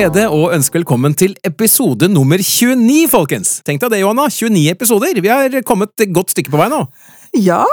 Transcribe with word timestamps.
Glede 0.00 0.22
og 0.32 0.54
ønske 0.54 0.78
velkommen 0.78 1.12
til 1.18 1.34
episode 1.44 2.08
nummer 2.08 2.40
29, 2.40 3.02
folkens! 3.12 3.58
Tenk 3.66 3.82
deg 3.82 3.90
det, 3.92 3.98
Johanna. 4.00 4.30
29 4.32 4.70
episoder. 4.72 5.18
Vi 5.20 5.28
har 5.28 5.52
kommet 5.68 5.92
et 6.00 6.12
godt 6.14 6.32
stykke 6.32 6.52
på 6.52 6.56
vei 6.56 6.70
nå. 6.72 6.78
Ja, 7.36 7.66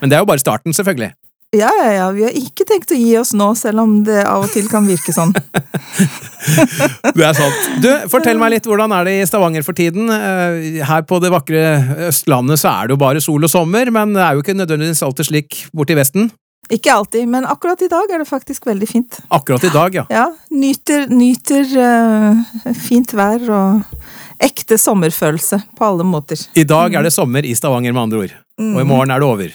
Men 0.00 0.08
det 0.08 0.16
er 0.16 0.22
jo 0.24 0.28
bare 0.30 0.40
starten, 0.40 0.72
selvfølgelig. 0.72 1.10
ja, 1.52 1.68
ja, 1.82 1.90
ja. 1.98 2.06
Vi 2.16 2.24
har 2.24 2.38
ikke 2.38 2.64
tenkt 2.64 2.94
å 2.96 2.96
gi 2.96 3.12
oss 3.20 3.34
nå, 3.36 3.50
selv 3.60 3.82
om 3.84 3.92
det 4.08 4.22
av 4.24 4.46
og 4.46 4.54
til 4.54 4.70
kan 4.72 4.88
virke 4.88 5.12
sånn. 5.12 5.34
Det 7.16 7.24
er 7.26 7.36
sant. 7.36 7.68
Du, 7.82 7.90
Fortell 8.08 8.38
meg 8.40 8.54
litt, 8.54 8.66
hvordan 8.70 8.92
er 8.96 9.04
det 9.04 9.14
i 9.18 9.28
Stavanger 9.28 9.64
for 9.66 9.76
tiden? 9.76 10.08
Eh, 10.12 10.80
Her 10.86 11.04
på 11.04 11.18
det 11.20 11.32
vakre 11.34 11.62
Østlandet 12.08 12.62
så 12.62 12.72
er 12.72 12.88
det 12.88 12.96
jo 12.96 13.02
bare 13.04 13.20
sol 13.20 13.44
og 13.44 13.52
sommer, 13.52 13.90
men 13.92 14.16
det 14.16 14.22
er 14.24 14.36
jo 14.38 14.44
ikke 14.46 14.56
nødvendigvis 14.56 15.02
alltid 15.04 15.28
slik 15.28 15.64
borte 15.76 15.92
i 15.96 16.00
Vesten. 16.00 16.30
Ikke 16.72 16.92
alltid, 16.92 17.28
men 17.30 17.46
akkurat 17.46 17.82
i 17.82 17.88
dag 17.90 18.10
er 18.10 18.22
det 18.22 18.28
faktisk 18.28 18.66
veldig 18.66 18.88
fint. 18.90 19.18
Akkurat 19.28 19.64
i 19.64 19.70
dag, 19.70 19.94
ja. 19.94 20.06
Ja, 20.10 20.24
nyter, 20.50 21.06
nyter 21.12 21.68
uh, 21.78 22.72
fint 22.88 23.14
vær 23.14 23.44
og 23.54 24.42
ekte 24.42 24.78
sommerfølelse 24.80 25.60
på 25.78 25.86
alle 25.86 26.06
måter. 26.06 26.40
I 26.58 26.66
dag 26.66 26.98
er 26.98 27.06
det 27.06 27.14
sommer 27.14 27.46
i 27.46 27.54
Stavanger, 27.56 27.94
med 27.94 28.08
andre 28.08 28.24
ord. 28.24 28.34
Og 28.58 28.82
i 28.82 28.88
morgen 28.88 29.14
er 29.14 29.22
det 29.22 29.28
over. 29.28 29.54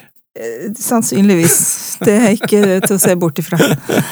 Sannsynligvis. 0.80 1.58
Det 2.00 2.14
er 2.16 2.30
ikke 2.38 2.80
til 2.86 2.95
å 2.95 3.02
se 3.02 3.16
bort 3.20 3.42
ifra. 3.42 3.59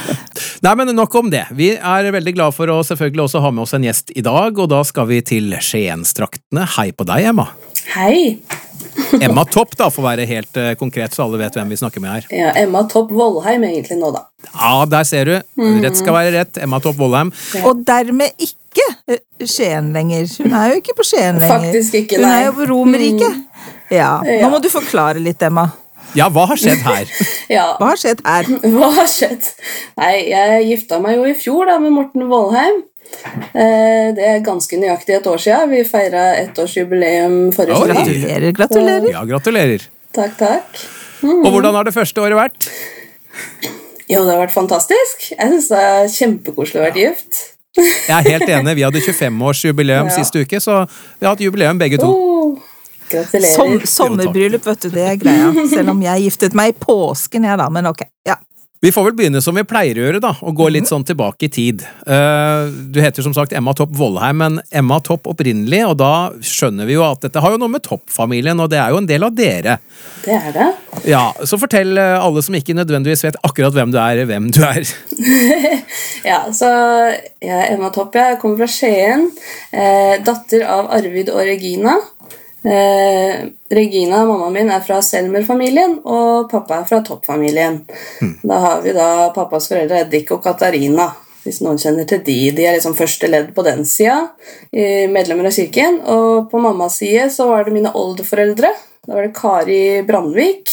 Nei, 0.65 0.73
men 0.75 0.91
nok 0.91 1.15
om 1.15 1.29
det. 1.31 1.45
Vi 1.55 1.71
er 1.77 2.09
veldig 2.11 2.33
glad 2.35 2.55
for 2.57 2.69
å 2.73 2.81
selvfølgelig 2.85 3.29
også 3.29 3.43
ha 3.45 3.53
med 3.55 3.63
oss 3.63 3.75
en 3.77 3.87
gjest 3.87 4.11
i 4.11 4.25
dag, 4.25 4.59
og 4.59 4.67
da 4.73 4.83
skal 4.87 5.07
vi 5.09 5.21
til 5.25 5.55
Skienstraktene. 5.55 6.67
Hei 6.75 6.89
på 6.91 7.07
deg, 7.07 7.31
Emma. 7.31 7.47
Hei! 7.95 8.35
Emma 9.21 9.45
Topp, 9.49 9.75
da, 9.79 9.89
for 9.93 10.03
å 10.03 10.07
være 10.09 10.25
helt 10.29 10.59
eh, 10.59 10.71
konkret, 10.79 11.15
så 11.15 11.25
alle 11.25 11.39
vet 11.41 11.57
hvem 11.57 11.71
vi 11.73 11.79
snakker 11.79 12.03
med 12.03 12.11
her. 12.17 12.27
Ja, 12.35 12.53
Emma 12.61 12.83
Topp 12.91 13.11
Vollheim 13.15 13.65
egentlig 13.67 13.99
nå, 13.99 14.11
da. 14.15 14.25
Ja, 14.53 14.85
der 14.89 15.07
ser 15.07 15.29
du. 15.29 15.35
Rett 15.83 15.99
skal 15.99 16.15
være 16.15 16.33
rett. 16.37 16.61
Emma 16.63 16.79
Topp 16.83 16.99
Vollheim. 17.01 17.33
Og 17.63 17.83
dermed 17.87 18.35
ikke 18.39 18.87
eh, 19.09 19.21
Skien 19.45 19.91
lenger. 19.95 20.29
Hun 20.43 20.55
er 20.61 20.73
jo 20.73 20.79
ikke 20.83 20.97
på 20.99 21.07
Skien 21.11 21.41
lenger. 21.41 21.67
Faktisk 21.69 21.99
ikke, 22.03 22.21
nei. 22.21 22.31
Hun 22.31 22.39
er 22.39 22.47
jo 22.49 22.55
på 22.61 22.69
Romerike. 22.73 23.29
Ja. 23.93 24.15
Nå 24.25 24.49
må 24.53 24.61
du 24.63 24.69
forklare 24.73 25.21
litt, 25.23 25.41
Emma. 25.45 25.69
Ja, 26.17 26.25
hva 26.33 26.47
har 26.49 26.57
skjedd 26.57 26.81
her? 26.85 27.09
Ja, 27.49 27.65
Hva 27.79 27.91
har 27.91 27.97
skjedd 27.97 28.19
her? 28.25 28.45
hva 28.75 28.89
har 28.93 29.07
skjedd? 29.09 29.45
Nei, 29.97 30.13
jeg 30.29 30.65
gifta 30.69 30.99
meg 31.01 31.17
jo 31.17 31.25
i 31.29 31.33
fjor 31.37 31.69
da 31.69 31.79
med 31.81 31.93
Morten 31.95 32.27
Vollheim. 32.29 32.83
Eh, 33.53 34.13
Det 34.15 34.25
er 34.25 34.39
ganske 34.45 34.77
nøyaktig 34.79 35.15
et 35.19 35.27
år 35.27 35.37
siden. 35.41 35.69
Vi 35.73 35.83
feira 35.87 36.23
ettårsjubileum 36.43 37.51
forrige 37.55 37.75
søndag. 37.75 37.95
Gratulerer, 38.05 38.51
gratulerer. 38.61 39.09
Ja, 39.11 39.23
gratulerer. 39.25 39.85
Takk, 40.15 40.37
takk. 40.39 40.81
Og 41.23 41.49
hvordan 41.51 41.75
har 41.75 41.83
det 41.83 41.93
første 41.93 42.21
året 42.23 42.37
vært? 42.39 42.69
Jo, 44.09 44.23
det 44.25 44.31
har 44.33 44.39
vært 44.47 44.55
fantastisk. 44.55 45.29
Jeg 45.35 45.51
syns 45.51 45.67
det 45.69 45.79
er 45.85 46.07
kjempekoselig 46.15 46.79
å 46.81 46.85
være 46.87 47.03
gift. 47.03 47.41
Jeg 47.77 48.09
er 48.15 48.29
helt 48.31 48.49
enig. 48.49 48.75
Vi 48.79 48.81
hadde 48.87 49.01
25-årsjubileum 49.05 50.09
Ja. 50.09 50.15
sist 50.15 50.33
uke, 50.35 50.57
så 50.59 50.87
vi 51.19 51.25
har 51.27 51.35
hatt 51.35 51.43
jubileum 51.43 51.77
begge 51.77 51.99
to. 52.01 52.07
Oh, 52.09 52.57
gratulerer. 53.11 53.53
Som, 53.53 53.75
sommerbryllup, 53.85 54.65
vet 54.65 54.79
du, 54.81 54.89
det 54.89 55.05
er 55.11 55.15
greia. 55.21 55.51
Selv 55.69 55.89
om 55.93 56.01
jeg 56.01 56.23
giftet 56.25 56.53
meg 56.57 56.73
i 56.73 56.77
påsken, 56.79 57.45
jeg 57.45 57.57
da, 57.61 57.69
men 57.69 57.85
ok. 57.91 58.01
Ja. 58.25 58.35
Vi 58.81 58.91
får 58.95 59.09
vel 59.09 59.15
begynne 59.17 59.41
som 59.43 59.57
vi 59.59 59.65
pleier 59.67 59.97
å 59.99 60.05
gjøre, 60.05 60.21
da, 60.23 60.29
og 60.39 60.55
gå 60.55 60.69
litt 60.71 60.87
sånn 60.87 61.03
tilbake 61.03 61.49
i 61.49 61.51
tid. 61.51 61.81
Eh, 62.07 62.69
du 62.93 63.01
heter 63.03 63.25
som 63.25 63.33
sagt 63.35 63.51
Emma 63.51 63.73
Topp 63.75 63.91
Vollheim, 63.99 64.39
men 64.39 64.61
Emma 64.71 65.01
Topp 65.03 65.27
opprinnelig, 65.27 65.81
og 65.89 65.97
da 65.99 66.11
skjønner 66.39 66.87
vi 66.87 66.95
jo 66.95 67.03
at 67.03 67.25
dette 67.25 67.43
har 67.43 67.51
jo 67.51 67.59
noe 67.59 67.73
med 67.73 67.83
Topp-familien, 67.83 68.61
og 68.63 68.71
det 68.71 68.79
er 68.79 68.93
jo 68.93 69.01
en 69.01 69.09
del 69.09 69.27
av 69.27 69.35
dere. 69.35 69.75
Det 70.23 70.37
er 70.37 70.55
det. 70.55 70.69
Ja, 71.11 71.25
Så 71.43 71.59
fortell 71.59 71.99
eh, 71.99 72.15
alle 72.23 72.43
som 72.45 72.55
ikke 72.55 72.77
nødvendigvis 72.77 73.25
vet 73.27 73.41
akkurat 73.43 73.75
hvem 73.75 73.91
du 73.91 73.99
er, 73.99 74.23
hvem 74.29 74.47
du 74.55 74.63
er. 74.63 74.87
Ja, 76.29 76.41
så 76.51 76.67
jeg 77.39 77.51
er 77.55 77.69
Emma 77.73 77.89
Topp. 77.95 78.15
Jeg 78.15 78.39
kommer 78.41 78.63
fra 78.63 78.67
Skien. 78.71 79.29
Eh, 79.71 80.17
datter 80.23 80.65
av 80.67 80.89
Arvid 80.95 81.31
og 81.31 81.39
Regina. 81.47 81.95
Eh, 82.63 83.45
Regina, 83.71 84.25
mammaen 84.25 84.53
min, 84.53 84.69
er 84.73 84.81
fra 84.83 84.97
Selmer-familien, 85.05 85.99
og 86.03 86.49
pappa 86.51 86.81
er 86.81 86.87
fra 86.89 86.99
Topp-familien. 87.07 87.77
Da 88.43 88.57
har 88.65 88.81
vi 88.83 88.91
da 88.97 89.29
pappas 89.35 89.69
foreldre 89.71 90.01
Eddik 90.03 90.25
Dick 90.27 90.31
og 90.35 90.43
Katarina. 90.43 91.09
Hvis 91.45 91.61
noen 91.63 91.77
kjenner 91.79 92.03
til 92.05 92.19
de. 92.25 92.51
De 92.51 92.65
er 92.67 92.75
liksom 92.75 92.97
første 92.97 93.29
ledd 93.31 93.53
på 93.55 93.63
den 93.63 93.85
sida. 93.87 94.17
eh, 94.73 95.07
Medlemmer 95.09 95.47
av 95.47 95.55
kirken. 95.55 96.01
Og 96.03 96.49
på 96.51 96.59
mammas 96.59 96.97
side 96.99 97.29
så 97.31 97.47
var 97.47 97.63
det 97.63 97.73
mine 97.73 97.93
oldeforeldre. 97.95 98.73
Da 99.07 99.13
var 99.15 99.21
det 99.23 99.33
Kari 99.37 100.01
Brandvik 100.03 100.67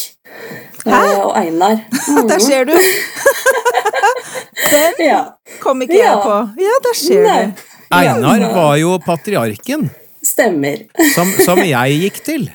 Hæ? 0.85 1.23
og 1.23 1.37
Einar. 1.39 1.79
Der 2.29 2.39
ser 2.39 2.65
du! 2.65 2.75
Den 4.71 4.93
Ja. 5.07 5.21
kom 5.63 5.81
ikke 5.81 5.97
jeg 5.97 6.17
på. 6.23 6.35
Ja, 6.59 6.75
der 6.83 6.93
ser 6.97 7.23
Nei. 7.23 7.45
du. 7.45 7.51
Einar 7.95 8.53
var 8.53 8.75
jo 8.75 8.97
patriarken 8.99 9.89
Stemmer. 10.25 10.85
som, 11.15 11.29
som 11.45 11.61
jeg 11.63 11.99
gikk 12.03 12.23
til. 12.25 12.47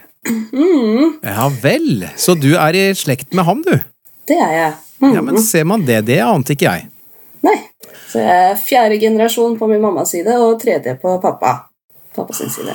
Ja 1.23 1.49
vel. 1.63 2.07
Så 2.17 2.35
du 2.39 2.53
er 2.55 2.77
i 2.79 2.85
slekt 2.99 3.33
med 3.35 3.47
ham, 3.49 3.63
du? 3.67 3.75
Det 4.29 4.39
er 4.39 4.55
jeg. 4.55 4.73
Mm. 5.03 5.15
Ja, 5.17 5.23
men 5.27 5.43
ser 5.43 5.67
man 5.67 5.83
det? 5.87 6.05
Det 6.07 6.21
ante 6.23 6.55
ikke 6.55 6.69
jeg. 6.69 6.89
Nei. 7.43 7.59
Så 8.13 8.21
jeg 8.23 8.51
er 8.53 8.59
fjerde 8.61 9.01
generasjon 9.03 9.57
på 9.59 9.67
min 9.71 9.83
mammas 9.83 10.13
side 10.15 10.37
og 10.39 10.61
tredje 10.63 10.95
på 11.01 11.17
pappa. 11.23 11.57
Pappa 12.15 12.37
sin 12.37 12.53
side. 12.53 12.75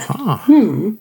Mm. 0.50 0.98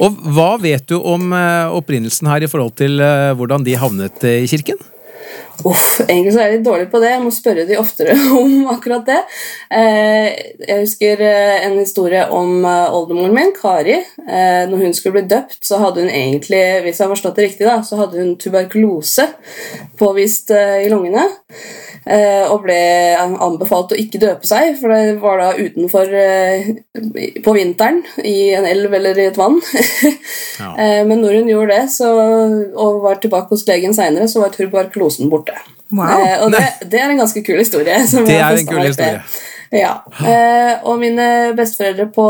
Og 0.00 0.22
hva 0.36 0.52
vet 0.60 0.84
du 0.88 0.98
om 1.00 1.32
eh, 1.36 1.72
opprinnelsen 1.76 2.28
her 2.30 2.44
i 2.44 2.50
forhold 2.50 2.76
til 2.78 3.00
eh, 3.02 3.32
hvordan 3.36 3.64
de 3.66 3.76
havnet 3.80 4.24
eh, 4.28 4.44
i 4.44 4.50
kirken? 4.50 4.78
Uff, 5.64 6.00
egentlig 6.06 6.32
så 6.32 6.40
er 6.40 6.48
jeg 6.48 6.58
litt 6.58 6.66
dårlig 6.66 6.86
på 6.92 7.00
det. 7.02 7.10
Jeg 7.12 7.22
må 7.24 7.32
spørre 7.34 7.66
de 7.68 7.76
oftere 7.80 8.14
om 8.40 8.70
akkurat 8.72 9.04
det. 9.08 9.18
Eh, 9.76 10.28
jeg 10.64 10.86
husker 10.86 11.24
eh, 11.26 11.66
en 11.66 11.76
historie 11.80 12.22
om 12.32 12.64
eh, 12.64 12.96
oldemoren 12.96 13.36
min, 13.36 13.52
Kari. 13.56 13.98
Når 14.30 14.84
hun 14.84 14.94
skulle 14.96 15.18
bli 15.18 15.28
døpt, 15.30 15.60
så 15.66 15.80
hadde 15.82 16.04
hun 16.04 16.10
egentlig, 16.12 16.62
hvis 16.84 17.00
jeg 17.00 17.06
har 17.06 17.12
forstått 17.12 17.38
det 17.38 17.46
riktig, 17.48 17.66
da, 17.68 17.80
så 17.84 17.98
hadde 18.00 18.20
hun 18.20 18.34
tuberkulose 18.40 19.26
påvist 20.00 20.52
i 20.54 20.88
lungene. 20.92 21.26
Og 22.50 22.62
ble 22.64 22.78
anbefalt 23.18 23.92
å 23.92 23.98
ikke 23.98 24.20
døpe 24.22 24.48
seg, 24.48 24.76
for 24.80 24.92
det 24.92 25.18
var 25.20 25.40
da 25.42 25.48
utenfor 25.58 26.14
på 27.44 27.54
vinteren 27.56 28.00
i 28.24 28.52
en 28.56 28.68
elv 28.68 28.94
eller 28.96 29.18
i 29.20 29.26
et 29.28 29.40
vann. 29.40 29.58
Ja. 30.60 30.70
Men 31.10 31.20
når 31.20 31.40
hun 31.40 31.50
gjorde 31.52 31.76
det 31.76 31.92
så, 31.96 32.12
og 32.70 33.02
var 33.04 33.20
tilbake 33.20 33.52
hos 33.52 33.66
legen 33.68 33.96
seinere, 33.96 34.30
så 34.30 34.44
var 34.44 34.54
tuberkulosen 34.54 35.30
borte. 35.32 35.49
Wow. 35.90 36.06
Eh, 36.06 36.36
og 36.44 36.52
det, 36.54 36.64
det 36.90 37.00
er 37.00 37.10
en 37.10 37.18
ganske 37.24 37.42
kul 37.46 37.58
historie. 37.58 37.96
som 38.06 38.26
Det 38.26 38.36
er 38.38 38.58
en 38.60 38.66
kul 38.68 38.84
historie. 38.86 39.22
Ja. 39.70 40.02
Eh, 40.26 40.80
og 40.82 40.98
mine 40.98 41.52
besteforeldre 41.54 42.08
på 42.10 42.24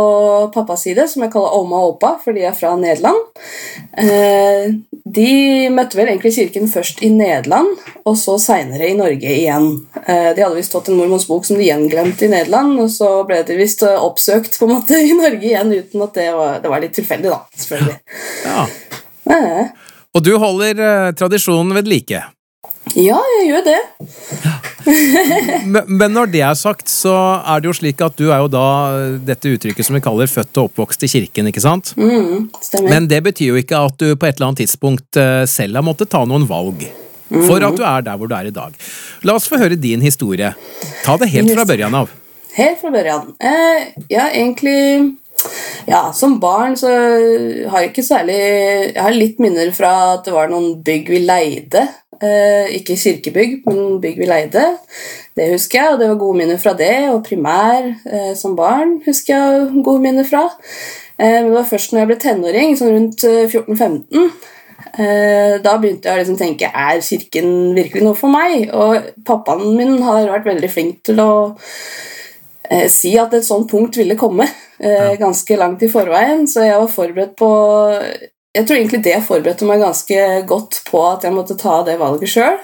pappas 0.53 0.83
side, 0.85 1.07
som 1.09 1.23
jeg 1.25 1.33
kaller 1.33 1.55
Oma 1.57 1.79
og 1.81 1.95
Opa, 1.95 2.11
for 2.21 2.37
de 2.37 2.43
er 2.45 2.57
fra 2.57 2.75
Nederland, 2.77 3.21
eh, 3.97 4.67
de 5.09 5.31
møtte 5.73 5.97
vel 5.97 6.11
egentlig 6.13 6.35
kirken 6.37 6.69
først 6.69 7.01
i 7.03 7.09
Nederland, 7.15 7.71
og 8.05 8.19
så 8.21 8.35
seinere 8.41 8.91
i 8.91 8.97
Norge 8.99 9.33
igjen. 9.39 9.71
Eh, 10.05 10.35
de 10.37 10.45
hadde 10.45 10.59
visst 10.59 10.75
tatt 10.77 10.91
en 10.93 10.99
mormons 11.01 11.25
bok 11.31 11.49
som 11.49 11.57
de 11.57 11.65
gjenglemte 11.65 12.29
i 12.29 12.33
Nederland, 12.35 12.77
og 12.85 12.91
så 12.93 13.09
ble 13.29 13.41
de 13.49 13.57
visst 13.57 13.87
oppsøkt 13.89 14.59
på 14.61 14.69
en 14.69 14.75
måte 14.77 15.01
i 15.01 15.17
Norge 15.17 15.41
igjen, 15.41 15.73
uten 15.73 16.05
at 16.05 16.21
det 16.21 16.29
var, 16.37 16.59
det 16.61 16.75
var 16.75 16.85
litt 16.85 16.97
tilfeldig, 17.01 17.33
da. 17.33 17.41
selvfølgelig. 17.57 17.97
Ja. 18.51 18.67
Eh, 19.31 19.65
Og 20.13 20.25
du 20.27 20.35
holder 20.43 21.13
tradisjonen 21.17 21.73
ved 21.79 21.89
like. 21.89 22.21
Ja, 22.99 23.19
jeg 23.39 23.49
gjør 23.51 23.67
det. 23.69 23.81
Men, 25.71 25.85
men 25.87 26.15
når 26.17 26.31
det 26.33 26.41
er 26.43 26.55
sagt, 26.59 26.89
så 26.91 27.13
er 27.39 27.61
det 27.61 27.69
jo 27.69 27.75
slik 27.77 28.01
at 28.03 28.17
du 28.19 28.31
er 28.33 28.41
jo 28.43 28.49
da 28.51 28.65
dette 29.23 29.53
uttrykket 29.53 29.87
som 29.87 29.95
vi 29.95 30.01
kaller 30.03 30.31
født 30.31 30.57
og 30.59 30.71
oppvokst 30.71 31.05
i 31.07 31.11
kirken, 31.13 31.51
ikke 31.51 31.63
sant? 31.63 31.93
Mm, 32.01 32.49
stemmer. 32.65 32.89
Men 32.91 33.07
det 33.11 33.21
betyr 33.29 33.53
jo 33.53 33.61
ikke 33.61 33.85
at 33.91 34.01
du 34.01 34.09
på 34.17 34.27
et 34.27 34.41
eller 34.41 34.49
annet 34.51 34.65
tidspunkt 34.65 35.21
eh, 35.21 35.45
selv 35.51 35.79
har 35.79 35.87
måttet 35.87 36.11
ta 36.11 36.25
noen 36.27 36.49
valg. 36.49 36.83
For 37.31 37.63
at 37.63 37.79
du 37.79 37.85
er 37.87 38.03
der 38.03 38.19
hvor 38.19 38.31
du 38.31 38.35
er 38.35 38.49
i 38.51 38.55
dag. 38.55 38.75
La 39.23 39.37
oss 39.39 39.47
få 39.51 39.61
høre 39.61 39.79
din 39.79 40.03
historie. 40.03 40.51
Ta 41.05 41.17
det 41.21 41.31
helt 41.31 41.53
fra 41.55 41.67
børjan 41.69 41.95
av. 42.01 42.11
Helt 42.57 42.81
fra 42.83 42.91
børjan. 42.95 43.35
Eh, 43.39 43.91
ja, 44.11 44.31
egentlig 44.33 45.17
Ja, 45.89 46.11
som 46.13 46.35
barn 46.41 46.75
så 46.77 46.91
har 46.91 47.81
jeg 47.81 47.93
ikke 47.93 48.03
særlig 48.05 48.35
Jeg 48.37 49.01
har 49.01 49.15
litt 49.15 49.39
minner 49.41 49.71
fra 49.73 49.93
at 50.19 50.27
det 50.27 50.35
var 50.35 50.51
noen 50.51 50.83
bygg 50.85 51.09
vi 51.15 51.23
leide. 51.23 51.87
Eh, 52.21 52.75
ikke 52.77 52.99
kirkebygg, 53.01 53.53
men 53.65 54.01
bygg 54.01 54.19
vi 54.21 54.27
leide. 54.29 54.65
Det 55.37 55.47
husker 55.55 55.79
jeg, 55.79 55.93
og 55.93 56.01
det 56.01 56.09
var 56.11 56.19
gode 56.21 56.37
minner 56.37 56.59
fra 56.61 56.75
det. 56.77 56.97
Og 57.15 57.23
primær 57.25 57.87
eh, 57.89 58.33
som 58.37 58.57
barn 58.59 58.99
husker 59.07 59.33
jeg 59.33 59.85
gode 59.85 60.03
minner 60.05 60.27
fra. 60.29 60.43
Eh, 61.17 61.39
men 61.41 61.49
det 61.49 61.57
var 61.57 61.69
først 61.71 61.95
når 61.95 62.03
jeg 62.03 62.11
ble 62.11 62.17
tenåring, 62.21 62.75
sånn 62.77 62.97
rundt 62.97 63.29
eh, 63.29 63.45
14-15 63.49 64.33
Eh, 64.91 65.61
da 65.63 65.77
begynte 65.79 66.09
jeg 66.09 66.17
å 66.17 66.19
liksom 66.19 66.37
tenke 66.41 66.67
er 66.67 66.99
kirken 67.05 67.51
virkelig 67.77 68.03
noe 68.03 68.17
for 68.19 68.33
meg. 68.33 68.73
Og 68.75 69.13
pappaen 69.29 69.77
min 69.79 70.01
har 70.03 70.27
vært 70.33 70.49
veldig 70.49 70.71
flink 70.73 71.05
til 71.07 71.21
å 71.23 71.31
si 72.91 73.13
at 73.21 73.33
et 73.37 73.47
sånt 73.47 73.69
punkt 73.71 73.97
ville 73.99 74.17
komme 74.19 74.49
ganske 75.21 75.57
langt 75.59 75.81
i 75.83 75.91
forveien, 75.91 76.45
så 76.49 76.63
jeg 76.67 76.79
var 76.79 76.91
forberedt 76.91 77.33
på 77.39 77.49
Jeg 78.57 78.67
tror 78.67 78.81
egentlig 78.81 79.05
det 79.07 79.19
forberedte 79.23 79.67
meg 79.69 79.83
ganske 79.83 80.23
godt 80.51 80.81
på 80.89 81.01
at 81.07 81.23
jeg 81.27 81.35
måtte 81.37 81.59
ta 81.59 81.81
det 81.87 82.01
valget 82.01 82.33
sjøl. 82.33 82.57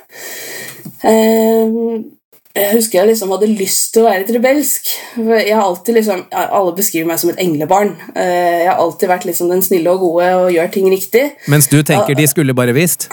Jeg 2.57 2.73
husker 2.73 2.99
jeg 2.99 3.11
liksom 3.11 3.35
hadde 3.35 3.51
lyst 3.53 3.93
til 3.93 4.03
å 4.03 4.07
være 4.09 4.23
litt 4.23 4.33
rebelsk. 4.33 4.89
Jeg 5.21 5.53
har 5.53 5.63
alltid 5.63 5.99
liksom, 5.99 6.23
Alle 6.33 6.73
beskriver 6.79 7.11
meg 7.11 7.21
som 7.21 7.31
et 7.31 7.43
englebarn. 7.43 7.93
Eh, 8.17 8.65
jeg 8.65 8.71
har 8.71 8.81
alltid 8.81 9.13
vært 9.13 9.27
liksom 9.29 9.53
den 9.53 9.63
snille 9.63 9.93
og 9.93 10.01
gode 10.07 10.31
og 10.41 10.51
gjør 10.55 10.73
ting 10.73 10.89
riktig. 10.91 11.27
Mens 11.53 11.69
du 11.69 11.83
tenker 11.85 12.17
de 12.17 12.27
skulle 12.33 12.57
bare 12.57 12.75
visst? 12.77 13.11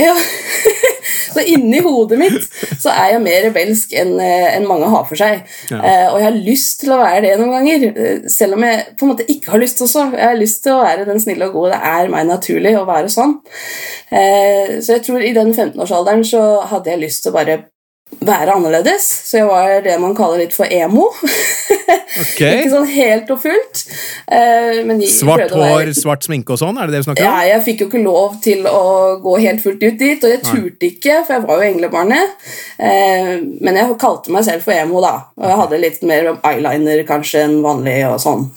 Ja. 0.00 0.16
Så 1.32 1.44
inni 1.44 1.82
hodet 1.84 2.18
mitt 2.20 2.46
så 2.82 2.92
er 2.92 3.14
jeg 3.14 3.24
mer 3.24 3.44
rebelsk 3.48 3.94
enn 3.96 4.16
en 4.20 4.66
mange 4.68 4.88
har 4.92 5.04
for 5.08 5.18
seg. 5.18 5.44
Ja. 5.70 5.80
Eh, 5.80 6.06
og 6.10 6.18
jeg 6.20 6.28
har 6.28 6.38
lyst 6.48 6.80
til 6.82 6.94
å 6.94 7.00
være 7.00 7.22
det 7.24 7.34
noen 7.40 7.54
ganger, 7.56 7.86
eh, 7.92 8.28
selv 8.32 8.56
om 8.56 8.66
jeg 8.66 8.84
på 8.96 9.06
en 9.06 9.12
måte 9.12 9.28
ikke 9.32 9.54
har 9.54 9.62
lyst 9.62 9.82
også. 9.84 10.08
Jeg 10.16 10.26
har 10.30 10.40
lyst 10.40 10.62
til 10.64 10.74
å 10.74 10.82
være 10.82 11.06
den 11.08 11.22
snille 11.22 11.48
og 11.48 11.56
gode. 11.58 11.76
Det 11.76 11.92
er 11.92 12.12
meg 12.12 12.28
naturlig 12.28 12.74
å 12.78 12.86
være 12.88 13.12
sånn. 13.12 13.38
Eh, 14.10 14.76
så 14.80 14.96
jeg 14.96 15.06
tror 15.06 15.24
i 15.24 15.34
den 15.36 15.52
15-årsalderen 15.54 16.26
så 16.26 16.42
hadde 16.70 16.92
jeg 16.92 17.04
lyst 17.06 17.24
til 17.24 17.34
å 17.34 17.38
bare 17.38 17.58
være 18.26 18.56
annerledes, 18.56 19.06
så 19.28 19.40
jeg 19.40 19.48
var 19.48 19.82
det 19.84 19.96
man 20.02 20.14
kaller 20.16 20.42
litt 20.42 20.54
for 20.56 20.70
emo. 20.72 21.08
Okay. 21.16 22.60
ikke 22.62 22.72
sånn 22.72 22.88
helt 22.90 23.30
og 23.32 23.40
fullt. 23.42 23.82
eh, 24.32 24.82
men 24.88 25.02
Svart 25.10 25.52
hår, 25.54 25.92
svart 25.96 26.26
sminke 26.26 26.54
og 26.56 26.60
sånn? 26.60 26.78
Er 26.80 26.88
det 26.88 26.96
det 26.96 27.02
du 27.04 27.08
snakker 27.10 27.24
om? 27.24 27.28
ja, 27.28 27.54
jeg 27.54 27.64
fikk 27.68 27.84
jo 27.84 27.88
ikke 27.90 28.02
lov 28.04 28.38
til 28.44 28.66
å 28.70 28.84
gå 29.22 29.36
helt 29.44 29.62
fullt 29.64 29.82
ut 29.84 29.98
dit, 30.00 30.24
og 30.24 30.34
jeg 30.34 30.42
turte 30.44 30.90
ikke, 30.90 31.20
for 31.26 31.36
jeg 31.36 31.46
var 31.46 31.62
jo 31.62 31.70
englebarnet. 31.70 32.48
Eh, 32.78 33.32
men 33.60 33.80
jeg 33.80 33.98
kalte 34.02 34.34
meg 34.34 34.46
selv 34.48 34.66
for 34.66 34.76
emo, 34.76 35.02
da. 35.04 35.14
Og 35.38 35.48
jeg 35.50 35.60
hadde 35.62 35.82
litt 35.82 36.06
mer 36.06 36.32
eyeliner 36.40 37.04
kanskje 37.08 37.46
enn 37.46 37.60
vanlig 37.64 38.00
og 38.08 38.18
sånn. 38.22 38.48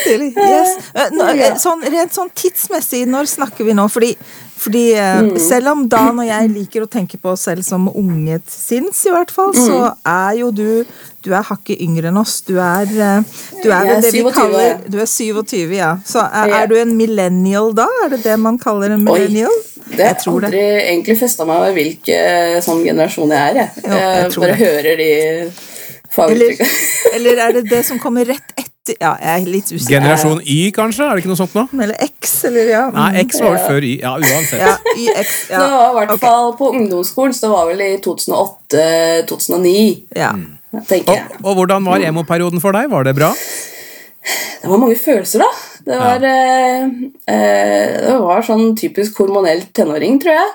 Stilig. 0.00 0.32
Yes. 0.36 0.76
Eh, 0.94 1.10
nå, 1.14 1.26
sånn, 1.60 1.84
rent 1.92 2.14
sånn 2.14 2.30
tidsmessig, 2.36 3.06
når 3.10 3.28
snakker 3.30 3.66
vi 3.66 3.76
nå? 3.76 3.86
Fordi, 3.92 4.14
fordi 4.60 4.82
eh, 4.92 5.20
Mm. 5.24 5.38
selv 5.40 5.68
om 5.72 5.86
Dan 5.88 6.18
og 6.20 6.26
jeg 6.28 6.50
liker 6.52 6.82
å 6.84 6.88
tenke 6.90 7.16
på 7.20 7.32
oss 7.32 7.46
selv 7.48 7.64
som 7.64 7.88
unge 7.88 8.40
sinns, 8.46 9.06
i 9.06 9.10
hvert 9.14 9.30
fall, 9.32 9.54
så 9.56 9.78
Mm. 9.90 9.96
er 10.06 10.34
jo 10.40 10.50
du 10.52 10.84
du 11.22 11.34
er 11.36 11.42
hakket 11.44 11.76
yngre 11.84 12.08
enn 12.08 12.16
oss. 12.16 12.38
Du 12.48 12.54
er, 12.56 12.84
eh, 12.88 13.22
du 13.62 13.68
er 13.70 13.84
vel 13.84 14.00
det 14.00 14.12
vi 14.14 14.22
27. 14.22 14.32
kaller 14.32 14.78
Du 14.88 14.96
er 15.00 15.04
27, 15.06 15.74
ja. 15.76 15.90
Så 16.04 16.20
er, 16.24 16.48
er 16.62 16.66
du 16.66 16.76
en 16.80 16.94
millennial 16.96 17.74
da? 17.76 17.84
Er 18.04 18.08
det 18.14 18.22
det 18.24 18.38
man 18.40 18.56
kaller 18.58 18.90
en 18.94 19.04
Oi, 19.08 19.18
millennial? 19.18 19.52
Det 19.90 19.98
Jeg 19.98 20.06
har 20.06 20.14
tror 20.22 20.40
aldri 20.44 20.50
det. 20.52 20.82
egentlig 20.88 21.18
festa 21.20 21.44
meg 21.44 21.56
over 21.60 21.72
hvilken 21.76 22.62
sånn 22.64 22.84
generasjon 22.86 23.28
jeg 23.36 23.50
er. 23.50 23.54
Jeg, 23.54 23.70
Jo, 23.84 23.92
jeg 23.92 24.32
bare 24.36 24.56
det. 24.56 24.56
hører 24.64 24.96
de 24.96 25.50
Eller, 26.18 26.56
eller 27.14 27.36
er 27.46 27.52
det 27.58 27.64
det 27.70 27.84
som 27.86 27.98
kommer 28.02 28.24
rett 28.26 28.52
etter 28.56 28.69
Ja, 29.00 29.12
jeg 29.20 29.42
er 29.42 29.46
litt 29.52 29.68
usikker. 29.70 29.92
Generasjon 29.94 30.40
Y, 30.44 30.58
kanskje? 30.76 31.04
Er 31.06 31.10
det 31.18 31.22
ikke 31.24 31.32
noe 31.32 31.40
sånt 31.40 31.54
nå? 31.56 31.64
Eller 31.84 31.96
X, 32.06 32.32
eller 32.48 32.64
ja. 32.72 32.82
Nei. 32.94 33.10
X 33.24 33.30
var 33.44 33.50
vel 33.56 33.64
før 33.68 33.82
Y. 33.86 33.88
Ja, 34.02 34.12
uansett. 34.18 34.60
Ja, 34.64 34.74
YX. 34.96 35.28
Det 35.50 35.58
var 35.74 35.90
i 35.90 35.94
hvert 36.00 36.20
fall 36.24 36.48
på 36.58 36.64
ungdomsskolen, 36.74 37.34
så 37.36 37.40
det 37.46 37.52
var 37.54 37.64
vel 37.70 37.80
i 37.86 37.90
2008-2009, 38.04 39.74
Ja. 40.16 40.32
tenker 40.88 41.12
Og, 41.12 41.16
jeg. 41.16 41.24
og 41.42 41.52
hvordan 41.58 41.80
var 41.86 41.98
emoperioden 42.10 42.60
for 42.62 42.72
deg? 42.76 42.84
Var 42.90 43.02
det 43.08 43.14
bra? 43.18 43.30
Det 44.60 44.68
var 44.68 44.78
mange 44.82 44.96
følelser, 45.00 45.38
da. 45.40 45.50
Det 45.86 45.96
var, 45.96 46.20
ja. 46.20 46.32
eh, 47.32 47.88
det 48.04 48.16
var 48.20 48.42
sånn 48.44 48.74
typisk 48.76 49.16
hormonell 49.22 49.62
tenåring, 49.74 50.18
tror 50.20 50.34
jeg. 50.36 50.50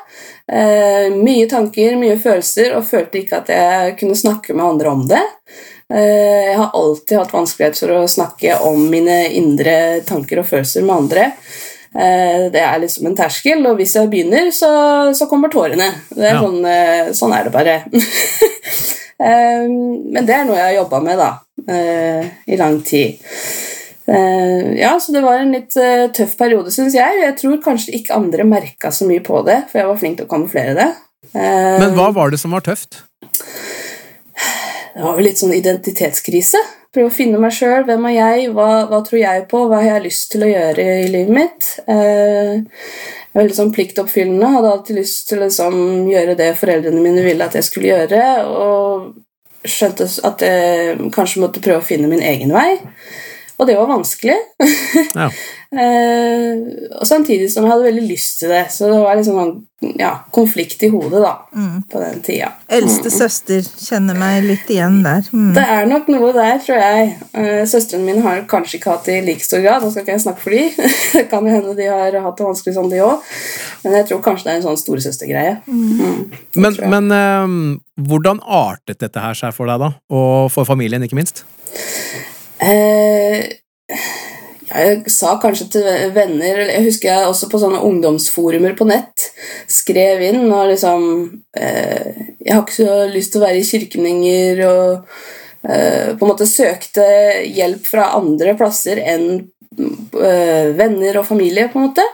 Eh, 0.45 1.09
mye 1.17 1.47
tanker, 1.49 1.95
mye 1.97 2.19
følelser, 2.21 2.75
og 2.77 2.85
følte 2.85 3.17
ikke 3.23 3.37
at 3.41 3.49
jeg 3.49 3.95
kunne 3.99 4.15
snakke 4.19 4.53
med 4.53 4.65
andre 4.67 4.89
om 4.93 5.01
det. 5.09 5.23
Eh, 5.93 6.49
jeg 6.49 6.57
har 6.57 6.71
alltid 6.73 7.17
hatt 7.19 7.33
vanskelighet 7.35 7.77
for 7.77 7.93
å 7.93 8.03
snakke 8.09 8.55
om 8.65 8.87
mine 8.89 9.19
indre 9.37 10.01
tanker 10.07 10.41
og 10.41 10.47
følelser 10.49 10.85
med 10.85 10.95
andre. 10.95 11.25
Eh, 11.95 12.47
det 12.51 12.63
er 12.65 12.79
liksom 12.81 13.05
en 13.11 13.17
terskel, 13.17 13.61
og 13.69 13.77
hvis 13.79 13.93
jeg 13.95 14.09
begynner, 14.11 14.49
så, 14.55 14.69
så 15.15 15.27
kommer 15.29 15.53
tårene. 15.53 15.91
Det 16.09 16.25
er 16.25 16.33
Ja. 16.33 16.41
sånn, 16.41 16.65
eh, 16.65 17.11
sånn 17.13 17.35
er 17.37 17.43
det 17.45 17.53
bare. 17.53 17.77
Men 19.19 20.25
det 20.27 20.33
er 20.35 20.43
noe 20.43 20.57
jeg 20.57 20.65
har 20.65 20.73
jobba 20.81 20.99
med 21.05 21.17
da, 21.21 21.29
i 22.51 22.57
lang 22.59 22.81
tid. 22.83 23.21
Ja, 24.05 24.89
så 24.99 25.13
det 25.15 25.21
var 25.23 25.39
en 25.39 25.53
litt 25.55 25.71
tøff 26.17 26.33
periode, 26.37 26.67
syns 26.75 26.93
jeg. 26.97 27.21
Jeg 27.23 27.37
tror 27.39 27.61
kanskje 27.63 27.95
ikke 27.95 28.17
andre 28.19 28.43
merka 28.43 28.91
så 28.91 29.07
mye 29.07 29.23
på 29.23 29.39
det, 29.47 29.61
for 29.71 29.79
jeg 29.79 29.87
var 29.87 30.01
flink 30.01 30.19
til 30.19 30.27
å 30.27 30.33
kamuflere 30.33 30.75
det. 30.75 30.89
Men 31.31 31.95
hva 31.95 32.09
var 32.13 32.35
det 32.35 32.41
som 32.43 32.51
var 32.51 32.67
tøft? 32.67 32.99
Det 34.95 35.03
var 35.03 35.17
vel 35.17 35.27
litt 35.27 35.41
sånn 35.41 35.51
identitetskrise. 35.51 36.59
Prøve 36.95 37.09
å 37.09 37.13
finne 37.13 37.39
meg 37.43 37.51
sjøl. 37.51 37.83
Hvem 37.83 38.05
er 38.07 38.13
jeg? 38.15 38.45
Hva, 38.55 38.69
hva 38.87 39.01
tror 39.03 39.19
jeg 39.19 39.43
på? 39.51 39.65
Hva 39.67 39.81
har 39.81 39.97
jeg 39.97 40.05
lyst 40.05 40.29
til 40.31 40.45
å 40.45 40.51
gjøre 40.53 40.85
i 41.01 41.09
livet 41.11 41.35
mitt? 41.35 41.67
Eh, 41.91 42.87
veldig 43.35 43.57
sånn 43.57 43.73
pliktoppfyllende. 43.75 44.53
Hadde 44.53 44.71
alltid 44.71 45.01
lyst 45.01 45.27
til 45.27 45.41
å 45.41 45.49
liksom, 45.49 45.75
gjøre 46.13 46.37
det 46.39 46.53
foreldrene 46.61 47.03
mine 47.03 47.25
ville 47.25 47.43
at 47.43 47.57
jeg 47.59 47.67
skulle 47.67 47.91
gjøre. 47.91 48.23
Og 48.47 49.67
skjønte 49.67 50.07
at 50.31 50.47
jeg 50.47 51.11
kanskje 51.15 51.43
måtte 51.43 51.63
prøve 51.65 51.83
å 51.83 51.89
finne 51.89 52.07
min 52.07 52.23
egen 52.23 52.55
vei. 52.55 52.77
Og 53.57 53.67
det 53.67 53.77
var 53.79 53.91
vanskelig. 53.91 54.39
Ja. 55.15 55.29
Eh, 55.75 56.59
og 56.99 57.07
samtidig 57.07 57.49
som 57.51 57.65
jeg 57.65 57.71
hadde 57.73 57.87
veldig 57.87 58.03
lyst 58.07 58.37
til 58.39 58.51
det. 58.51 58.65
Så 58.71 58.87
det 58.87 58.99
var 59.01 59.17
liksom 59.17 59.39
en 59.41 59.95
ja, 59.99 60.11
konflikt 60.31 60.83
i 60.87 60.89
hodet 60.91 61.19
da, 61.23 61.33
på 61.91 61.99
den 61.99 62.21
tida. 62.23 62.51
Eldste 62.71 63.11
søster 63.11 63.63
kjenner 63.63 64.15
meg 64.19 64.45
litt 64.45 64.69
igjen 64.71 65.01
der. 65.03 65.27
Mm. 65.35 65.49
Det 65.57 65.65
er 65.75 65.89
nok 65.89 66.07
noe 66.13 66.31
der, 66.35 66.61
tror 66.63 66.79
jeg. 66.79 67.09
Eh, 67.35 67.63
Søstrene 67.67 68.07
mine 68.07 68.23
har 68.23 68.45
kanskje 68.51 68.79
ikke 68.79 68.93
hatt 68.93 69.09
det 69.09 69.17
i 69.19 69.25
like 69.27 69.43
stor 69.43 69.63
grad. 69.65 69.83
Nå 69.83 69.91
skal 69.91 70.05
ikke 70.05 70.15
jeg 70.15 70.25
snakke 70.25 70.45
for 70.45 70.55
de. 70.55 70.91
Det 71.15 71.25
kan 71.31 71.47
jo 71.47 71.55
hende 71.57 71.75
de 71.79 71.89
har 71.91 72.19
hatt 72.27 72.39
det 72.39 72.47
vanskelig 72.47 72.75
sånn, 72.77 72.91
de 72.91 73.01
òg. 73.03 73.33
Men 73.83 73.99
jeg 73.99 74.09
tror 74.11 74.23
kanskje 74.29 74.47
det 74.47 74.53
er 74.53 74.61
en 74.61 74.67
sånn 74.69 74.79
storesøstergreie. 74.79 75.57
Mm. 75.67 76.23
Men, 76.59 76.79
men 76.95 77.11
øh, 77.19 77.57
hvordan 78.07 78.39
artet 78.43 79.03
dette 79.03 79.23
her 79.23 79.35
seg 79.37 79.55
for 79.55 79.71
deg, 79.71 79.83
da? 79.83 79.91
Og 80.11 80.47
for 80.55 80.67
familien, 80.67 81.03
ikke 81.03 81.19
minst? 81.19 81.45
Eh, 82.65 83.45
jeg 84.65 85.11
sa 85.13 85.35
kanskje 85.41 85.67
til 85.75 85.85
venner 86.15 86.63
Jeg 86.65 86.85
husker 86.87 87.11
jeg 87.11 87.29
også 87.29 87.49
på 87.51 87.59
sånne 87.61 87.83
ungdomsforumer 87.85 88.73
på 88.77 88.87
nett 88.89 89.27
skrev 89.71 90.23
inn 90.25 90.45
og 90.47 90.71
liksom 90.71 91.03
eh, 91.57 92.21
Jeg 92.41 92.53
har 92.53 92.63
ikke 92.63 92.77
så 92.77 92.99
lyst 93.11 93.33
til 93.33 93.41
å 93.41 93.45
være 93.45 93.61
i 93.61 93.67
kirken 93.67 94.05
lenger, 94.05 94.61
og 94.69 95.69
eh, 95.69 96.13
på 96.15 96.21
en 96.21 96.31
måte 96.31 96.49
søkte 96.49 97.05
hjelp 97.45 97.85
fra 97.89 98.11
andre 98.17 98.53
plasser 98.57 99.01
enn 99.01 99.27
eh, 99.39 100.69
venner 100.77 101.17
og 101.21 101.25
familie, 101.27 101.65
på 101.71 101.81
en 101.81 101.87
måte. 101.87 102.05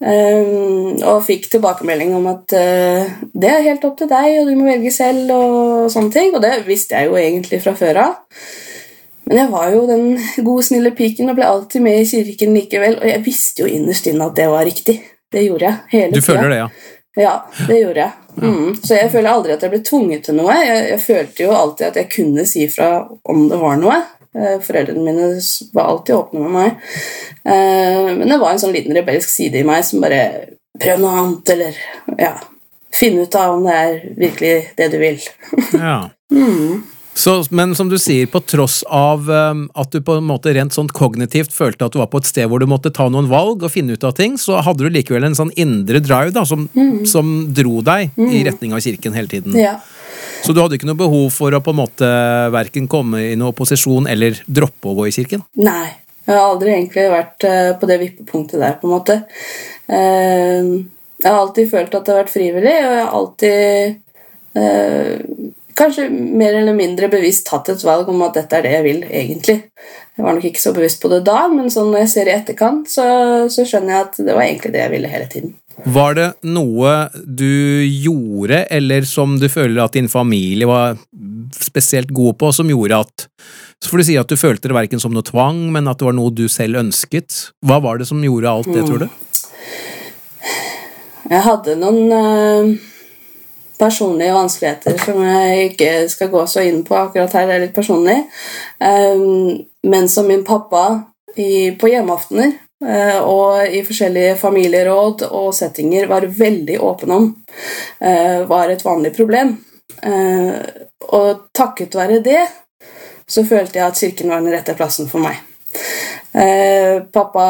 Eh, 0.00 1.04
og 1.04 1.20
fikk 1.26 1.50
tilbakemelding 1.52 2.16
om 2.16 2.30
at 2.32 2.56
eh, 2.56 3.12
det 3.36 3.52
er 3.52 3.68
helt 3.68 3.84
opp 3.84 4.00
til 4.00 4.08
deg, 4.10 4.40
og 4.40 4.48
du 4.48 4.56
må 4.56 4.70
velge 4.70 4.94
selv, 4.96 5.28
og 5.36 5.92
sånne 5.92 6.16
ting. 6.16 6.32
Og 6.32 6.40
det 6.44 6.56
visste 6.68 6.96
jeg 6.96 7.10
jo 7.10 7.20
egentlig 7.20 7.60
fra 7.66 7.76
før 7.76 8.04
av. 8.06 8.18
Men 9.30 9.38
jeg 9.44 9.50
var 9.52 9.68
jo 9.70 9.82
den 9.86 10.06
gode, 10.44 10.64
snille 10.66 10.90
piken 10.98 11.30
og 11.30 11.36
ble 11.38 11.46
alltid 11.46 11.84
med 11.84 12.00
i 12.00 12.06
kirken 12.10 12.54
likevel. 12.56 12.96
Og 12.98 13.06
jeg 13.06 13.22
visste 13.24 13.62
jo 13.62 13.68
innerst 13.70 14.08
inne 14.10 14.26
at 14.26 14.34
det 14.36 14.48
var 14.50 14.64
riktig. 14.66 14.96
Det 15.30 15.44
gjorde 15.46 15.68
jeg 15.68 15.76
hele 15.92 16.10
Du 16.16 16.18
tida. 16.20 16.26
føler 16.32 16.50
det, 16.50 16.56
ja? 16.58 16.68
Ja, 17.20 17.34
det 17.68 17.76
gjorde 17.80 18.00
jeg. 18.04 18.12
Mm. 18.42 18.74
Så 18.82 18.94
jeg 18.98 19.10
føler 19.12 19.30
aldri 19.30 19.52
at 19.54 19.62
jeg 19.62 19.70
ble 19.70 19.80
tvunget 19.86 20.24
til 20.26 20.34
noe. 20.38 20.54
Jeg, 20.58 20.82
jeg 20.90 21.00
følte 21.04 21.42
jo 21.46 21.54
alltid 21.54 21.86
at 21.92 21.96
jeg 22.00 22.08
kunne 22.16 22.44
si 22.46 22.66
fra 22.70 22.90
om 23.30 23.48
det 23.50 23.58
var 23.62 23.78
noe. 23.78 23.96
Eh, 24.34 24.58
Foreldrene 24.62 25.02
mine 25.06 25.30
var 25.74 25.88
alltid 25.94 26.14
åpne 26.18 26.44
med 26.44 26.54
meg. 26.54 26.84
Eh, 27.44 28.10
Men 28.18 28.28
det 28.30 28.38
var 28.42 28.52
en 28.54 28.62
sånn 28.62 28.74
liten 28.74 28.94
rebelsk 28.98 29.30
side 29.30 29.58
i 29.62 29.66
meg 29.66 29.84
som 29.86 30.02
bare 30.02 30.22
Prøv 30.80 31.00
noe 31.02 31.16
annet, 31.20 31.50
eller 31.54 31.76
Ja. 32.18 32.32
finne 32.94 33.22
ut 33.26 33.34
av 33.36 33.56
om 33.58 33.64
det 33.66 33.74
er 33.74 33.96
virkelig 34.16 34.54
det 34.78 34.90
du 34.92 34.98
vil. 34.98 35.18
Ja. 35.74 36.08
Så, 37.20 37.34
men 37.52 37.74
som 37.76 37.90
du 37.90 37.98
sier, 38.00 38.28
på 38.32 38.40
tross 38.48 38.78
av 38.88 39.26
um, 39.28 39.66
at 39.76 39.92
du 39.92 40.00
på 40.04 40.16
en 40.16 40.24
måte 40.24 40.54
rent 40.56 40.72
sånn 40.72 40.88
kognitivt 40.88 41.52
følte 41.52 41.84
at 41.84 41.92
du 41.92 42.00
var 42.00 42.08
på 42.12 42.22
et 42.22 42.28
sted 42.30 42.48
hvor 42.48 42.62
du 42.62 42.68
måtte 42.70 42.92
ta 42.96 43.10
noen 43.12 43.28
valg 43.28 43.66
og 43.66 43.72
finne 43.74 43.92
ut 43.92 44.06
av 44.08 44.14
ting, 44.16 44.38
så 44.40 44.62
hadde 44.64 44.86
du 44.86 44.94
likevel 44.94 45.28
en 45.28 45.36
sånn 45.36 45.52
indre 45.60 46.00
drive 46.00 46.32
da, 46.36 46.46
som, 46.48 46.64
som 47.08 47.32
dro 47.56 47.82
deg 47.84 48.16
i 48.16 48.40
retning 48.46 48.72
av 48.76 48.80
kirken 48.84 49.16
hele 49.16 49.28
tiden. 49.28 49.58
Ja. 49.58 49.76
Så 50.40 50.54
du 50.56 50.62
hadde 50.62 50.78
ikke 50.78 50.88
noe 50.88 50.98
behov 50.98 51.28
for 51.34 51.52
å 51.52 51.60
på 51.60 51.74
en 51.74 51.80
måte 51.82 52.10
verken 52.54 52.88
komme 52.90 53.20
i 53.26 53.34
noen 53.34 53.52
opposisjon 53.52 54.08
eller 54.08 54.40
droppe 54.48 54.88
å 54.88 54.96
gå 55.02 55.10
i 55.10 55.16
kirken? 55.20 55.44
Nei. 55.60 55.90
Jeg 56.30 56.36
har 56.36 56.46
aldri 56.46 56.72
egentlig 56.72 57.04
vært 57.10 57.44
eh, 57.48 57.72
på 57.80 57.88
det 57.90 57.96
vippepunktet 58.04 58.60
der, 58.60 58.74
på 58.78 58.86
en 58.86 58.92
måte. 58.92 59.16
Eh, 59.90 60.68
jeg 61.20 61.26
har 61.26 61.40
alltid 61.40 61.70
følt 61.72 61.96
at 61.96 62.06
det 62.06 62.12
har 62.12 62.20
vært 62.22 62.32
frivillig, 62.32 62.74
og 62.76 62.92
jeg 62.94 63.00
har 63.00 63.16
alltid 63.18 64.60
eh, 64.60 65.39
kanskje 65.80 66.06
mer 66.12 66.60
eller 66.60 66.76
mindre 66.76 67.08
bevisst 67.12 67.48
tatt 67.48 67.72
et 67.72 67.82
valg 67.86 68.08
om 68.12 68.22
at 68.26 68.36
dette 68.38 68.58
er 68.58 68.66
det 68.66 68.74
jeg 68.76 68.86
vil, 68.86 69.00
egentlig. 69.08 69.56
Jeg 70.16 70.26
var 70.26 70.36
nok 70.36 70.46
ikke 70.50 70.62
så 70.62 70.74
bevisst 70.76 71.00
på 71.02 71.10
det 71.12 71.22
da, 71.26 71.46
men 71.52 71.72
sånn 71.72 71.90
når 71.90 72.04
jeg 72.04 72.12
ser 72.14 72.30
i 72.30 72.36
etterkant, 72.36 72.90
så, 72.92 73.06
så 73.52 73.66
skjønner 73.66 73.94
jeg 73.94 74.06
at 74.06 74.22
det 74.28 74.36
var 74.36 74.44
egentlig 74.46 74.74
det 74.76 74.84
jeg 74.84 74.94
ville 74.94 75.12
hele 75.12 75.28
tiden. 75.32 75.56
Var 75.88 76.16
det 76.18 76.26
noe 76.44 76.94
du 77.24 77.86
gjorde, 77.86 78.64
eller 78.68 79.06
som 79.08 79.38
du 79.40 79.48
føler 79.48 79.80
at 79.80 79.96
din 79.96 80.10
familie 80.12 80.68
var 80.68 80.98
spesielt 81.56 82.12
god 82.12 82.36
på, 82.40 82.52
som 82.52 82.68
gjorde 82.70 83.00
at 83.06 83.26
Så 83.80 83.88
får 83.88 83.98
du 83.98 84.04
si 84.04 84.14
at 84.20 84.28
du 84.28 84.36
følte 84.36 84.68
det 84.68 84.76
verken 84.76 85.00
som 85.00 85.14
noe 85.16 85.24
tvang, 85.24 85.70
men 85.72 85.88
at 85.88 85.96
det 85.96 86.04
var 86.04 86.12
noe 86.12 86.34
du 86.36 86.44
selv 86.52 86.76
ønsket. 86.76 87.46
Hva 87.64 87.78
var 87.80 87.96
det 87.96 88.10
som 88.10 88.20
gjorde 88.20 88.50
alt 88.52 88.68
det, 88.68 88.82
tror 88.84 89.06
du? 89.06 89.08
Jeg 91.30 91.40
hadde 91.46 91.76
noen 91.80 92.12
eh, 92.12 92.89
personlige 93.80 94.36
vanskeligheter 94.36 94.98
som 95.00 95.22
jeg 95.24 95.70
ikke 95.72 95.92
skal 96.12 96.30
gå 96.32 96.44
så 96.46 96.64
inn 96.68 96.82
på 96.86 96.98
akkurat 97.00 97.34
her, 97.38 97.48
det 97.48 97.56
er 97.56 97.64
litt 97.64 97.76
personlig. 97.76 98.18
Um, 98.78 99.64
men 99.88 100.08
som 100.12 100.28
min 100.28 100.44
pappa 100.44 100.84
på 101.80 101.88
hjemmeaftener 101.88 102.52
eh, 102.84 103.18
og 103.22 103.66
i 103.66 103.82
forskjellige 103.86 104.36
familieråd 104.40 105.26
og 105.30 105.52
settinger 105.54 106.08
var 106.10 106.26
veldig 106.26 106.80
åpen 106.82 107.10
om, 107.10 107.28
eh, 108.00 108.46
var 108.46 108.68
et 108.68 108.84
vanlig 108.84 109.14
problem. 109.16 109.56
Eh, 110.02 110.54
og 111.10 111.46
takket 111.54 111.94
være 111.94 112.20
det 112.24 112.42
så 113.30 113.44
følte 113.46 113.78
jeg 113.78 113.86
at 113.86 113.98
kirken 113.98 114.30
var 114.30 114.42
den 114.42 114.52
rette 114.52 114.74
plassen 114.74 115.08
for 115.08 115.22
meg. 115.22 115.38
Pappa 117.14 117.44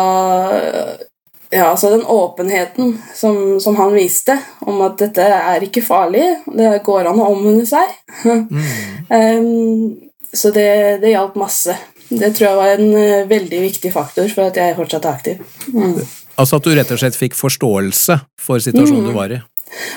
ja, 1.51 1.65
altså 1.67 1.91
Den 1.91 2.05
åpenheten 2.07 3.03
som, 3.15 3.61
som, 3.61 3.77
han 3.77 3.95
viste 3.95 4.37
om 4.61 4.81
at 4.87 5.01
dette 5.03 5.25
er 5.25 5.67
ikke 5.67 5.83
farlig, 5.83 6.23
det 6.47 6.77
går 6.87 7.11
an 7.11 7.19
å 7.19 7.33
omvende 7.33 7.67
seg. 7.67 7.91
um, 8.31 9.97
så 10.31 10.53
det, 10.55 10.71
det 11.03 11.11
hjalp 11.11 11.35
masse. 11.41 11.75
Det 12.11 12.33
tror 12.37 12.47
jeg 12.49 12.59
var 12.61 12.75
en 12.77 12.95
uh, 12.95 13.29
veldig 13.31 13.63
viktig 13.67 13.91
faktor 13.95 14.31
for 14.31 14.51
at 14.51 14.61
jeg 14.63 14.79
fortsatt 14.79 15.09
er 15.09 15.19
aktiv. 15.19 15.43
Mm. 15.75 15.99
Altså 16.41 16.61
at 16.61 16.67
du 16.67 16.75
rett 16.77 16.93
og 16.95 17.01
slett 17.03 17.19
fikk 17.19 17.35
forståelse 17.39 18.21
for 18.41 18.63
situasjonen 18.63 19.03
mm. 19.03 19.11
du 19.11 19.17
var 19.19 19.35
i? 19.35 19.41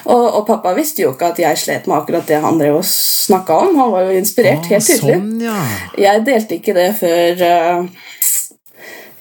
Og, 0.05 0.25
og, 0.25 0.41
pappa 0.48 0.74
visste 0.77 1.01
jo 1.05 1.13
ikke 1.13 1.31
at 1.33 1.39
jeg 1.41 1.60
slet 1.60 1.88
med 1.89 1.98
akkurat 1.98 2.27
det 2.29 2.39
han 2.43 2.60
drev 2.60 2.79
og 2.81 2.88
snakka 2.88 3.60
om. 3.65 3.77
Han 3.79 3.93
var 3.93 4.10
jo 4.10 4.17
inspirert, 4.17 4.65
ah, 4.65 4.74
helt 4.74 4.89
tydelig. 4.89 5.15
Sånn, 5.17 5.31
ja. 5.41 5.60
Jeg 6.01 6.25
delte 6.27 6.57
ikke 6.60 6.75
det 6.77 6.89
før 7.00 7.45
uh, 7.45 8.10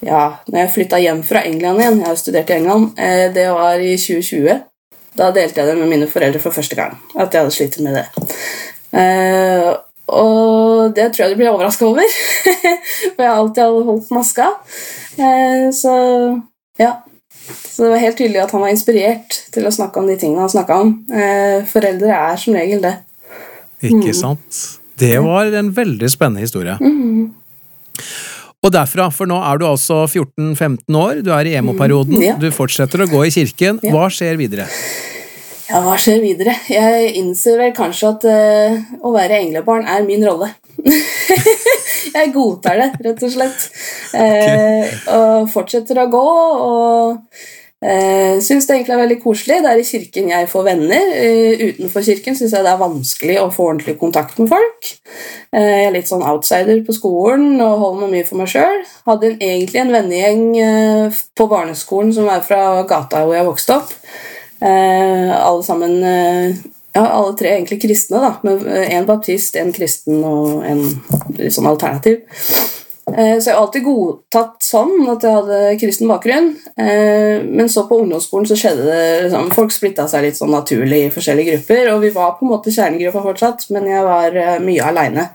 ja, 0.05 0.23
når 0.49 0.59
jeg 0.59 0.73
flytta 0.75 0.99
hjem 1.01 1.23
fra 1.27 1.43
England 1.47 1.81
igjen. 1.81 2.01
Jeg 2.01 2.09
har 2.09 2.19
studert 2.19 2.51
i 2.51 2.57
England. 2.57 2.91
Uh, 2.99 3.25
det 3.35 3.47
var 3.53 3.81
i 3.81 3.95
2020. 3.97 4.61
Da 5.17 5.29
delte 5.33 5.61
jeg 5.61 5.69
det 5.69 5.79
med 5.79 5.91
mine 5.91 6.09
foreldre 6.09 6.41
for 6.43 6.55
første 6.55 6.77
gang. 6.77 6.97
At 7.15 7.33
jeg 7.33 7.43
hadde 7.43 7.55
slitt 7.55 7.79
med 7.85 7.99
det. 7.99 8.05
Uh, 8.93 9.71
og 10.13 10.93
det 10.97 11.11
tror 11.13 11.25
jeg 11.25 11.33
de 11.33 11.39
blir 11.39 11.53
overraska 11.53 11.87
over. 11.87 12.03
For 13.15 13.23
jeg 13.23 13.29
har 13.29 13.39
alltid 13.39 13.85
holdt 13.87 14.11
maska. 14.11 14.49
så 15.73 15.93
ja. 16.77 16.91
Så 17.73 17.83
det 17.83 17.89
var 17.89 17.97
helt 17.97 18.17
tydelig 18.17 18.41
at 18.43 18.51
han 18.51 18.61
var 18.63 18.71
inspirert 18.71 19.39
til 19.53 19.67
å 19.67 19.73
snakke 19.73 19.99
om 19.99 20.07
de 20.07 20.15
tingene 20.19 20.43
han 20.45 20.51
snakka 20.51 20.77
om. 20.83 20.93
Eh, 21.11 21.65
foreldre 21.69 22.13
er 22.15 22.39
som 22.39 22.55
regel 22.55 22.83
det. 22.83 22.93
Ikke 23.83 24.13
sant. 24.15 24.59
Det 24.99 25.17
var 25.25 25.51
en 25.57 25.71
veldig 25.75 26.09
spennende 26.11 26.45
historie. 26.45 26.77
Mm. 26.79 27.33
Og 28.63 28.71
derfra, 28.71 29.09
for 29.11 29.27
nå 29.27 29.37
er 29.43 29.59
du 29.59 29.65
altså 29.67 30.03
14-15 30.07 30.95
år, 30.95 31.17
du 31.25 31.31
er 31.35 31.49
i 31.49 31.55
emo-perioden, 31.59 32.15
Mm, 32.15 32.23
ja. 32.23 32.35
du 32.39 32.47
fortsetter 32.55 33.03
å 33.03 33.09
gå 33.11 33.25
i 33.27 33.31
kirken. 33.35 33.79
Ja. 33.83 33.91
Hva 33.91 34.05
skjer 34.13 34.37
videre? 34.39 34.67
Ja, 35.69 35.81
hva 35.83 35.95
skjer 35.99 36.21
videre? 36.23 36.53
Jeg 36.71 37.13
innser 37.19 37.57
vel 37.59 37.73
kanskje 37.75 38.11
at 38.13 38.25
uh, 38.29 38.77
å 39.03 39.11
være 39.15 39.39
englebarn 39.41 39.87
er 39.89 40.03
min 40.07 40.23
rolle. 40.27 40.51
jeg 42.13 42.31
godtar 42.35 42.79
det, 42.79 42.89
rett 43.07 43.23
og 43.25 43.31
slett. 43.33 43.67
Eh, 44.13 44.91
og 45.15 45.49
fortsetter 45.51 45.99
å 46.03 46.07
gå 46.11 46.23
og 46.23 47.19
uh, 47.83 48.39
syns 48.43 48.67
det 48.67 48.77
egentlig 48.77 48.95
er 48.95 49.01
veldig 49.03 49.19
koselig. 49.23 49.59
Det 49.63 49.71
er 49.71 49.81
i 49.81 49.87
kirken 49.87 50.31
jeg 50.31 50.49
får 50.51 50.65
venner. 50.67 51.13
Eh, 51.19 51.63
utenfor 51.69 52.05
kirken 52.07 52.37
syns 52.39 52.55
jeg 52.55 52.65
det 52.65 52.71
er 52.71 52.81
vanskelig 52.81 53.37
å 53.41 53.49
få 53.53 53.69
ordentlig 53.69 53.97
kontakt 54.01 54.39
med 54.41 54.51
folk. 54.51 54.91
Eh, 55.53 55.69
jeg 55.69 55.87
er 55.87 55.95
litt 55.95 56.09
sånn 56.09 56.25
outsider 56.25 56.83
på 56.87 56.95
skolen 56.95 57.61
og 57.61 57.79
holder 57.83 58.03
meg 58.05 58.13
mye 58.15 58.27
for 58.29 58.41
meg 58.41 58.51
sjøl. 58.53 58.83
Hadde 59.09 59.31
en, 59.31 59.39
egentlig 59.49 59.83
en 59.83 59.95
vennegjeng 59.95 60.45
eh, 60.63 61.23
på 61.37 61.49
barneskolen 61.51 62.13
som 62.15 62.29
er 62.31 62.45
fra 62.45 62.83
gata 62.89 63.25
hvor 63.25 63.37
jeg 63.37 63.49
vokste 63.49 63.79
opp. 63.81 63.97
Eh, 64.63 65.33
alle 65.35 65.65
sammen 65.67 65.99
eh, 66.07 66.61
ja, 66.93 67.07
alle 67.07 67.33
tre 67.37 67.55
egentlig 67.55 67.81
kristne, 67.81 68.21
da. 68.21 68.35
Med 68.45 68.67
en 68.69 69.07
baptist, 69.09 69.57
en 69.57 69.73
kristen 69.73 70.21
og 70.27 70.63
en 70.67 70.85
litt 71.39 71.55
sånn 71.55 71.69
alternativ. 71.69 72.21
Eh, 73.11 73.35
så 73.39 73.49
jeg 73.49 73.55
har 73.57 73.61
alltid 73.65 73.83
godtatt 73.83 74.63
sånn 74.63 74.93
at 75.11 75.25
jeg 75.25 75.35
hadde 75.35 75.57
kristen 75.81 76.11
bakgrunn. 76.11 76.53
Eh, 76.79 77.43
men 77.43 77.71
så 77.71 77.83
på 77.89 77.99
ungdomsskolen 77.99 78.47
så 78.47 78.57
skjedde 78.59 78.85
det 78.87 79.01
liksom, 79.25 79.49
Folk 79.53 79.75
splitta 79.75 80.07
seg 80.09 80.27
litt 80.27 80.39
sånn 80.39 80.53
naturlig 80.55 81.01
i 81.07 81.11
forskjellige 81.13 81.57
grupper. 81.57 81.91
Og 81.95 82.05
vi 82.05 82.13
var 82.15 82.37
på 82.37 82.47
en 82.47 82.53
måte 82.53 82.73
kjernegruppa 82.73 83.25
fortsatt, 83.25 83.67
men 83.75 83.89
jeg 83.91 84.07
var 84.07 84.39
eh, 84.39 84.55
mye 84.63 84.87
aleine. 84.87 85.27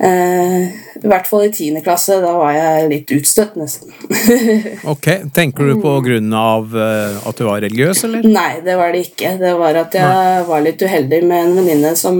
I 0.00 1.08
hvert 1.10 1.26
fall 1.26 1.46
i 1.46 1.52
tiende 1.54 1.82
klasse. 1.84 2.18
Da 2.22 2.32
var 2.38 2.54
jeg 2.56 2.88
litt 2.92 3.12
utstøtt, 3.14 3.56
nesten. 3.60 3.92
Ok, 4.92 5.08
Tenker 5.34 5.68
du 5.68 5.80
på 5.82 5.94
grunn 6.04 6.32
av 6.36 6.74
eh, 6.76 7.16
at 7.28 7.38
du 7.38 7.46
var 7.46 7.62
religiøs, 7.64 8.04
eller? 8.08 8.26
Nei, 8.26 8.60
det 8.64 8.76
var 8.78 8.94
det 8.94 9.04
ikke. 9.08 9.34
Det 9.40 9.52
var 9.58 9.78
at 9.82 9.96
jeg 9.98 10.46
var 10.48 10.64
litt 10.64 10.82
uheldig 10.82 11.22
med 11.26 11.46
en 11.46 11.56
venninne 11.60 11.94
som 11.98 12.18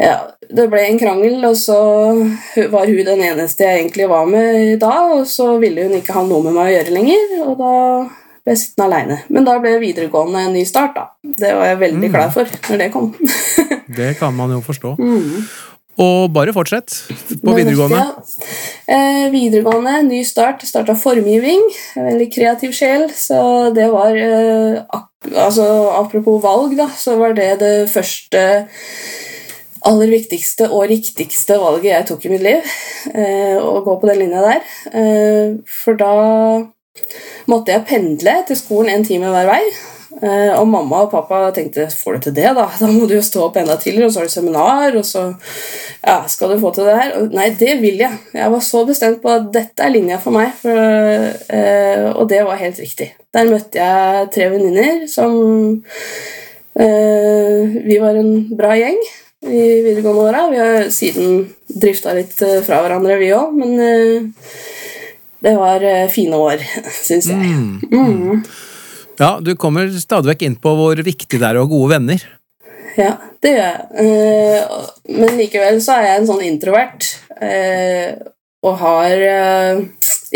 ja, 0.00 0.16
Det 0.48 0.66
ble 0.72 0.82
en 0.86 0.98
krangel, 0.98 1.36
og 1.44 1.56
så 1.58 1.78
var 2.72 2.88
hun 2.88 3.04
den 3.06 3.24
eneste 3.26 3.66
jeg 3.66 3.82
egentlig 3.82 4.08
var 4.10 4.26
med 4.30 4.78
da, 4.82 4.94
og 5.14 5.26
så 5.28 5.52
ville 5.62 5.86
hun 5.86 5.98
ikke 6.00 6.16
ha 6.16 6.24
noe 6.26 6.46
med 6.46 6.56
meg 6.56 6.70
å 6.70 6.74
gjøre 6.78 6.96
lenger, 6.96 7.34
og 7.44 7.58
da 7.60 7.74
ble 8.40 8.54
jeg 8.54 8.62
sittende 8.62 8.86
aleine. 8.88 9.18
Men 9.28 9.46
da 9.46 9.58
ble 9.62 9.76
videregående 9.82 10.46
en 10.48 10.56
ny 10.56 10.64
start, 10.68 10.96
da. 10.96 11.10
Det 11.22 11.52
var 11.58 11.68
jeg 11.70 11.82
veldig 11.84 12.12
glad 12.14 12.32
for 12.34 12.56
når 12.70 12.84
det 12.84 12.92
kom. 12.96 13.12
Det 14.00 14.12
kan 14.20 14.34
man 14.36 14.52
jo 14.54 14.60
forstå. 14.62 14.94
Mm. 15.02 15.44
Og 15.98 16.30
bare 16.32 16.52
fortsett 16.54 16.94
på 17.42 17.54
videregående. 17.56 18.00
Eh, 18.86 19.26
videregående, 19.32 19.98
ny 20.06 20.22
start. 20.24 20.62
Starta 20.68 20.94
formgivning. 20.96 21.60
Veldig 21.96 22.28
kreativ 22.32 22.72
sjel. 22.76 23.08
Så 23.12 23.40
det 23.76 23.90
var 23.92 24.16
eh, 24.16 24.80
altså, 25.34 25.66
Apropos 25.98 26.40
valg, 26.42 26.76
da, 26.78 26.88
så 26.96 27.18
var 27.20 27.34
det 27.36 27.50
det 27.60 27.74
første 27.92 28.44
aller 29.88 30.10
viktigste 30.12 30.68
og 30.68 30.90
riktigste 30.90 31.56
valget 31.60 31.92
jeg 31.92 32.08
tok 32.10 32.26
i 32.26 32.32
mitt 32.34 32.44
liv. 32.44 32.74
Eh, 33.14 33.56
å 33.60 33.80
gå 33.84 33.96
på 34.00 34.10
den 34.10 34.20
linja 34.24 34.42
der. 34.44 34.66
Eh, 34.92 35.56
for 35.68 36.00
da 36.00 36.12
måtte 37.50 37.74
jeg 37.74 37.88
pendle 37.88 38.40
til 38.48 38.58
skolen 38.58 38.94
en 38.94 39.06
time 39.06 39.32
hver 39.32 39.48
vei. 39.48 39.62
Eh, 40.10 40.52
og 40.58 40.66
mamma 40.66 41.04
og 41.04 41.12
pappa 41.12 41.38
tenkte 41.54 41.84
får 41.94 42.16
du 42.16 42.24
til 42.24 42.34
det, 42.40 42.48
da? 42.56 42.66
Da 42.80 42.88
må 42.90 43.06
du 43.06 43.14
jo 43.14 43.22
stå 43.22 43.44
opp 43.46 43.60
enda 43.60 43.76
tidligere, 43.78 44.08
og 44.08 44.14
så 44.14 44.20
har 44.20 44.26
du 44.26 44.32
seminar, 44.32 44.96
og 44.98 45.04
så 45.06 45.22
ja, 46.02 46.16
skal 46.28 46.50
du 46.50 46.56
få 46.62 46.72
til 46.74 46.88
det 46.88 46.96
her. 46.98 47.12
Og, 47.20 47.36
nei, 47.36 47.46
det 47.60 47.76
vil 47.82 48.00
jeg. 48.02 48.18
Jeg 48.34 48.52
var 48.52 48.64
så 48.66 48.82
bestemt 48.88 49.20
på 49.22 49.30
at 49.32 49.46
dette 49.54 49.86
er 49.86 49.94
linja 49.94 50.18
for 50.22 50.34
meg, 50.34 50.50
for, 50.58 51.28
eh, 51.54 52.08
og 52.10 52.26
det 52.32 52.42
var 52.48 52.58
helt 52.58 52.80
riktig. 52.82 53.12
Der 53.30 53.50
møtte 53.52 53.78
jeg 53.78 54.30
tre 54.34 54.48
venninner 54.50 55.04
som 55.06 55.36
eh, 56.74 57.76
Vi 57.86 57.98
var 58.02 58.18
en 58.18 58.32
bra 58.58 58.74
gjeng 58.74 58.98
i 59.46 59.60
videregående 59.86 60.24
åra. 60.24 60.40
Vi 60.50 60.58
har 60.58 60.90
siden 60.92 61.44
drifta 61.70 62.16
litt 62.18 62.34
fra 62.34 62.80
hverandre, 62.82 63.20
vi 63.22 63.30
òg, 63.36 63.54
men 63.54 64.34
det 65.40 65.54
var 65.56 65.86
fine 66.12 66.42
år, 66.50 66.66
syns 67.06 67.30
jeg. 67.30 67.54
Mm. 67.94 68.42
Ja, 69.20 69.38
Du 69.44 69.52
kommer 69.60 69.88
stadig 70.00 70.32
vekk 70.34 70.42
inn 70.46 70.58
på 70.60 70.72
hvor 70.78 71.00
viktig 71.04 71.40
det 71.40 71.44
er 71.46 71.58
å 71.60 71.66
ha 71.66 71.70
gode 71.70 71.92
venner. 71.92 72.22
Ja, 72.98 73.12
det 73.44 73.52
gjør 73.54 73.66
jeg. 73.66 73.80
Eh, 74.02 74.78
men 75.20 75.36
likevel 75.38 75.78
så 75.84 75.98
er 75.98 76.06
jeg 76.08 76.20
en 76.22 76.28
sånn 76.30 76.44
introvert. 76.46 77.06
eh, 77.40 78.16
og 78.60 78.74
har 78.76 79.22
eh, 79.24 79.78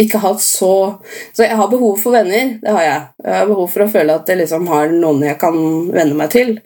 ikke 0.01 0.19
hatt 0.19 0.43
så 0.43 0.99
Så 1.35 1.45
jeg 1.45 1.57
har 1.57 1.69
behov 1.71 1.99
for 2.03 2.15
venner, 2.15 2.57
det 2.63 2.73
har 2.75 2.83
jeg. 2.83 3.03
Jeg 3.25 3.35
har 3.39 3.47
behov 3.51 3.69
for 3.71 3.85
å 3.85 3.91
føle 3.91 4.17
at 4.19 4.31
jeg 4.31 4.41
liksom 4.41 4.67
har 4.71 4.91
noen 4.91 5.23
jeg 5.23 5.39
kan 5.41 5.57
venne 5.95 6.19
meg 6.19 6.33
til. 6.35 6.57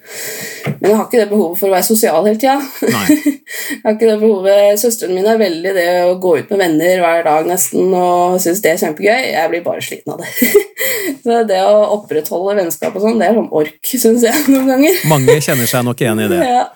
Men 0.78 0.90
jeg 0.90 0.96
har 0.96 1.06
ikke 1.06 1.20
det 1.20 1.28
behovet 1.30 1.60
for 1.60 1.68
å 1.68 1.74
være 1.74 1.86
sosial 1.88 2.26
hele 2.26 2.40
tida. 2.40 2.56
jeg 2.88 3.82
har 3.84 3.96
ikke 3.96 4.10
det 4.10 4.18
behovet 4.22 4.80
Søsteren 4.80 5.16
min 5.16 5.28
er 5.28 5.40
veldig 5.40 5.74
det 5.76 5.88
å 6.06 6.16
gå 6.22 6.34
ut 6.40 6.52
med 6.52 6.62
venner 6.64 7.02
hver 7.04 7.24
dag 7.26 7.48
nesten 7.48 7.92
og 7.92 8.38
syns 8.42 8.62
det 8.64 8.74
er 8.74 8.82
kjempegøy. 8.84 9.24
Jeg 9.34 9.52
blir 9.52 9.64
bare 9.66 9.84
sliten 9.84 10.14
av 10.14 10.22
det. 10.24 10.52
så 11.24 11.40
det 11.48 11.62
å 11.64 11.80
opprettholde 11.98 12.58
vennskap 12.62 12.96
og 12.96 13.04
sånn, 13.04 13.18
det 13.20 13.30
er 13.30 13.40
sånn 13.40 13.50
ork, 13.62 13.80
syns 13.88 14.28
jeg 14.28 14.46
noen 14.52 14.72
ganger. 14.74 15.02
Mange 15.10 15.40
kjenner 15.44 15.70
seg 15.70 15.84
nok 15.88 16.04
igjen 16.04 16.24
i 16.24 16.30
det. 16.32 16.44
Ja, 16.48 16.68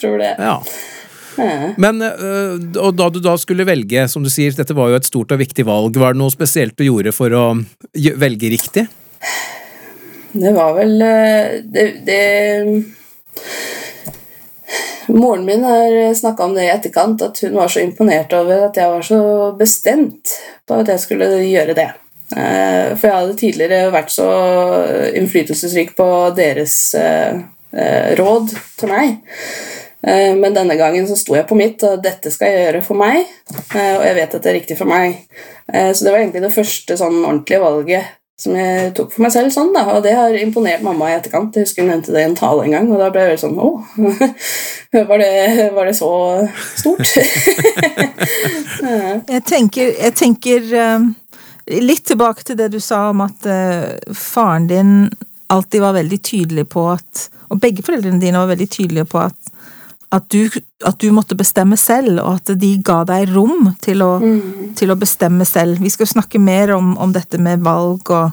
tror 0.00 0.18
det. 0.22 0.34
Ja. 0.38 0.58
Men 1.80 2.02
øh, 2.04 2.56
og 2.80 2.94
da 2.98 3.08
du 3.12 3.20
da 3.24 3.36
skulle 3.40 3.66
velge, 3.68 4.06
som 4.08 4.24
du 4.24 4.30
sier, 4.32 4.54
dette 4.56 4.76
var 4.76 4.90
jo 4.90 4.98
et 5.00 5.08
stort 5.08 5.32
og 5.34 5.40
viktig 5.40 5.66
valg, 5.68 5.96
var 6.00 6.14
det 6.14 6.22
noe 6.22 6.34
spesielt 6.34 6.76
du 6.78 6.86
gjorde 6.86 7.14
for 7.16 7.34
å 7.36 7.44
velge 7.94 8.52
riktig? 8.52 8.86
Det 10.32 10.52
var 10.54 10.76
vel 10.76 11.02
eh, 11.02 11.60
Det, 11.66 11.86
det 12.06 12.22
Moren 15.10 15.42
min 15.44 15.64
har 15.66 16.14
snakka 16.14 16.44
om 16.44 16.52
det 16.54 16.68
i 16.68 16.70
etterkant, 16.70 17.22
at 17.22 17.40
hun 17.42 17.56
var 17.58 17.68
så 17.72 17.80
imponert 17.82 18.30
over 18.36 18.68
at 18.68 18.76
jeg 18.78 18.92
var 18.92 19.02
så 19.02 19.22
bestemt 19.58 20.36
på 20.68 20.78
at 20.78 20.92
jeg 20.92 21.02
skulle 21.02 21.26
gjøre 21.42 21.74
det. 21.74 21.88
Eh, 22.36 22.94
For 22.94 23.08
jeg 23.08 23.16
hadde 23.16 23.38
tidligere 23.40 23.90
vært 23.94 24.12
så 24.14 24.28
innflytelsesrik 25.18 25.96
på 25.98 26.06
deres 26.36 26.76
eh, 26.94 27.42
eh, 27.74 28.12
råd 28.20 28.54
til 28.78 28.92
meg. 28.92 29.16
Eh, 30.02 30.34
Men 30.36 30.54
denne 30.54 30.76
gangen 30.76 31.06
så 31.08 31.16
sto 31.16 31.34
jeg 31.36 31.46
på 31.48 31.56
mitt, 31.58 31.82
og 31.84 32.02
dette 32.02 32.30
skal 32.32 32.48
jeg 32.48 32.64
gjøre 32.66 32.82
for 32.84 32.94
meg. 32.96 33.26
eh, 33.74 33.96
Og 33.98 34.04
jeg 34.06 34.14
vet 34.14 34.34
at 34.34 34.42
det 34.42 34.50
er 34.50 34.58
riktig 34.60 34.78
for 34.78 34.86
meg. 34.86 35.26
Eh, 35.72 35.92
Så 35.92 36.04
det 36.04 36.12
var 36.12 36.20
egentlig 36.20 36.42
det 36.42 36.54
første 36.54 36.96
sånn 36.96 37.24
ordentlige 37.24 37.60
valget 37.60 38.04
som 38.40 38.54
jeg 38.56 38.94
tok 38.96 39.12
for 39.12 39.22
meg 39.22 39.32
selv. 39.32 39.52
sånn 39.52 39.74
da, 39.74 39.84
Og 39.96 40.02
det 40.02 40.14
har 40.16 40.30
imponert 40.32 40.82
mamma 40.82 41.10
i 41.10 41.18
etterkant. 41.18 41.54
Jeg 41.54 41.64
husker 41.66 41.82
hun 41.82 41.90
nevnte 41.90 42.12
det 42.12 42.22
i 42.22 42.28
en 42.30 42.34
tale 42.34 42.64
en 42.64 42.70
gang, 42.70 42.90
og 42.92 42.98
da 42.98 43.10
ble 43.10 43.20
jeg 43.28 43.38
sånn 43.38 43.58
Å, 43.58 43.84
var 45.10 45.18
var 45.74 45.84
det 45.86 45.96
så 45.96 46.48
stort? 46.76 47.04
Jeg 49.28 49.42
tenker, 49.44 49.90
jeg 50.00 50.14
tenker 50.16 50.60
litt 51.68 52.04
tilbake 52.08 52.42
til 52.42 52.56
det 52.56 52.70
du 52.72 52.80
sa 52.80 53.10
om 53.10 53.20
at 53.20 53.44
faren 54.16 54.66
din 54.66 55.10
alltid 55.52 55.80
var 55.84 55.92
veldig 55.98 56.18
tydelig 56.22 56.64
på 56.72 56.86
at 56.94 57.28
Og 57.50 57.60
begge 57.60 57.82
foreldrene 57.82 58.20
dine 58.22 58.38
var 58.38 58.46
veldig 58.52 58.68
tydelige 58.70 59.04
på 59.10 59.18
at, 59.18 59.34
at, 60.10 60.26
du, 60.32 60.48
at 60.86 60.98
du 60.98 61.10
måtte 61.14 61.38
bestemme 61.38 61.78
selv, 61.78 62.18
og 62.24 62.40
at 62.40 62.52
de 62.58 62.70
ga 62.84 63.02
deg 63.08 63.30
rom 63.34 63.70
til 63.82 64.02
å, 64.02 64.12
til 64.78 64.90
å 64.90 64.98
bestemme 64.98 65.46
selv. 65.46 65.78
Vi 65.82 65.92
skal 65.92 66.10
snakke 66.10 66.40
mer 66.42 66.74
om, 66.74 66.96
om 66.98 67.14
dette 67.14 67.38
med 67.38 67.62
valg 67.66 68.10
og, 68.10 68.32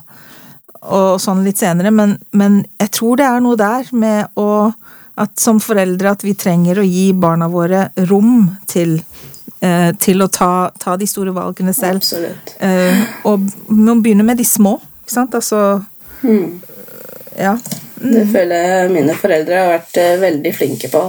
og 0.82 1.22
sånn 1.22 1.44
litt 1.46 1.62
senere, 1.62 1.94
men, 1.94 2.18
men 2.38 2.64
jeg 2.82 2.94
tror 2.98 3.22
det 3.22 3.28
er 3.30 3.44
noe 3.46 3.60
der 3.60 3.92
med 3.94 4.40
å 4.42 4.52
at 5.18 5.40
som 5.42 5.58
foreldre 5.62 6.12
at 6.14 6.22
vi 6.26 6.36
trenger 6.38 6.78
å 6.78 6.86
gi 6.86 7.08
barna 7.18 7.48
våre 7.50 7.88
rom 8.10 8.52
til, 8.70 9.00
eh, 9.66 9.90
til 9.98 10.22
å 10.22 10.28
ta, 10.30 10.70
ta 10.78 10.94
de 10.98 11.08
store 11.10 11.34
valgene 11.34 11.74
selv. 11.74 12.04
Absolutt. 12.06 12.54
Eh, 12.62 13.02
og 13.26 13.48
vi 13.48 13.80
må 13.82 13.98
begynne 13.98 14.26
med 14.28 14.38
de 14.38 14.46
små, 14.46 14.76
ikke 15.02 15.16
sant? 15.16 15.38
Altså 15.40 15.64
Ja. 17.38 17.58
Det 17.98 18.28
føler 18.30 18.62
jeg 18.62 18.90
mine 18.94 19.14
foreldre 19.18 19.58
har 19.58 19.72
vært 19.72 19.98
eh, 19.98 20.20
veldig 20.22 20.52
flinke 20.54 20.90
på. 20.94 21.02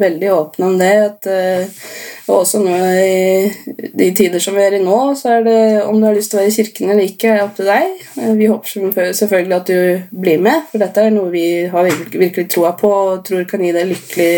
Veldig 0.00 0.28
åpne 0.34 0.66
om 0.68 0.74
det. 0.80 0.90
At, 1.06 1.28
eh, 1.32 1.86
og 2.28 2.42
også 2.42 2.60
nå 2.64 2.74
i 3.00 3.88
de 3.96 4.10
tider 4.16 4.42
som 4.42 4.56
vi 4.56 4.64
er 4.64 4.76
i 4.78 4.82
nå, 4.84 4.98
så 5.16 5.38
er 5.38 5.46
det 5.46 5.58
om 5.84 5.96
du 6.00 6.06
har 6.08 6.16
lyst 6.16 6.32
til 6.32 6.40
å 6.40 6.42
være 6.42 6.52
i 6.52 6.56
kirken 6.58 6.92
eller 6.92 7.08
ikke, 7.08 7.32
er 7.32 7.44
opp 7.46 7.56
til 7.56 7.68
deg. 7.68 8.04
Eh, 8.20 8.32
Vi 8.40 8.50
håper 8.52 9.12
selvfølgelig 9.16 9.56
at 9.56 9.72
du 9.72 10.18
blir 10.24 10.40
med, 10.44 10.68
for 10.70 10.84
dette 10.84 11.04
er 11.04 11.14
noe 11.16 11.32
vi 11.32 11.46
har 11.72 11.88
virkelig, 11.88 12.48
troa 12.52 12.74
på 12.76 12.92
og 12.92 13.24
tror 13.28 13.48
kan 13.48 13.64
gi 13.64 13.72
deg 13.76 13.88
lykkelig, 13.92 14.32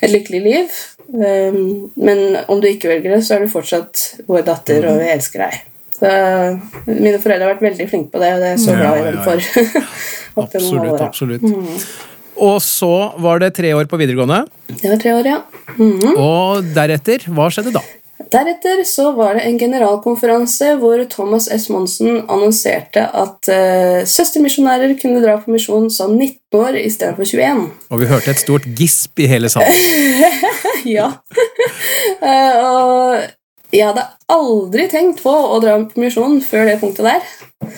et 0.00 0.14
lykkelig 0.14 0.44
liv. 0.44 0.84
Um, 1.08 1.90
Men 1.96 2.36
om 2.48 2.60
du 2.60 2.68
ikke 2.68 2.90
velger 2.90 3.16
det, 3.16 3.24
så 3.24 3.36
er 3.36 3.44
du 3.44 3.52
fortsatt 3.52 4.24
vår 4.28 4.44
datter, 4.48 4.84
og 4.90 5.00
vi 5.00 5.12
elsker 5.12 5.44
deg. 5.46 5.77
Så 5.98 6.10
mine 6.86 7.18
foreldre 7.18 7.46
har 7.46 7.54
vært 7.56 7.64
veldig 7.66 7.88
flinke 7.90 8.12
på 8.14 8.20
det, 8.22 8.30
og 8.36 8.44
det 8.44 8.52
er 8.54 8.60
så 8.62 8.76
glad 8.76 9.00
i 9.00 9.06
dem 9.08 9.22
for. 9.26 9.38
absolutt, 10.44 11.02
Absolutt, 11.08 11.42
Mm. 11.42 11.82
Og 12.38 12.60
så 12.62 13.18
var 13.18 13.40
det 13.42 13.48
tre 13.56 13.72
år 13.74 13.88
på 13.90 13.98
videregående, 13.98 14.44
Det 14.70 14.90
var 14.92 15.00
tre 15.02 15.10
år, 15.10 15.26
ja. 15.26 15.38
Mhm. 15.74 16.14
og 16.14 16.68
deretter, 16.70 17.26
hva 17.34 17.48
skjedde 17.50 17.72
da? 17.74 17.82
Deretter 18.28 18.82
så 18.84 19.12
var 19.16 19.38
det 19.38 19.44
en 19.46 19.58
generalkonferanse 19.58 20.74
hvor 20.80 21.00
Thomas 21.10 21.46
S. 21.54 21.68
Monsen 21.72 22.20
annonserte 22.28 23.04
at 23.06 23.48
uh, 23.48 24.02
søstermisjonærer 24.04 24.96
kunne 25.00 25.22
dra 25.22 25.36
på 25.40 25.54
misjon 25.54 25.88
som 25.90 26.16
19 26.16 26.58
år 26.58 26.76
istedenfor 26.82 27.24
21. 27.24 27.62
Og 27.90 28.02
vi 28.02 28.10
hørte 28.10 28.34
et 28.34 28.42
stort 28.42 28.66
gisp 28.76 29.22
i 29.22 29.28
hele 29.30 29.48
salen. 29.48 29.72
ja. 30.98 31.08
uh, 32.20 32.54
og 32.68 33.37
jeg 33.74 33.84
hadde 33.84 34.06
aldri 34.32 34.88
tenkt 34.88 35.22
på 35.24 35.32
å 35.32 35.58
dra 35.62 35.76
på 35.84 36.00
misjon 36.00 36.40
før 36.44 36.68
det 36.70 36.78
punktet 36.80 37.08
der. 37.08 37.72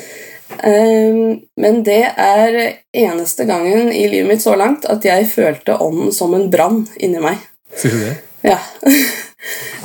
Eh, 0.63 1.21
men 1.61 1.81
det 1.87 2.03
er 2.11 2.59
eneste 2.93 3.47
gangen 3.49 3.91
i 3.93 4.05
livet 4.11 4.29
mitt 4.29 4.45
så 4.45 4.57
langt 4.59 4.87
at 4.91 5.05
jeg 5.07 5.29
følte 5.31 5.79
ånden 5.81 6.13
som 6.15 6.35
en 6.37 6.49
brann 6.53 6.85
inni 7.01 7.23
meg. 7.23 7.43
Sier 7.77 7.97
du 7.97 8.05
det? 8.07 8.17
Ja. 8.53 8.61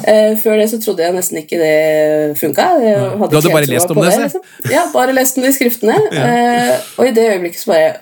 Eh, 0.06 0.34
Før 0.38 0.58
det 0.60 0.66
så 0.68 0.78
trodde 0.84 1.06
jeg 1.06 1.16
nesten 1.16 1.38
ikke 1.40 1.56
det 1.58 2.34
funka. 2.38 2.66
Du 2.76 3.38
hadde 3.38 3.52
bare 3.54 3.70
lest 3.72 3.94
om 3.94 4.02
det, 4.04 4.10
liksom. 4.20 4.44
Ja, 4.68 4.82
bare 4.92 5.16
lest 5.16 5.40
om 5.40 5.46
det 5.46 5.54
i 5.54 5.56
skriftene. 5.56 5.96
ja. 6.12 6.76
og 7.00 7.08
i 7.08 7.14
det 7.16 7.24
øyeblikket 7.32 7.62
så 7.62 7.72
bare 7.72 7.94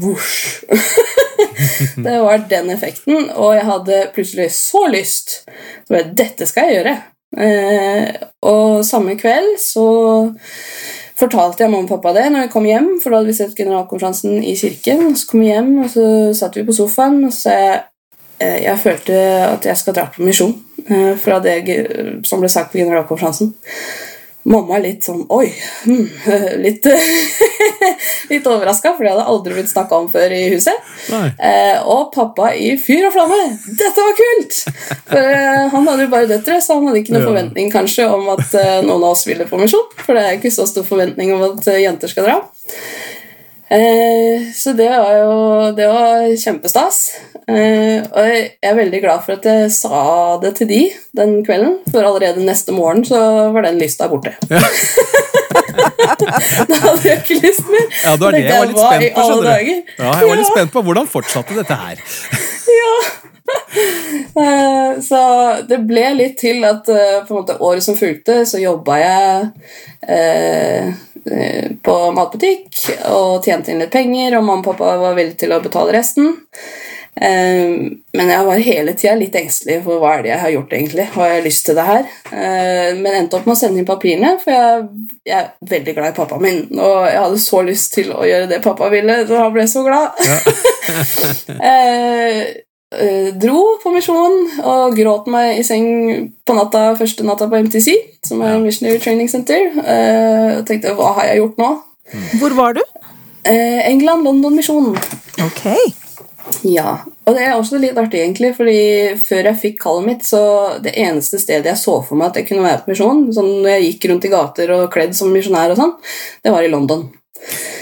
Vosj! 0.00 0.64
det 2.06 2.16
var 2.24 2.46
den 2.50 2.72
effekten, 2.74 3.28
og 3.30 3.52
jeg 3.54 3.66
hadde 3.68 4.00
plutselig 4.16 4.48
så 4.56 4.86
lyst. 4.90 5.36
Så 5.84 5.92
bare, 5.92 6.08
Dette 6.16 6.48
skal 6.50 6.70
jeg 6.72 6.80
gjøre. 6.80 6.96
Eh, 7.36 8.10
og 8.46 8.84
samme 8.86 9.16
kveld 9.18 9.56
så 9.62 9.86
fortalte 11.18 11.64
jeg 11.64 11.70
mamma 11.72 11.86
og 11.86 11.92
pappa 11.94 12.14
det 12.16 12.26
når 12.32 12.46
vi 12.46 12.52
kom 12.52 12.68
hjem, 12.68 12.88
for 13.02 13.10
da 13.10 13.20
hadde 13.20 13.30
vi 13.30 13.36
sett 13.38 13.56
generalkonferansen 13.58 14.38
i 14.42 14.54
kirken. 14.58 15.14
Så 15.18 15.30
kom 15.30 15.44
vi 15.44 15.50
hjem, 15.52 15.72
og 15.84 15.90
så 15.92 16.06
satt 16.36 16.58
vi 16.58 16.66
på 16.66 16.76
sofaen, 16.76 17.22
og 17.28 17.34
så 17.34 17.54
jeg 17.54 17.82
eh, 18.40 18.62
jeg 18.64 18.82
følte 18.82 19.20
at 19.46 19.66
jeg 19.66 19.78
skal 19.78 19.94
dra 19.94 20.08
på 20.10 20.24
misjon 20.26 20.56
eh, 20.88 21.14
fra 21.20 21.38
det 21.42 21.58
som 22.26 22.42
ble 22.42 22.50
sagt 22.50 22.72
på 22.72 22.82
generalkonferansen. 22.82 23.54
Mamma 24.44 24.76
litt 24.82 25.06
sånn 25.06 25.22
Oi! 25.32 25.46
Hmm, 25.86 26.04
litt 26.64 26.84
litt 28.30 28.46
overraska, 28.48 28.92
for 28.96 29.04
det 29.06 29.12
hadde 29.14 29.24
aldri 29.30 29.54
blitt 29.56 29.70
snakka 29.70 29.96
om 30.02 30.08
før 30.12 30.32
i 30.36 30.42
huset. 30.52 30.76
Eh, 31.10 31.78
og 31.88 32.10
pappa 32.14 32.50
i 32.56 32.74
fyr 32.80 33.06
og 33.08 33.14
flamme! 33.16 33.38
Dette 33.78 34.04
var 34.04 34.16
kult! 34.18 34.58
For 35.08 35.20
eh, 35.20 35.64
Han 35.72 35.88
hadde 35.88 36.06
jo 36.06 36.12
bare 36.12 36.28
døtre, 36.30 36.58
så 36.64 36.76
han 36.78 36.90
hadde 36.90 37.00
ikke 37.04 37.14
noen 37.16 37.24
Ja. 37.24 37.30
forventning 37.30 37.72
kanskje 37.72 38.08
om 38.12 38.28
at 38.34 38.52
eh, 38.60 38.82
noen 38.84 39.00
av 39.00 39.14
oss 39.14 39.24
ville 39.28 39.46
på 39.48 39.60
misjon. 39.60 39.88
For 40.04 40.12
det 40.16 40.26
er 40.28 40.36
ikke 40.38 40.52
så 40.54 40.66
stor 40.68 40.84
forventning 40.88 41.32
om 41.36 41.44
at 41.52 41.68
eh, 41.72 41.82
jenter 41.86 42.12
skal 42.12 42.28
dra. 42.28 42.38
Eh, 43.68 44.52
så 44.54 44.72
det 44.76 44.90
var 44.92 45.14
jo 45.16 45.36
det 45.76 45.86
var 45.88 46.26
kjempestas. 46.36 46.98
Eh, 47.48 48.04
og 48.04 48.28
jeg 48.28 48.50
er 48.62 48.76
veldig 48.76 49.00
glad 49.02 49.24
for 49.24 49.38
at 49.38 49.48
jeg 49.48 49.72
sa 49.72 50.00
det 50.42 50.54
til 50.60 50.68
de 50.68 50.82
den 51.16 51.38
kvelden, 51.46 51.78
for 51.90 52.04
allerede 52.04 52.44
neste 52.44 52.72
morgen 52.76 53.04
så 53.08 53.18
var 53.54 53.66
den 53.66 53.80
lysta 53.80 54.08
borte. 54.08 54.34
da 56.68 56.76
hadde 56.84 57.08
jeg 57.08 57.18
ikke 57.22 57.40
lyst 57.40 57.64
mer. 57.68 57.86
Ja, 58.04 58.12
det 58.12 58.20
var 58.20 58.30
det 58.36 58.44
jeg 58.44 58.58
var 58.58 58.70
litt 58.70 58.82
spent 58.84 59.14
på. 59.14 59.24
Ja, 59.98 60.10
jeg 60.20 60.28
var 60.28 60.40
litt 60.40 60.52
spent 60.52 60.74
på 60.74 60.84
hvordan 60.86 61.10
fortsatte 61.10 61.56
dette 61.58 61.78
her. 61.80 61.96
ja, 62.80 62.94
Så 65.04 65.20
det 65.68 65.80
ble 65.88 66.04
litt 66.18 66.38
til 66.40 66.64
at 66.68 66.88
eh, 66.92 67.24
på 67.26 67.34
en 67.34 67.40
måte 67.40 67.58
året 67.60 67.84
som 67.84 67.96
fulgte, 67.98 68.42
så 68.48 68.60
jobba 68.62 69.00
jeg 69.00 69.50
eh, 70.08 70.14
eh, 70.16 70.94
på 71.24 71.98
matbutikk 72.16 72.82
og 73.08 73.44
tjente 73.44 73.72
inn 73.72 73.80
litt 73.80 73.94
penger, 73.94 74.36
og 74.38 74.44
mamma 74.44 74.60
og 74.60 74.66
pappa 74.72 74.96
var 75.00 75.16
villige 75.16 75.44
til 75.44 75.54
å 75.56 75.62
betale 75.64 75.94
resten. 75.96 76.34
Eh, 77.16 77.92
Men 78.12 78.30
jeg 78.30 78.46
var 78.46 78.58
hele 78.66 78.92
tida 78.98 79.14
litt 79.18 79.36
engstelig 79.38 79.80
for 79.84 80.02
hva 80.02 80.16
er 80.16 80.24
det 80.24 80.30
jeg 80.32 80.42
har 80.42 80.52
gjort, 80.54 80.74
egentlig. 80.74 81.06
Har 81.14 81.30
jeg 81.30 81.44
lyst 81.46 81.66
til 81.68 81.78
det 81.78 81.86
her? 81.86 82.04
Eh, 82.32 82.90
Men 82.98 83.18
endte 83.20 83.38
opp 83.38 83.46
med 83.46 83.54
å 83.54 83.60
sende 83.60 83.80
inn 83.82 83.88
papirene, 83.88 84.34
for 84.42 84.54
jeg, 84.54 84.84
jeg 85.30 85.38
er 85.38 85.72
veldig 85.74 85.94
glad 85.96 86.12
i 86.12 86.18
pappaen 86.18 86.44
min. 86.44 86.60
Og 86.74 87.08
jeg 87.08 87.22
hadde 87.22 87.40
så 87.46 87.62
lyst 87.66 87.94
til 87.94 88.12
å 88.14 88.26
gjøre 88.26 88.50
det 88.50 88.62
pappa 88.66 88.90
ville, 88.92 89.20
så 89.28 89.42
han 89.44 89.54
ble 89.54 89.66
så 89.70 89.84
glad. 89.86 90.24
Ja. 90.26 90.38
eh, 91.70 92.40
dro 93.40 93.60
på 93.82 93.92
misjon 93.94 94.36
og 94.62 94.94
gråt 94.98 95.28
meg 95.32 95.60
i 95.60 95.64
seng 95.66 96.30
på 96.46 96.56
natta, 96.56 96.92
første 96.98 97.26
natta 97.26 97.48
på 97.50 97.60
MTC, 97.66 97.88
som 98.26 98.42
er 98.44 98.60
Missionary 98.62 99.00
Training 99.02 99.30
Center. 99.30 99.70
Eh, 99.80 100.50
og 100.58 100.64
tenkte 100.68 100.94
hva 100.98 101.14
har 101.18 101.30
jeg 101.30 101.42
gjort 101.42 101.60
nå? 101.62 101.70
Hvor 102.40 102.56
var 102.58 102.78
du? 102.78 102.82
Eh, 103.44 103.80
England, 103.88 104.24
London-misjonen. 104.24 104.96
Ok. 105.44 105.64
Ja. 106.68 106.98
Og 107.24 107.36
det 107.36 107.44
er 107.46 107.54
også 107.56 107.80
litt 107.80 107.96
artig, 107.98 108.20
egentlig, 108.20 108.52
fordi 108.56 108.78
før 109.20 109.48
jeg 109.48 109.60
fikk 109.62 109.78
kallet 109.84 110.08
mitt, 110.08 110.24
så 110.28 110.42
det 110.84 110.92
eneste 111.00 111.40
stedet 111.40 111.72
jeg 111.72 111.80
så 111.80 111.98
for 112.04 112.20
meg 112.20 112.30
at 112.30 112.40
jeg 112.40 112.50
kunne 112.50 112.66
være 112.66 112.82
på 112.84 112.92
misjon, 112.92 113.26
sånn 113.32 113.50
når 113.64 113.70
jeg 113.72 113.86
gikk 113.88 114.08
rundt 114.10 114.28
i 114.28 114.32
gater 114.32 114.74
og 114.76 114.88
kledd 114.92 115.16
som 115.16 115.32
misjonær 115.32 115.72
og 115.72 115.80
sånn, 115.80 115.94
det 116.44 116.52
var 116.52 116.66
i 116.66 116.72
London. 116.72 117.06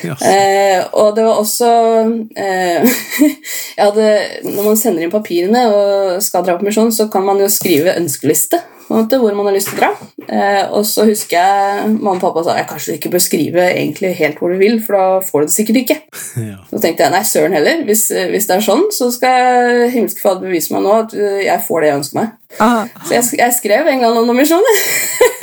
Yes. 0.02 0.22
Eh, 0.26 0.80
og 0.98 1.14
det 1.16 1.24
var 1.24 1.38
også 1.38 1.68
eh, 2.34 2.94
jeg 3.76 3.84
hadde, 3.84 4.08
Når 4.48 4.64
man 4.66 4.78
sender 4.80 5.04
inn 5.04 5.12
papirene 5.14 5.62
og 5.70 6.22
skal 6.24 6.42
dra 6.46 6.56
på 6.58 6.66
misjon, 6.66 6.90
så 6.94 7.06
kan 7.12 7.22
man 7.26 7.38
jo 7.42 7.50
skrive 7.52 7.94
ønskeliste 8.00 8.58
på 8.82 8.96
en 8.98 9.04
måte, 9.04 9.18
hvor 9.22 9.34
man 9.38 9.46
har 9.48 9.54
lyst 9.54 9.70
til 9.70 9.78
å 9.78 9.80
dra. 9.80 9.90
Eh, 10.26 10.72
og 10.74 10.82
så 10.86 11.06
husker 11.08 11.38
jeg 11.38 11.92
mamma 11.94 12.18
og 12.18 12.24
pappa 12.24 12.42
sa 12.44 12.56
jeg 12.58 12.68
kanskje 12.68 12.92
du 12.92 12.98
ikke 12.98 13.12
bør 13.14 13.22
skrive 13.24 13.64
egentlig 13.70 14.10
helt 14.18 14.40
hvor 14.42 14.52
du 14.52 14.58
vil, 14.60 14.78
for 14.84 14.98
da 14.98 15.06
får 15.24 15.44
du 15.44 15.48
det 15.48 15.56
sikkert 15.56 15.82
ikke. 15.84 15.98
Ja. 16.42 16.56
Så 16.66 16.78
tenkte 16.80 17.04
jeg 17.04 17.12
nei, 17.12 17.22
søren 17.28 17.54
heller. 17.54 17.82
Hvis, 17.86 18.06
hvis 18.32 18.46
det 18.48 18.54
er 18.56 18.64
sånn, 18.64 18.86
så 18.94 19.10
skal 19.14 19.84
himmelske 19.92 20.22
Fader 20.22 20.42
bevise 20.46 20.72
meg 20.74 20.82
nå 20.84 20.94
at 21.04 21.12
uh, 21.14 21.38
jeg 21.44 21.64
får 21.66 21.82
det 21.82 21.90
jeg 21.90 21.98
ønsker 22.00 22.18
meg. 22.18 22.30
Ah, 22.58 22.88
Så 23.06 23.14
jeg, 23.14 23.26
jeg 23.38 23.56
skrev 23.56 23.90
England-London-misjon. 23.92 24.64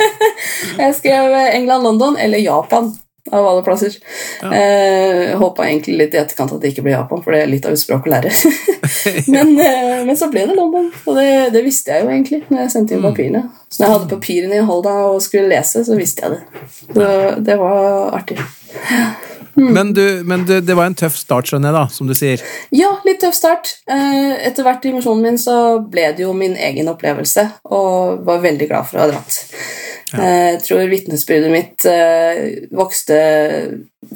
jeg 0.82 0.96
skrev 0.98 1.36
England-London 1.54 2.18
eller 2.20 2.42
Japan, 2.42 2.90
av 3.30 3.46
alle 3.46 3.62
plasser. 3.62 3.96
Ja. 4.42 4.52
Eh, 4.54 5.38
Håpa 5.38 5.66
egentlig 5.68 5.96
litt 5.98 6.14
i 6.14 6.20
etterkant 6.20 6.54
at 6.56 6.62
det 6.62 6.72
ikke 6.72 6.84
ble 6.86 6.94
Japan, 6.94 7.22
for 7.24 7.34
det 7.34 7.44
er 7.44 7.50
litt 7.50 7.66
av 7.68 7.76
et 7.76 7.82
språk 7.82 8.08
å 8.08 8.14
lære. 8.14 8.32
men, 9.34 9.54
eh, 9.66 9.96
men 10.06 10.18
så 10.18 10.30
ble 10.32 10.46
det 10.50 10.58
London, 10.58 10.90
og 11.04 11.18
det, 11.18 11.30
det 11.54 11.64
visste 11.66 11.94
jeg 11.94 12.06
jo 12.06 12.12
egentlig 12.12 12.42
når 12.48 12.64
jeg 12.64 12.74
sendte 12.76 12.96
inn 12.96 13.06
papirene. 13.06 13.44
Så 13.70 13.82
når 13.82 13.86
jeg 13.86 13.96
hadde 13.96 14.12
papirene 14.14 14.60
i 14.60 14.68
hånda 14.70 14.94
og 15.10 15.20
skulle 15.24 15.50
lese, 15.52 15.84
så 15.86 15.98
visste 15.98 16.26
jeg 16.26 16.38
det. 16.38 16.64
Så 16.90 17.10
det 17.46 17.58
var 17.60 18.16
artig. 18.18 18.38
Men, 19.54 19.92
du, 19.94 20.22
men 20.24 20.44
du, 20.46 20.60
det 20.60 20.74
var 20.78 20.86
en 20.86 20.96
tøff 20.96 21.16
start, 21.18 21.50
skjønner 21.50 21.70
jeg, 21.70 21.76
da, 21.76 21.84
som 21.94 22.08
du 22.10 22.14
sier. 22.16 22.42
Ja, 22.74 22.92
litt 23.06 23.20
tøff 23.22 23.36
start. 23.36 23.74
Eh, 23.90 24.46
Etter 24.48 24.66
hvert 24.66 24.86
i 24.86 24.94
misjonen 24.94 25.26
min 25.26 25.38
så 25.40 25.56
ble 25.82 26.10
det 26.16 26.24
jo 26.24 26.34
min 26.36 26.56
egen 26.56 26.90
opplevelse, 26.92 27.46
og 27.70 28.24
var 28.26 28.44
veldig 28.44 28.70
glad 28.70 28.90
for 28.90 29.00
å 29.00 29.04
ha 29.04 29.10
dratt. 29.12 29.40
Ja. 30.10 30.26
Jeg 30.26 30.62
tror 30.66 30.88
vitnesbyrdet 30.90 31.52
mitt 31.52 31.86
eh, 31.86 32.66
vokste 32.74 33.18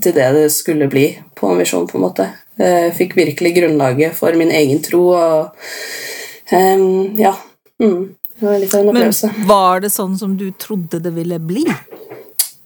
til 0.01 0.16
det 0.16 0.31
det 0.35 0.49
skulle 0.55 0.88
bli 0.90 1.07
på 1.38 1.53
en 1.53 1.61
misjon, 1.61 1.87
på 1.90 1.99
en 1.99 2.07
måte. 2.07 2.31
Jeg 2.59 2.94
Fikk 2.94 3.16
virkelig 3.18 3.55
grunnlaget 3.57 4.14
for 4.14 4.35
min 4.38 4.53
egen 4.55 4.83
tro, 4.83 5.09
og 5.14 6.53
um, 6.55 7.14
ja. 7.18 7.35
Mm, 7.83 8.14
det 8.38 8.47
var 8.47 8.61
litt 8.62 8.75
av 8.75 8.85
en 8.85 8.90
opplevelse. 8.92 9.31
men 9.35 9.49
var 9.51 9.83
det 9.83 9.90
sånn 9.94 10.14
som 10.18 10.37
du 10.38 10.49
trodde 10.59 11.03
det 11.03 11.14
ville 11.14 11.40
bli? 11.42 11.66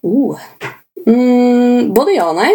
Oh. 0.05 0.37
Mm, 1.09 1.92
både 1.97 2.16
ja 2.18 2.29
og 2.31 2.38
nei. 2.38 2.53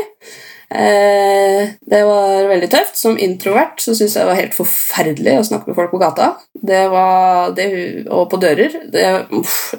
Eh, 0.74 1.70
det 1.86 2.00
var 2.06 2.48
veldig 2.50 2.70
tøft. 2.72 2.98
Som 2.98 3.18
introvert 3.22 3.82
så 3.82 3.94
syntes 3.94 4.16
jeg 4.16 4.24
det 4.24 4.30
var 4.32 4.40
helt 4.40 4.58
forferdelig 4.58 5.36
å 5.40 5.46
snakke 5.50 5.70
med 5.70 5.78
folk 5.78 5.94
på 5.94 6.02
gata. 6.02 6.32
Det 6.54 6.86
var 6.94 7.54
det, 7.58 7.68
Og 8.08 8.30
på 8.32 8.40
dører. 8.42 8.80
Det, 8.94 9.06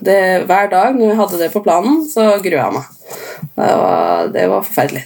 det, 0.04 0.20
hver 0.46 0.70
dag 0.70 0.94
når 0.98 1.10
vi 1.10 1.18
hadde 1.22 1.42
det 1.42 1.50
på 1.54 1.64
planen, 1.64 2.04
så 2.10 2.34
grua 2.44 2.68
jeg 2.68 2.76
meg. 2.78 2.92
Det 3.54 3.74
var, 3.80 4.30
det 4.34 4.46
var 4.50 4.66
forferdelig. 4.66 5.04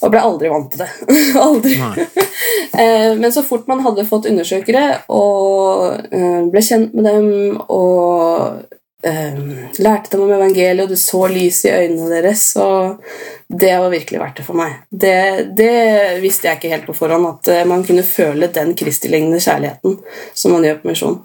Og 0.00 0.12
ble 0.12 0.22
aldri 0.24 0.50
vant 0.52 0.70
til 0.72 0.84
det. 0.84 0.90
aldri. 1.48 1.76
Eh, 2.80 3.16
Men 3.18 3.32
så 3.34 3.42
fort 3.44 3.66
man 3.68 3.80
hadde 3.82 4.04
fått 4.08 4.28
undersøkere 4.30 5.02
og 5.12 5.90
eh, 6.14 6.42
ble 6.50 6.62
kjent 6.64 6.94
med 6.94 7.06
dem 7.06 7.58
og 7.66 8.62
lærte 9.02 10.12
dem 10.12 10.24
om 10.26 10.32
evangeliet, 10.34 10.84
og 10.84 10.90
du 10.92 10.96
så 11.00 11.24
lys 11.32 11.64
i 11.64 11.72
øynene 11.72 12.10
deres, 12.12 12.42
og 12.60 13.00
det 13.48 13.72
var 13.80 13.90
virkelig 13.90 14.20
verdt 14.20 14.40
det 14.40 14.46
for 14.46 14.58
meg. 14.60 14.76
Det, 14.90 15.14
det 15.56 16.20
visste 16.22 16.48
jeg 16.48 16.60
ikke 16.60 16.72
helt 16.74 16.86
på 16.86 16.96
forhånd, 16.98 17.26
at 17.32 17.52
eh, 17.54 17.68
man 17.68 17.84
kunne 17.86 18.04
føle 18.06 18.50
den 18.52 18.74
kristilignende 18.78 19.40
kjærligheten 19.42 19.96
som 20.34 20.54
man 20.54 20.66
gjør 20.68 20.82
på 20.82 20.90
misjon. 20.92 21.16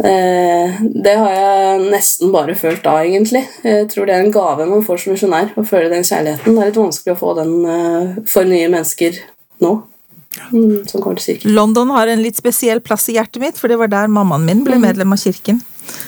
Eh, 0.00 0.78
Det 0.80 1.16
har 1.18 1.34
jeg 1.34 1.90
nesten 1.92 2.32
bare 2.32 2.54
følt 2.56 2.84
da, 2.86 2.96
egentlig. 3.04 3.42
Jeg 3.66 3.88
tror 3.92 4.08
det 4.08 4.16
er 4.16 4.24
en 4.24 4.32
gave 4.32 4.68
man 4.70 4.84
får 4.86 5.02
som 5.02 5.14
misjonær, 5.16 5.52
å 5.60 5.66
føle 5.66 5.90
den 5.92 6.06
kjærligheten. 6.06 6.54
Det 6.54 6.62
er 6.62 6.72
litt 6.72 6.80
vanskelig 6.80 7.16
å 7.16 7.20
få 7.20 7.34
den 7.42 7.56
eh, 7.68 8.20
for 8.30 8.48
nye 8.48 8.70
mennesker 8.72 9.18
nå, 9.60 9.74
mm, 10.54 10.86
som 10.88 11.02
kommer 11.02 11.20
til 11.20 11.34
kirken. 11.34 11.52
London 11.58 11.92
har 11.98 12.08
en 12.08 12.24
litt 12.24 12.40
spesiell 12.40 12.80
plass 12.80 13.10
i 13.10 13.18
hjertet 13.18 13.42
mitt, 13.42 13.60
for 13.60 13.68
det 13.68 13.76
var 13.82 13.92
der 13.92 14.08
mammaen 14.08 14.46
min 14.48 14.64
ble 14.64 14.80
medlem 14.80 15.12
av 15.12 15.20
kirken. 15.20 15.60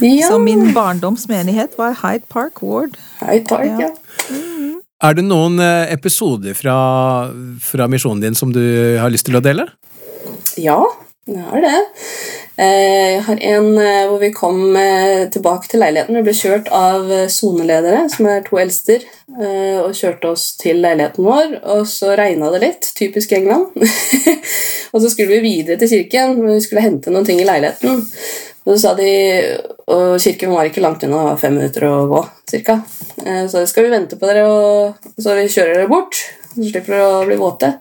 Ja, 0.02 0.28
Så 0.28 0.38
min 0.42 0.72
barndomsmenighet 0.74 1.78
var 1.78 1.94
Hyde 2.02 2.26
Park 2.28 2.62
Ward. 2.62 2.96
Hyde 3.20 3.44
Park, 3.48 3.66
Ja. 3.80 3.88
ja. 3.88 4.38
Er 5.02 5.16
det 5.18 5.24
noen 5.26 5.58
eh, 5.58 5.90
episoder 5.90 6.54
fra, 6.54 6.74
fra 7.58 7.88
misjonen 7.90 8.20
din 8.22 8.36
som 8.38 8.52
du 8.54 8.62
har 9.02 9.10
lyst 9.10 9.26
til 9.26 9.34
å 9.34 9.42
dele? 9.42 9.64
Ja, 10.62 10.78
det 11.26 11.40
har 11.48 11.64
det. 11.64 11.80
Eh, 12.62 13.16
Jeg 13.16 13.24
har 13.26 13.40
en 13.56 13.66
eh, 13.82 14.04
hvor 14.06 14.20
vi 14.22 14.30
kom 14.34 14.60
tilbake 15.34 15.72
til 15.72 15.82
leiligheten. 15.82 16.14
Vi 16.20 16.22
ble 16.28 16.36
kjørt 16.38 16.70
av 16.70 17.10
soneledere, 17.34 18.04
som 18.14 18.28
er 18.30 18.44
to 18.46 18.60
eldster, 18.62 19.02
eh, 19.40 19.80
og 19.82 19.90
kjørte 19.98 20.30
oss 20.36 20.52
til 20.60 20.78
leiligheten 20.84 21.26
vår. 21.26 21.58
Og 21.74 21.82
så 21.90 22.14
regna 22.18 22.52
det 22.54 22.62
litt, 22.62 22.92
typisk 22.98 23.34
England. 23.34 23.74
og 24.92 25.02
så 25.02 25.10
skulle 25.10 25.34
vi 25.34 25.42
videre 25.48 25.80
til 25.82 25.90
kirken, 25.96 26.38
men 26.38 26.60
vi 26.60 26.62
skulle 26.68 26.86
hente 26.86 27.10
noen 27.10 27.26
ting 27.26 27.42
i 27.42 27.48
leiligheten. 27.48 28.06
Så 28.62 28.76
sa 28.78 28.92
de, 28.94 29.08
og 29.90 30.20
kirken 30.22 30.52
var 30.54 30.68
ikke 30.68 30.82
langt 30.84 31.02
unna, 31.02 31.34
fem 31.40 31.56
minutter 31.58 31.88
å 31.88 32.06
gå, 32.10 32.20
cirka. 32.50 32.78
Eh, 33.24 33.48
Så 33.50 33.64
skal 33.66 33.88
vi 33.88 33.94
vente 33.94 34.18
på 34.18 34.28
dere, 34.28 34.44
og 34.46 35.18
så 35.18 35.34
vi 35.34 35.48
kjører 35.50 35.80
dere 35.80 35.90
bort, 35.90 36.20
så 36.52 36.62
slipper 36.62 36.94
dere 36.94 37.08
å 37.08 37.24
bli 37.26 37.38
våte. 37.40 37.72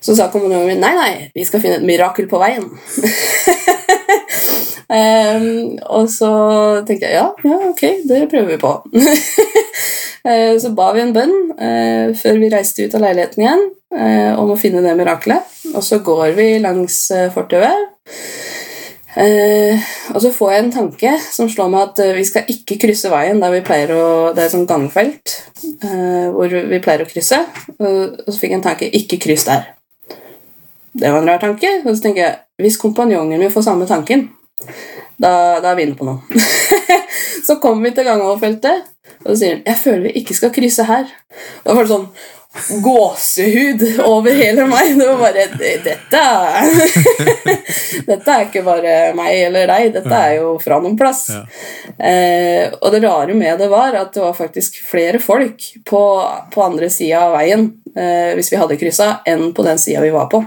Så 0.00 0.16
sa 0.16 0.30
kompanjongen 0.32 0.70
min 0.70 0.80
nei, 0.80 0.94
nei, 0.96 1.12
vi 1.34 1.44
skal 1.44 1.60
finne 1.60 1.80
et 1.80 1.86
mirakel 1.86 2.28
på 2.30 2.40
veien. 2.40 2.64
Um, 4.86 5.76
og 5.98 6.08
så 6.08 6.30
tenkte 6.86 7.10
jeg 7.10 7.18
ja, 7.18 7.26
ja, 7.44 7.56
ok, 7.72 7.82
det 8.08 8.26
prøver 8.32 8.54
vi 8.54 8.62
på. 8.62 8.74
Eh, 10.26 10.56
så 10.58 10.72
ba 10.74 10.88
vi 10.90 11.04
en 11.04 11.12
bønn 11.14 11.34
uh, 11.54 12.08
før 12.18 12.40
vi 12.40 12.48
reiste 12.50 12.82
ut 12.82 12.94
av 12.98 13.04
leiligheten 13.04 13.44
igjen 13.44 13.60
uh, 13.94 14.32
om 14.42 14.48
å 14.50 14.56
finne 14.58 14.80
det 14.82 14.96
mirakelet. 14.98 15.52
Og 15.70 15.84
så 15.86 16.00
går 16.02 16.32
vi 16.34 16.46
langs 16.64 16.96
fortauet. 17.30 17.92
Eh, 19.16 19.84
og 20.12 20.20
så 20.20 20.28
får 20.34 20.50
jeg 20.52 20.62
en 20.62 20.72
tanke 20.74 21.10
som 21.24 21.48
slår 21.48 21.70
meg 21.72 21.84
at 21.86 22.00
eh, 22.04 22.16
vi 22.18 22.24
skal 22.28 22.50
ikke 22.52 22.76
krysse 22.82 23.08
veien 23.08 23.38
der 23.40 23.54
vi 23.54 23.62
pleier 23.64 23.94
å 23.94 24.02
Det 24.36 24.42
er 24.42 24.50
et 24.50 24.52
sånt 24.52 24.68
gangfelt 24.68 25.32
eh, 25.64 26.26
hvor 26.34 26.52
vi 26.52 26.80
pleier 26.84 27.06
å 27.06 27.08
krysse. 27.08 27.38
Og, 27.78 28.18
så 28.26 28.36
fikk 28.36 28.52
jeg 28.52 28.60
en 28.60 28.66
tanke 28.66 28.90
ikke 29.00 29.20
kryss 29.24 29.46
der. 29.48 29.70
Det 30.96 31.12
var 31.12 31.22
en 31.22 31.30
rar 31.32 31.40
tanke. 31.40 31.70
Og 31.84 31.94
så 31.94 32.08
tenker 32.08 32.22
jeg 32.26 32.66
hvis 32.66 32.80
kompanjongen 32.80 33.40
min 33.40 33.52
får 33.52 33.64
samme 33.70 33.88
tanken, 33.88 34.28
da, 35.16 35.62
da 35.64 35.72
er 35.72 35.80
vi 35.80 35.88
inne 35.88 35.96
på 35.96 36.08
noe. 36.08 36.44
så 37.46 37.56
kommer 37.62 37.88
vi 37.88 37.96
til 37.96 38.08
gangoverfeltet, 38.08 38.86
og 39.24 39.28
så 39.30 39.36
sier 39.40 39.56
han 39.56 39.66
jeg 39.66 39.80
føler 39.80 40.06
vi 40.08 40.16
ikke 40.20 40.36
skal 40.36 40.52
krysse 40.52 40.86
her. 40.88 41.08
Da 41.64 41.76
var 41.76 41.84
det 41.84 41.92
sånn 41.92 42.08
gåsehud 42.82 43.82
over 44.04 44.34
hele 44.34 44.66
meg. 44.70 44.94
Det 44.98 45.06
var 45.06 45.18
bare 45.20 45.46
Dette 45.84 46.22
Dette 48.06 48.34
er 48.36 48.46
ikke 48.46 48.64
bare 48.66 48.96
meg 49.16 49.34
eller 49.48 49.70
deg, 49.70 49.90
dette 49.96 50.18
er 50.18 50.36
jo 50.38 50.56
fra 50.62 50.78
noen 50.82 50.96
plass. 50.98 51.26
Ja. 51.32 51.42
Eh, 51.96 52.74
og 52.80 52.92
det 52.94 53.02
rare 53.04 53.34
med 53.36 53.58
det 53.60 53.70
var 53.72 53.96
at 53.98 54.14
det 54.14 54.22
var 54.24 54.36
faktisk 54.36 54.80
flere 54.86 55.20
folk 55.22 55.62
på, 55.86 56.02
på 56.52 56.64
andre 56.64 56.90
sida 56.92 57.26
av 57.26 57.36
veien 57.38 57.68
eh, 57.96 58.34
hvis 58.36 58.52
vi 58.52 58.60
hadde 58.60 58.78
kryssa, 58.80 59.20
enn 59.28 59.50
på 59.56 59.66
den 59.66 59.80
sida 59.80 60.04
vi 60.04 60.12
var 60.14 60.28
på. 60.32 60.42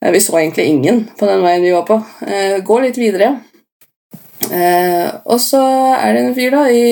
Eh, 0.00 0.10
vi 0.12 0.20
så 0.20 0.38
egentlig 0.38 0.70
ingen 0.72 1.06
på 1.18 1.28
den 1.28 1.44
veien 1.44 1.62
vi 1.62 1.72
var 1.74 1.86
på. 1.88 2.00
Eh, 2.26 2.58
gå 2.64 2.80
litt 2.84 2.98
videre. 2.98 3.36
Eh, 4.50 5.08
og 5.30 5.38
så 5.42 5.60
er 5.94 6.16
det 6.16 6.22
en 6.24 6.34
fyr 6.34 6.54
da 6.54 6.64
i 6.74 6.82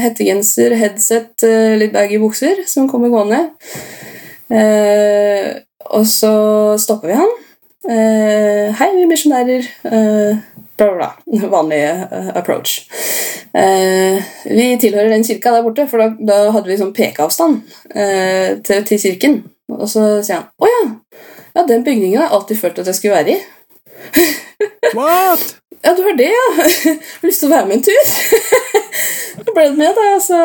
hettegenser, 0.00 0.74
headset, 0.80 1.44
eh, 1.44 1.74
litt 1.80 1.92
baggy 1.92 2.20
bukser 2.22 2.64
som 2.68 2.88
kommer 2.88 3.12
gående. 3.12 3.42
Eh, 4.52 5.60
og 5.92 6.06
så 6.08 6.32
stopper 6.80 7.12
vi 7.12 7.20
han. 7.20 7.32
Eh, 7.82 8.72
Hei, 8.78 8.88
vi 8.96 9.04
er 9.04 9.10
misjonærer. 9.10 9.68
Eh, 9.84 10.40
bla, 10.76 10.88
bla, 10.94 11.10
bla. 11.26 11.48
Vanlig 11.56 11.82
eh, 11.84 12.30
approach. 12.38 12.88
Eh, 13.52 14.22
vi 14.48 14.68
tilhører 14.80 15.12
den 15.12 15.24
kirka 15.24 15.52
der 15.52 15.64
borte, 15.66 15.88
for 15.90 16.00
da, 16.00 16.12
da 16.16 16.52
hadde 16.54 16.70
vi 16.70 16.78
sånn 16.80 16.94
pekeavstand 16.96 17.60
eh, 17.92 18.60
til, 18.64 18.86
til 18.88 19.02
kirken. 19.02 19.42
Og 19.72 19.88
så 19.90 20.22
sier 20.24 20.40
han 20.40 20.48
å 20.60 20.68
ja, 20.68 20.84
ja, 21.52 21.66
den 21.68 21.84
bygningen 21.84 22.20
har 22.20 22.30
jeg 22.30 22.38
alltid 22.38 22.62
følt 22.62 22.80
at 22.80 22.92
jeg 22.92 23.00
skulle 23.00 23.18
være 23.20 23.36
i. 23.36 23.42
What? 24.96 25.61
Ja, 25.84 25.94
du 25.98 26.02
har 26.06 26.14
det, 26.18 26.28
ja. 26.30 26.48
Har 27.20 27.26
lyst 27.26 27.42
til 27.42 27.48
å 27.50 27.54
være 27.56 27.66
med 27.66 27.80
en 27.80 27.84
tur? 27.88 28.10
Så 29.42 29.54
ble 29.56 29.64
det 29.72 29.78
med, 29.80 29.96
da. 29.98 30.08
Så 30.22 30.38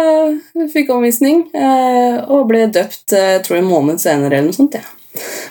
vi 0.57 0.67
fikk 0.73 0.89
omvisning 0.95 1.43
eh, 1.53 2.21
og 2.25 2.47
ble 2.49 2.63
døpt 2.73 3.03
tror 3.11 3.27
jeg 3.35 3.43
tror 3.45 3.59
en 3.59 3.67
måned 3.69 4.01
senere 4.01 4.39
eller 4.39 4.49
noe 4.49 4.57
sånt. 4.57 4.77
Ja. 4.79 4.85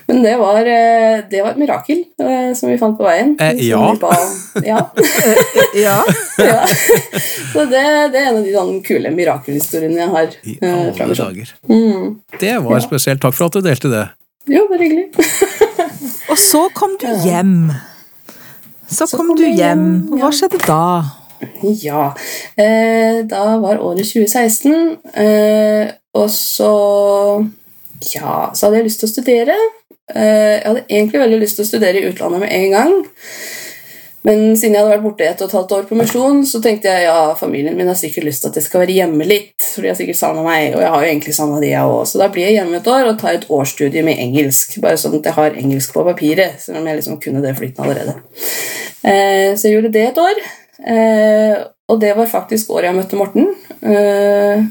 Men 0.06 0.20
det 0.22 0.32
var, 0.38 0.60
eh, 0.70 1.20
det 1.30 1.40
var 1.42 1.52
et 1.54 1.58
mirakel 1.58 2.04
eh, 2.22 2.50
som 2.54 2.70
vi 2.70 2.76
fant 2.78 2.94
på 2.98 3.06
veien. 3.06 3.32
Eh, 3.42 3.62
ja. 3.66 3.80
ba- 3.98 4.12
ja. 4.70 4.80
Ja. 5.78 5.96
ja. 6.42 6.60
Så 7.52 7.64
det, 7.70 7.82
det 8.14 8.20
er 8.20 8.28
en 8.30 8.38
av 8.40 8.44
de 8.46 8.54
sånne 8.54 8.78
kule 8.86 9.10
mirakelhistoriene 9.14 10.02
jeg 10.04 10.12
har. 10.14 10.36
I 10.46 10.54
eh, 10.62 11.02
alle 11.06 11.18
dager. 11.18 11.50
Mm. 11.70 12.14
Det 12.40 12.54
var 12.66 12.78
Ja. 12.78 12.84
spesielt. 12.86 13.22
Takk 13.22 13.34
for 13.38 13.50
at 13.50 13.58
du 13.58 13.66
delte 13.66 13.90
det. 13.94 14.04
Jo, 14.50 14.66
bare 14.70 14.86
hyggelig. 14.86 15.10
Og 16.30 16.38
så 16.38 16.66
kom 16.74 16.94
du 17.02 17.06
hjem. 17.26 17.58
Så, 18.88 19.06
Så 19.06 19.16
kom 19.16 19.28
kom 19.32 19.36
du 19.36 19.44
hjem. 19.44 19.56
hjem, 19.58 20.18
hva 20.20 20.30
skjedde 20.34 20.60
da? 20.66 20.82
Ja. 21.82 22.14
Eh, 22.56 23.22
da 23.28 23.58
var 23.60 23.80
året 23.84 24.06
2016, 24.08 24.96
eh, 25.14 25.90
og 26.14 26.30
så 26.32 26.70
Ja, 28.14 28.50
så 28.54 28.66
hadde 28.66 28.76
jeg 28.80 28.86
lyst 28.86 29.00
til 29.00 29.08
å 29.08 29.12
studere. 29.12 29.56
Eh, 30.14 30.60
jeg 30.60 30.64
hadde 30.66 30.84
egentlig 30.88 31.20
veldig 31.20 31.38
lyst 31.40 31.56
til 31.58 31.64
å 31.64 31.68
studere 31.68 32.00
i 32.00 32.08
utlandet 32.10 32.40
med 32.44 32.52
en 32.52 32.70
gang. 32.70 32.94
Men 34.26 34.56
siden 34.58 34.74
jeg 34.74 34.82
hadde 34.82 34.90
vært 34.96 35.04
borte 35.04 35.26
et 35.26 35.42
og 35.44 35.46
et 35.46 35.54
halvt 35.54 35.72
år 35.76 35.84
på 35.86 35.96
misjon, 36.00 36.40
så 36.50 36.58
tenkte 36.62 36.90
jeg 36.90 37.06
ja, 37.06 37.18
familien 37.38 37.76
min 37.78 37.86
har 37.86 37.98
sikkert 37.98 38.26
lyst 38.26 38.42
til 38.42 38.50
at 38.50 38.58
jeg 38.58 38.66
skal 38.66 38.82
være 38.82 38.96
hjemme 38.96 39.28
litt. 39.28 39.54
For 39.62 39.84
de 39.84 39.92
har 39.92 39.98
sikkert 39.98 40.18
savna 40.18 40.42
meg, 40.42 40.74
og 40.74 40.82
jeg 40.82 40.90
har 40.90 41.04
jo 41.04 41.10
egentlig 41.12 41.34
savna 41.36 41.60
de, 41.62 41.70
jeg 41.70 41.92
òg. 41.92 42.02
Så 42.10 42.18
da 42.18 42.26
blir 42.34 42.48
jeg 42.48 42.56
hjemme 42.58 42.80
et 42.80 42.90
år 42.90 43.06
og 43.12 43.20
tar 43.20 43.38
et 43.38 43.46
årsstudium 43.54 44.10
i 44.10 44.16
engelsk. 44.26 44.74
Bare 44.82 44.98
sånn 44.98 45.14
at 45.20 45.30
jeg 45.30 45.38
har 45.38 45.60
engelsk 45.62 45.94
på 45.94 46.04
papiret, 46.10 46.58
selv 46.64 46.82
om 46.82 46.90
jeg 46.90 46.98
liksom 46.98 47.20
kunne 47.22 47.44
det 47.44 47.54
flytende 47.60 47.86
allerede. 47.86 48.16
Eh, 49.06 49.54
så 49.54 49.68
jeg 49.68 49.76
gjorde 49.76 49.94
det 49.94 50.04
et 50.08 50.20
år. 50.24 50.42
Eh, 50.96 51.62
og 51.86 52.02
det 52.02 52.12
var 52.18 52.26
faktisk 52.34 52.74
året 52.74 52.90
jeg 52.90 52.98
møtte 52.98 53.22
Morten. 53.22 53.48
Eh, 53.78 54.66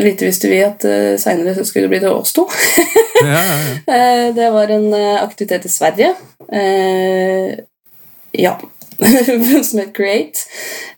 lite 0.00 0.26
visste 0.26 0.48
vi 0.48 0.64
at 0.64 0.80
seinere 1.20 1.60
skulle 1.60 1.86
det 1.86 1.92
bli 1.92 2.04
til 2.06 2.16
oss 2.16 2.32
to. 2.36 2.48
Ja, 3.20 3.36
ja, 3.36 3.56
ja. 3.68 3.78
Eh, 3.96 4.26
det 4.34 4.48
var 4.52 4.72
en 4.72 4.92
aktivitet 4.96 5.68
i 5.68 5.76
Sverige. 5.76 6.14
Ja. 8.38 8.56
som 9.68 9.80
het 9.82 9.92
Create. 9.92 10.40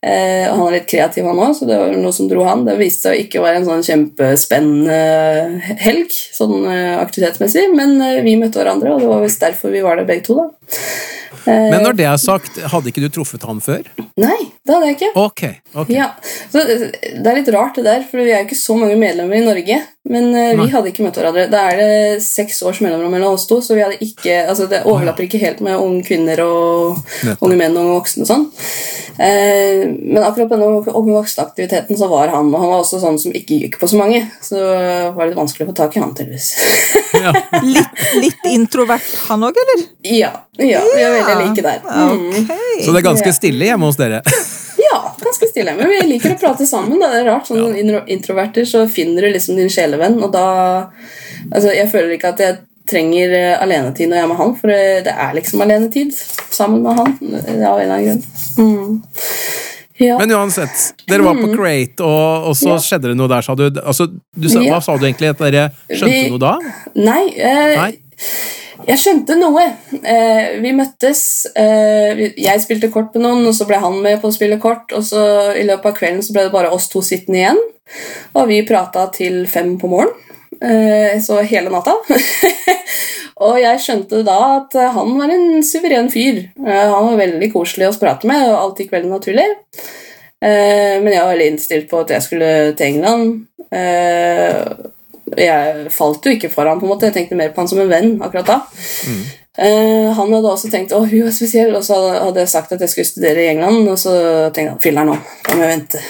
Eh, 0.00 0.46
han 0.46 0.60
er 0.68 0.76
litt 0.76 0.86
kreativ, 0.90 1.26
han 1.26 1.40
òg, 1.42 1.56
så 1.58 1.66
det 1.66 1.78
var 1.80 1.94
noe 1.98 2.14
som 2.14 2.28
dro 2.30 2.44
han. 2.46 2.64
Det 2.68 2.76
viste 2.78 3.08
seg 3.08 3.16
å 3.16 3.22
ikke 3.24 3.42
være 3.42 3.62
en 3.62 3.66
sånn 3.66 3.86
kjempespennende 3.88 5.74
helg 5.82 6.14
sånn 6.14 6.62
eh, 6.70 6.94
aktivitetsmessig, 7.00 7.68
men 7.74 7.98
eh, 8.04 8.20
vi 8.26 8.38
møtte 8.38 8.62
hverandre, 8.62 8.94
og 8.94 9.02
det 9.02 9.10
var 9.10 9.24
visst 9.26 9.42
derfor 9.42 9.74
vi 9.74 9.82
var 9.82 9.98
der 9.98 10.06
begge 10.08 10.28
to. 10.28 10.38
da. 10.38 10.78
Eh, 11.48 11.70
Men 11.72 11.82
når 11.86 11.98
det 11.98 12.06
er 12.08 12.20
sagt, 12.20 12.58
hadde 12.72 12.90
ikke 12.92 13.02
du 13.04 13.10
truffet 13.18 13.44
han 13.48 13.60
før? 13.64 13.86
Nei, 14.20 14.38
det 14.66 14.74
hadde 14.74 14.90
jeg 14.90 14.98
ikke. 14.98 15.12
Ok. 15.18 15.44
ok. 15.82 15.92
Ja, 15.94 16.10
så 16.52 16.62
eh, 16.64 16.88
Det 16.92 17.26
er 17.26 17.40
litt 17.40 17.52
rart, 17.54 17.78
det 17.78 17.86
der, 17.88 18.04
for 18.08 18.20
vi 18.22 18.30
er 18.32 18.42
jo 18.42 18.48
ikke 18.50 18.62
så 18.62 18.76
mange 18.78 18.98
medlemmer 19.00 19.40
i 19.40 19.46
Norge. 19.46 19.80
Men 20.08 20.30
uh, 20.32 20.50
vi 20.54 20.62
Nei. 20.62 20.68
hadde 20.72 20.90
ikke 20.90 21.04
møtt 21.04 21.18
hverandre. 21.20 21.46
Da 21.52 21.64
er 21.70 21.80
det 21.80 22.22
seks 22.24 22.62
års 22.66 22.80
mellomrom 22.84 23.12
mellom 23.12 23.36
oss 23.36 23.46
to, 23.48 23.60
så 23.64 23.76
vi 23.76 23.84
hadde 23.84 24.00
ikke, 24.04 24.40
altså 24.48 24.68
det 24.70 24.84
overlapper 24.88 25.26
ikke 25.26 25.40
helt 25.42 25.60
med 25.64 25.76
unge 25.76 26.04
kvinner 26.06 26.40
og 26.44 27.02
unge 27.44 27.58
menn 27.58 27.76
og 27.76 27.98
voksne. 27.98 28.24
og 28.24 28.30
sånn. 28.30 28.46
Uh, 29.18 29.84
men 29.98 30.22
akkurat 30.22 30.48
på 30.48 30.56
denne 30.56 30.70
unge 30.70 31.16
voksne-aktiviteten 31.16 31.98
så 31.98 32.08
var 32.10 32.32
han, 32.32 32.52
og 32.52 32.62
han 32.62 32.72
var 32.72 32.84
også 32.84 33.02
sånn 33.02 33.18
som 33.20 33.34
ikke 33.36 33.60
gikk 33.64 33.80
på 33.80 33.90
så 33.90 34.00
mange. 34.00 34.22
Så 34.44 34.56
det 34.58 35.12
var 35.16 35.28
litt 35.28 35.38
vanskelig 35.38 35.66
å 35.66 35.72
få 35.72 35.76
tak 35.82 35.98
i 35.98 36.04
han, 36.04 36.14
tydeligvis. 36.16 36.52
Ja. 37.18 37.32
Litt, 37.68 38.02
litt 38.20 38.44
introvert 38.52 39.08
han 39.26 39.42
òg, 39.44 39.56
eller? 39.62 39.84
ja, 40.06 40.30
ja, 40.60 40.82
vi 40.84 41.02
er 41.02 41.14
veldig 41.16 41.36
like 41.40 41.64
der. 41.64 41.82
Mm. 41.84 42.28
Okay. 42.44 42.84
Så 42.84 42.92
det 42.92 43.00
er 43.00 43.06
ganske 43.08 43.34
stille 43.34 43.68
hjemme 43.70 43.90
hos 43.90 43.98
dere? 44.00 44.22
Ja, 44.92 45.00
ganske 45.20 45.48
stille. 45.50 45.74
Men 45.76 45.88
vi 45.90 45.98
liker 46.14 46.32
å 46.34 46.38
prate 46.40 46.66
sammen. 46.66 46.98
Da. 47.00 47.10
Det 47.12 47.20
er 47.22 47.28
rart. 47.30 47.46
Sånn 47.50 47.76
ja. 47.76 48.02
Introverter 48.08 48.64
så 48.68 48.86
finner 48.90 49.22
du 49.26 49.32
liksom 49.34 49.56
din 49.58 49.68
sjelevenn, 49.72 50.20
og 50.22 50.32
da 50.32 50.46
Altså, 51.52 51.70
jeg 51.72 51.88
føler 51.92 52.16
ikke 52.16 52.32
at 52.34 52.40
jeg 52.42 52.56
trenger 52.88 53.30
eh, 53.36 53.62
alenetid 53.62 54.08
når 54.10 54.16
jeg 54.18 54.24
er 54.24 54.28
med 54.30 54.36
han, 54.40 54.54
for 54.58 54.72
det, 54.72 55.04
det 55.06 55.12
er 55.14 55.34
liksom 55.36 55.60
alenetid 55.62 56.10
sammen 56.50 56.82
med 56.82 56.96
han. 56.98 57.12
eh, 57.22 57.62
Av 57.68 57.78
en 57.78 57.84
eller 57.84 57.94
annen 57.94 58.06
grunn. 58.08 58.22
Mm. 58.58 59.02
Ja. 59.98 60.16
Men 60.18 60.30
uansett, 60.34 60.82
dere 61.10 61.24
var 61.26 61.34
på 61.38 61.48
Crate, 61.54 62.02
og, 62.06 62.48
og 62.50 62.56
så 62.58 62.68
Mm. 62.68 62.74
Ja. 62.74 62.78
skjedde 62.88 63.08
det 63.12 63.16
noe 63.18 63.28
der, 63.28 63.42
sa 63.42 63.54
du. 63.58 63.64
Altså, 63.82 64.06
du 64.36 64.48
sa, 64.48 64.60
Ja. 64.62 64.74
Hva 64.74 64.82
sa 64.82 64.96
du 64.96 65.06
egentlig? 65.06 65.30
At 65.30 65.38
dere 65.38 65.64
skjønte 65.90 66.22
Vi- 66.24 66.30
noe 66.30 66.38
da? 66.38 66.52
Nei, 66.94 67.24
eh, 67.36 67.76
Nei? 67.76 67.92
Jeg 68.88 69.00
skjønte 69.02 69.36
noe. 69.36 69.64
Eh, 70.00 70.56
vi 70.62 70.72
møttes. 70.76 71.20
Eh, 71.58 72.22
jeg 72.40 72.62
spilte 72.62 72.88
kort 72.92 73.12
med 73.16 73.26
noen, 73.26 73.48
og 73.50 73.56
så 73.56 73.66
ble 73.68 73.80
han 73.82 73.98
med 74.04 74.22
på 74.22 74.30
å 74.30 74.34
spille 74.34 74.60
kort. 74.62 74.94
Og 74.96 75.04
så 75.04 75.20
i 75.58 75.66
løpet 75.68 75.90
av 75.90 75.98
kvelden 75.98 76.24
så 76.24 76.34
ble 76.34 76.46
det 76.46 76.54
bare 76.54 76.72
oss 76.72 76.88
to 76.92 77.02
sittende 77.04 77.42
igjen. 77.42 77.60
Og 78.36 78.48
vi 78.48 78.62
prata 78.68 79.06
til 79.12 79.42
fem 79.50 79.76
på 79.80 79.92
morgenen. 79.92 80.24
Eh, 80.58 81.20
så 81.22 81.42
hele 81.46 81.70
natta. 81.70 81.94
og 83.46 83.60
jeg 83.60 83.84
skjønte 83.84 84.24
da 84.26 84.38
at 84.56 84.74
han 84.96 85.14
var 85.20 85.36
en 85.36 85.62
suveren 85.62 86.08
fyr. 86.12 86.46
Han 86.64 87.12
var 87.12 87.20
veldig 87.20 87.52
koselig 87.52 87.90
å 87.90 87.96
prate 88.00 88.30
med, 88.30 88.48
og 88.48 88.60
alt 88.62 88.82
gikk 88.82 88.96
veldig 88.96 89.12
naturlig. 89.12 89.46
Men 90.40 91.08
jeg 91.10 91.18
var 91.18 91.32
veldig 91.32 91.46
innstilt 91.50 91.88
på 91.90 92.04
at 92.04 92.12
jeg 92.14 92.24
skulle 92.24 92.50
til 92.78 92.92
England. 92.92 94.92
Jeg 95.36 95.90
falt 95.92 96.24
jo 96.24 96.32
ikke 96.32 96.50
for 96.52 96.68
han 96.68 96.80
på 96.80 96.86
en 96.86 96.94
måte. 96.94 97.10
Jeg 97.10 97.16
tenkte 97.16 97.38
mer 97.38 97.52
på 97.52 97.62
han 97.62 97.70
som 97.70 97.82
en 97.82 97.90
venn 97.90 98.16
akkurat 98.24 98.48
da. 98.48 98.58
Eh, 99.58 100.12
han 100.14 100.34
hadde 100.34 100.50
også 100.52 100.70
tenkt 100.70 100.92
å 100.94 101.00
hun 101.02 101.26
er 101.26 101.34
spesiell, 101.34 101.72
og 101.74 101.82
så 101.82 101.96
hadde 102.12 102.44
jeg 102.44 102.50
sagt 102.52 102.76
at 102.76 102.82
jeg 102.84 102.92
skulle 102.92 103.08
studere 103.08 103.42
i 103.42 103.48
England, 103.50 103.88
og 103.90 103.98
så 103.98 104.12
tenkte 104.54 104.76
han 104.76 104.82
filler'n 104.84 105.10
nå, 105.10 105.16
da 105.48 105.56
må 105.58 105.64
jeg 105.64 105.72
vente. 105.72 106.02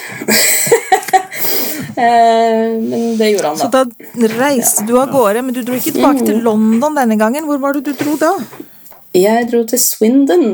uh, 1.97 2.67
men 2.91 3.07
det 3.17 3.31
gjorde 3.31 3.53
han, 3.55 3.57
da. 3.57 3.63
Så 3.63 3.69
da. 3.73 4.29
reiste 4.37 4.85
du 4.85 4.93
av 5.01 5.09
gårde, 5.15 5.41
men 5.47 5.57
du 5.57 5.63
dro 5.65 5.79
ikke 5.79 5.95
tilbake 5.97 6.27
til 6.29 6.43
London 6.45 7.01
denne 7.01 7.17
gangen. 7.17 7.49
Hvor 7.49 7.57
var 7.63 7.73
det 7.73 7.87
du 7.89 7.97
dro 7.97 8.13
da? 8.21 8.35
Jeg 9.17 9.49
dro 9.49 9.63
til 9.65 9.81
Swindon, 9.81 10.45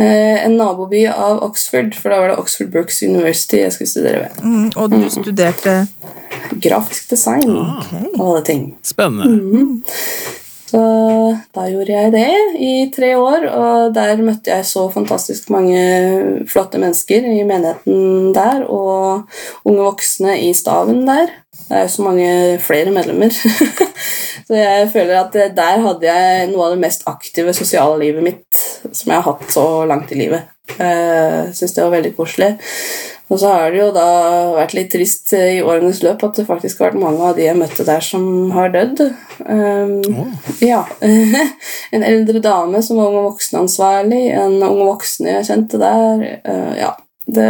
en 0.00 0.54
naboby 0.56 1.02
av 1.10 1.42
Oxford, 1.44 1.92
for 1.98 2.12
da 2.12 2.20
var 2.22 2.32
det 2.32 2.38
Oxford 2.40 2.70
Brooks 2.72 3.02
University 3.04 3.60
jeg 3.60 3.74
skulle 3.74 3.90
studere 3.90 4.22
ved. 4.22 4.44
Mm, 4.44 4.70
og 4.76 4.94
du 4.94 5.02
studerte 5.12 5.74
Grafisk 6.62 7.10
design 7.10 7.50
okay. 7.50 8.06
og 8.18 8.22
alle 8.30 8.44
ting. 8.46 8.62
Spennende. 8.84 9.82
Så 10.72 10.80
da 11.52 11.66
gjorde 11.68 11.92
jeg 11.92 12.12
det 12.14 12.28
i 12.64 12.72
tre 12.94 13.10
år, 13.20 13.44
og 13.52 13.92
der 13.92 14.20
møtte 14.24 14.54
jeg 14.54 14.64
så 14.64 14.86
fantastisk 14.92 15.50
mange 15.52 15.82
flotte 16.48 16.80
mennesker 16.80 17.26
i 17.28 17.42
menigheten 17.44 18.32
der, 18.32 18.64
og 18.64 19.28
unge 19.68 19.84
voksne 19.84 20.38
i 20.46 20.54
staven 20.56 21.04
der. 21.08 21.28
Det 21.72 21.78
er 21.78 21.86
jo 21.86 21.92
så 21.94 22.04
mange 22.04 22.32
flere 22.60 22.92
medlemmer. 22.92 23.32
så 24.46 24.58
jeg 24.58 24.90
føler 24.92 25.22
at 25.22 25.36
der 25.56 25.84
hadde 25.86 26.04
jeg 26.04 26.50
noe 26.50 26.66
av 26.66 26.74
det 26.74 26.82
mest 26.82 27.06
aktive 27.08 27.54
sosiale 27.56 27.96
livet 28.02 28.26
mitt 28.26 28.64
som 28.90 29.08
jeg 29.08 29.16
har 29.16 29.24
hatt 29.24 29.54
så 29.54 29.64
langt 29.88 30.12
i 30.12 30.18
livet. 30.20 30.50
Jeg 30.76 31.54
syns 31.56 31.72
det 31.72 31.86
var 31.86 31.94
veldig 31.96 32.12
koselig. 32.18 32.52
Og 33.32 33.40
så 33.40 33.48
har 33.48 33.70
det 33.72 33.80
jo 33.80 33.88
da 33.94 34.08
vært 34.52 34.74
litt 34.76 34.90
trist 34.92 35.32
eh, 35.32 35.54
i 35.56 35.62
årenes 35.64 36.02
løp 36.04 36.20
at 36.26 36.36
det 36.36 36.44
faktisk 36.44 36.82
har 36.82 36.90
vært 36.90 37.00
mange 37.00 37.24
av 37.30 37.38
de 37.38 37.46
jeg 37.46 37.56
møtte 37.56 37.86
der, 37.88 38.04
som 38.04 38.52
har 38.52 38.74
dødd. 38.74 39.00
Um, 39.46 40.34
Ja. 40.60 40.82
en 41.96 42.04
eldre 42.04 42.42
dame 42.44 42.84
som 42.84 43.00
var 43.00 43.08
ung 43.08 43.22
og 43.22 43.30
voksenansvarlig, 43.30 44.26
en 44.36 44.58
ung 44.68 44.82
voksen 44.84 45.32
jeg 45.32 45.48
kjente 45.48 45.80
der. 45.80 46.26
Uh, 46.44 46.74
ja. 46.76 46.92
Det, 47.32 47.48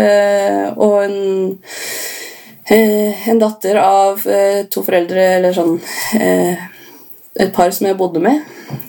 og 0.76 0.98
en, 1.08 1.18
eh, 1.56 2.21
en 2.70 3.38
datter 3.42 3.76
av 3.82 4.22
eh, 4.28 4.64
to 4.70 4.82
foreldre, 4.86 5.24
eller 5.38 5.52
sånn 5.56 5.80
eh, 6.20 6.68
Et 7.40 7.48
par 7.48 7.70
som 7.72 7.86
jeg 7.88 7.96
bodde 7.96 8.20
med, 8.20 8.42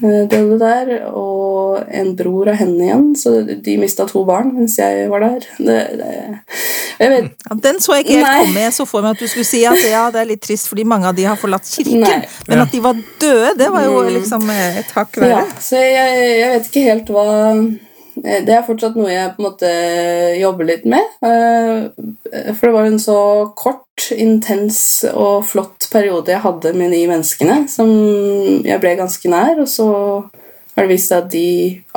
eh, 0.03 0.25
døde 0.27 0.57
der. 0.59 0.89
Og 1.15 1.79
en 1.87 2.09
bror 2.19 2.49
av 2.51 2.57
henne 2.59 2.83
igjen, 2.89 3.05
så 3.15 3.37
de 3.47 3.77
mista 3.79 4.03
to 4.09 4.25
barn 4.27 4.49
mens 4.57 4.75
jeg 4.77 5.05
var 5.09 5.23
der. 5.23 5.45
Det, 5.63 5.77
det, 6.01 6.09
jeg 6.99 7.09
vet 7.13 7.29
ja, 7.47 7.55
Den 7.63 7.79
så 7.81 7.95
jeg 7.95 8.03
ikke 8.03 8.17
helt 8.19 8.27
Nei. 8.27 8.41
komme. 8.43 8.65
Jeg 8.67 8.73
så 8.75 8.85
for 8.85 9.01
meg 9.01 9.15
at 9.15 9.23
du 9.23 9.27
skulle 9.31 9.47
si 9.47 9.63
at 9.65 9.79
ja, 9.87 10.03
det 10.11 10.19
er 10.21 10.29
litt 10.33 10.43
trist 10.43 10.67
fordi 10.69 10.83
mange 10.85 11.07
av 11.07 11.15
de 11.15 11.23
har 11.29 11.39
forlatt 11.39 11.65
kirken. 11.71 12.03
Nei. 12.03 12.19
Men 12.49 12.57
Ja. 12.59 12.67
at 12.67 12.75
de 12.75 12.83
var 12.83 12.99
døde, 13.23 13.55
det 13.63 13.71
var 13.71 13.87
jo 13.87 14.03
liksom 14.19 14.45
eh, 14.51 14.77
et 14.83 14.91
hakk 14.99 15.17
Ja, 15.17 15.23
verre. 15.23 15.47
så 15.63 15.79
jeg, 15.79 16.19
jeg 16.43 16.51
vet 16.57 16.67
ikke 16.69 16.85
helt 16.91 17.09
hva 17.15 17.25
eh, 17.55 17.63
Det 18.15 18.53
er 18.53 18.65
fortsatt 18.65 18.97
noe 18.97 19.09
jeg 19.09 19.31
på 19.33 19.41
en 19.41 19.47
måte 19.47 19.69
jobber 20.37 20.67
litt 20.69 20.85
med. 20.89 21.15
eh, 21.25 22.53
For 22.53 22.67
det 22.69 22.73
var 22.75 22.89
en 22.89 22.99
så 23.01 23.17
kort, 23.57 23.81
intens 24.13 25.03
og 25.13 25.45
flott 25.45 25.87
periode 25.93 26.33
jeg 26.33 26.41
hadde 26.43 26.73
med 26.77 26.93
de 26.93 27.03
menneskene 27.09 27.63
som 27.69 27.89
jeg 28.65 28.79
ble 28.81 28.95
ganske 28.99 29.29
nær, 29.29 29.61
og 29.61 29.69
så 29.69 29.87
har 30.73 30.85
det 30.85 30.91
vist 30.95 31.11
seg 31.11 31.25
at 31.25 31.31
de, 31.33 31.47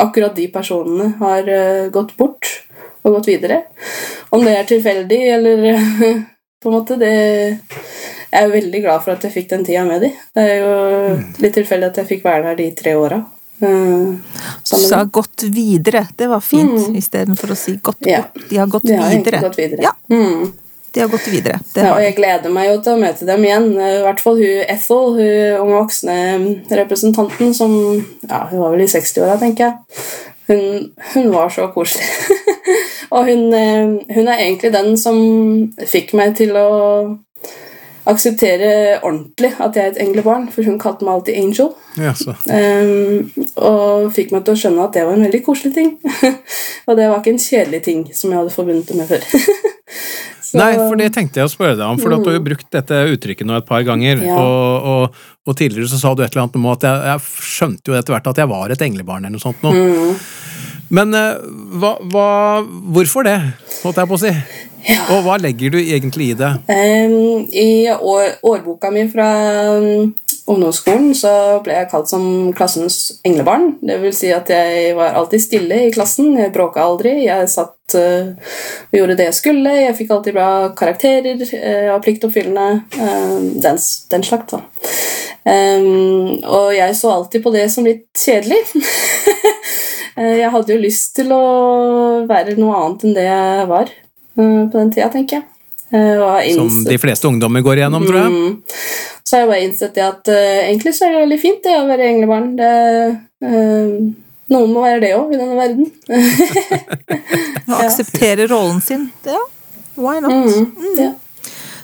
akkurat 0.04 0.36
de 0.36 0.48
personene 0.52 1.14
har 1.20 1.48
eh, 1.48 1.88
gått 1.92 2.16
bort 2.18 2.50
og 3.04 3.18
gått 3.18 3.30
videre. 3.30 3.62
Om 4.34 4.44
det 4.44 4.56
er 4.56 4.68
tilfeldig 4.68 5.20
eller 5.36 5.64
på 6.60 6.70
en 6.70 6.76
måte 6.76 6.98
det 7.00 7.14
Jeg 7.16 8.42
er 8.42 8.50
veldig 8.52 8.80
glad 8.82 9.04
for 9.04 9.14
at 9.14 9.22
jeg 9.24 9.32
fikk 9.32 9.48
den 9.52 9.64
tida 9.64 9.84
med 9.86 10.02
de. 10.02 10.10
Det 10.34 10.42
er 10.42 10.56
jo 10.60 10.72
litt 11.40 11.54
tilfeldig 11.56 11.88
at 11.92 12.00
jeg 12.02 12.08
fikk 12.10 12.24
være 12.26 12.50
der 12.50 12.58
de 12.58 12.66
tre 12.76 12.96
åra. 12.98 13.22
Uh, 13.62 14.16
Du 14.70 14.76
sa 14.76 15.04
'gått 15.04 15.42
videre'. 15.42 16.06
Det 16.16 16.26
var 16.28 16.40
fint, 16.40 16.96
istedenfor 16.96 17.48
å 17.50 17.56
si 17.56 17.76
'gått 17.82 18.00
Mm. 18.04 18.10
Ja. 18.12 18.18
bort'. 18.22 18.48
De 18.48 18.56
har 18.56 18.66
gått 18.66 18.82
De 18.82 18.96
har 18.96 19.10
videre. 19.10 19.40
gått 19.40 19.56
videre. 19.58 19.82
Ja, 19.82 19.92
Mm. 20.10 20.52
de 20.92 21.00
har 21.00 21.08
gått 21.08 21.26
videre. 21.28 21.60
Det 21.74 21.80
Ja, 21.82 21.94
og 21.94 22.00
jeg 22.00 22.16
gleder 22.16 22.50
meg 22.52 22.68
jo 22.74 22.80
til 22.82 22.92
å 22.92 23.00
møte 23.00 23.24
dem 23.26 23.42
igjen. 23.44 23.78
Eh, 23.78 23.98
I 24.00 24.02
hvert 24.02 24.20
fall 24.20 24.36
hun 24.36 24.64
Ethel, 24.68 25.14
hun 25.16 25.60
unge 25.60 25.80
voksne 25.82 26.62
representanten 26.70 27.54
som 27.54 28.04
ja, 28.28 28.46
Hun 28.50 28.58
var 28.60 28.70
vel 28.72 28.80
i 28.80 28.86
60-åra, 28.86 29.38
tenker 29.38 29.64
jeg. 29.64 29.74
Hun, 30.48 30.92
hun 31.14 31.32
var 31.32 31.48
så 31.48 31.72
koselig. 31.72 32.04
og 33.12 33.24
hun, 33.24 33.52
eh, 33.54 34.14
hun 34.14 34.28
er 34.28 34.38
egentlig 34.38 34.72
den 34.72 34.96
som 34.96 35.72
fikk 35.86 36.12
meg 36.14 36.36
til 36.36 36.50
å 36.52 37.18
akseptere 38.06 38.70
ordentlig 39.02 39.52
at 39.62 39.76
jeg 39.76 39.82
er 39.84 39.94
et 39.94 40.00
englebarn, 40.04 40.48
for 40.54 40.66
hun 40.66 40.78
kalte 40.82 41.06
meg 41.06 41.16
alltid 41.16 41.38
Angel. 41.40 41.72
Ja, 41.98 42.12
så. 42.16 42.34
Um, 42.46 43.30
og 43.56 44.10
fikk 44.16 44.34
meg 44.34 44.44
til 44.46 44.54
å 44.54 44.60
skjønne 44.60 44.84
at 44.86 44.94
det 44.96 45.06
var 45.08 45.16
en 45.16 45.26
veldig 45.26 45.42
koselig 45.46 45.74
ting. 45.74 45.94
og 46.86 46.98
det 46.98 47.08
var 47.10 47.18
ikke 47.20 47.34
en 47.34 47.42
kjedelig 47.42 47.82
ting 47.86 48.04
som 48.14 48.30
jeg 48.30 48.40
hadde 48.40 48.54
forbundet 48.54 48.92
det 48.92 49.00
med 49.00 49.10
før. 49.10 49.26
Så- 50.46 50.60
Nei, 50.60 50.76
for 50.78 50.94
det 51.00 51.08
tenkte 51.16 51.40
jeg 51.40 51.48
å 51.48 51.50
spørre 51.50 51.74
deg 51.74 51.86
om, 51.88 51.98
for 51.98 52.14
at 52.14 52.22
du 52.22 52.28
har 52.30 52.36
jo 52.38 52.44
brukt 52.46 52.68
dette 52.70 53.00
uttrykket 53.16 53.48
nå 53.48 53.56
et 53.58 53.66
par 53.66 53.82
ganger. 53.86 54.20
Ja. 54.22 54.36
Og, 54.38 54.86
og, 54.92 55.24
og 55.50 55.56
tidligere 55.58 55.90
så 55.90 55.98
sa 55.98 56.12
du 56.14 56.22
et 56.22 56.30
eller 56.30 56.44
annet 56.44 56.58
om 56.60 56.68
at 56.70 56.86
jeg, 56.86 57.00
jeg 57.10 57.50
skjønte 57.56 57.90
jo 57.90 57.96
etter 57.98 58.14
hvert 58.14 58.30
at 58.30 58.38
jeg 58.44 58.50
var 58.52 58.70
et 58.70 58.84
englebarn 58.86 59.26
eller 59.26 59.34
noe 59.34 59.42
sånt 59.42 59.66
nå. 59.66 59.74
Men 60.94 61.18
eh, 61.18 61.42
hva, 61.82 61.96
hva, 62.12 62.28
hvorfor 62.94 63.26
det, 63.26 63.34
holdt 63.82 63.98
jeg 63.98 64.10
på 64.12 64.18
å 64.20 64.22
si? 64.22 64.32
Og 64.86 65.24
hva 65.24 65.36
legger 65.42 65.72
du 65.74 65.80
egentlig 65.80 66.30
i 66.32 66.36
det? 66.38 66.52
Um, 66.70 67.46
I 67.50 67.90
år, 67.90 68.38
årboka 68.46 68.90
mi 68.94 69.06
fra 69.10 69.26
um, 69.78 70.12
ungdomsskolen 70.46 71.10
så 71.18 71.32
ble 71.64 71.74
jeg 71.74 71.88
kalt 71.90 72.10
som 72.10 72.26
klassens 72.56 73.18
englebarn. 73.26 73.72
Det 73.82 73.98
vil 74.02 74.14
si 74.14 74.30
at 74.34 74.50
jeg 74.52 74.94
var 74.98 75.18
alltid 75.18 75.42
stille 75.42 75.80
i 75.86 75.92
klassen. 75.94 76.36
Jeg 76.38 76.54
bråka 76.54 76.86
aldri. 76.86 77.16
Jeg 77.24 77.50
satt 77.50 77.98
uh, 77.98 78.30
og 78.86 78.98
gjorde 79.00 79.18
det 79.18 79.28
jeg 79.30 79.40
skulle. 79.40 79.74
Jeg 79.80 79.98
fikk 79.98 80.14
alltid 80.14 80.38
bra 80.38 80.50
karakterer. 80.78 81.42
Uh, 81.42 81.90
var 81.90 82.06
pliktoppfyllende. 82.06 82.68
Uh, 82.94 83.36
den, 83.66 83.82
den 84.14 84.26
slags, 84.30 84.54
da. 84.54 84.62
Um, 85.46 86.42
og 86.42 86.72
jeg 86.74 86.94
så 86.98 87.12
alltid 87.14 87.42
på 87.42 87.54
det 87.54 87.68
som 87.74 87.86
litt 87.86 88.08
kjedelig. 88.18 88.62
Uh, 90.14 90.34
jeg 90.42 90.50
hadde 90.54 90.74
jo 90.74 90.82
lyst 90.82 91.14
til 91.18 91.34
å 91.34 91.44
være 92.30 92.58
noe 92.58 92.82
annet 92.82 93.06
enn 93.06 93.16
det 93.18 93.30
jeg 93.30 93.70
var 93.70 93.94
på 94.36 94.78
den 94.78 94.92
tida, 94.94 95.08
tenker 95.12 95.40
jeg. 95.40 95.48
Og 95.96 96.48
Som 96.56 96.84
de 96.84 96.98
fleste 96.98 97.28
ungdommer 97.28 97.62
går 97.64 97.80
igjennom, 97.80 98.04
tror 98.04 98.18
jeg. 98.20 98.32
Mm. 98.34 98.56
Så 99.26 99.36
har 99.36 99.42
jeg 99.42 99.50
bare 99.50 99.64
innsett 99.66 99.96
det 99.96 100.04
at 100.06 100.28
uh, 100.30 100.58
egentlig 100.68 100.92
så 100.94 101.08
er 101.08 101.16
det 101.16 101.22
veldig 101.24 101.38
fint 101.42 101.64
det 101.64 101.74
å 101.74 101.86
være 101.88 102.04
englebarn. 102.12 102.52
Det, 102.58 102.68
uh, 103.42 103.96
noen 104.54 104.70
må 104.70 104.84
være 104.84 105.00
det 105.02 105.12
òg 105.16 105.32
i 105.34 105.40
denne 105.40 105.56
verden. 105.58 105.88
Og 107.72 107.80
akseptere 107.80 108.46
rollen 108.52 108.78
sin. 108.84 109.08
Ja, 109.26 109.40
why 109.98 110.20
not? 110.22 110.30
Mm. 110.46 110.92
Ja. 111.00 111.10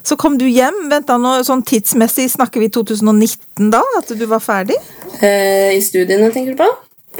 Så 0.07 0.15
kom 0.19 0.39
du 0.39 0.47
hjem. 0.47 0.85
Vent 0.93 1.11
da, 1.11 1.19
nå, 1.19 1.35
sånn 1.47 1.67
tidsmessig 1.67 2.29
snakker 2.31 2.63
vi 2.63 2.71
2019 2.75 3.75
da? 3.75 3.83
At 3.99 4.15
du 4.15 4.23
var 4.31 4.43
ferdig? 4.43 4.79
Uh, 5.19 5.75
I 5.75 5.83
studiene, 5.83 6.31
tenker 6.31 6.55
du 6.55 6.63
på? 6.63 6.71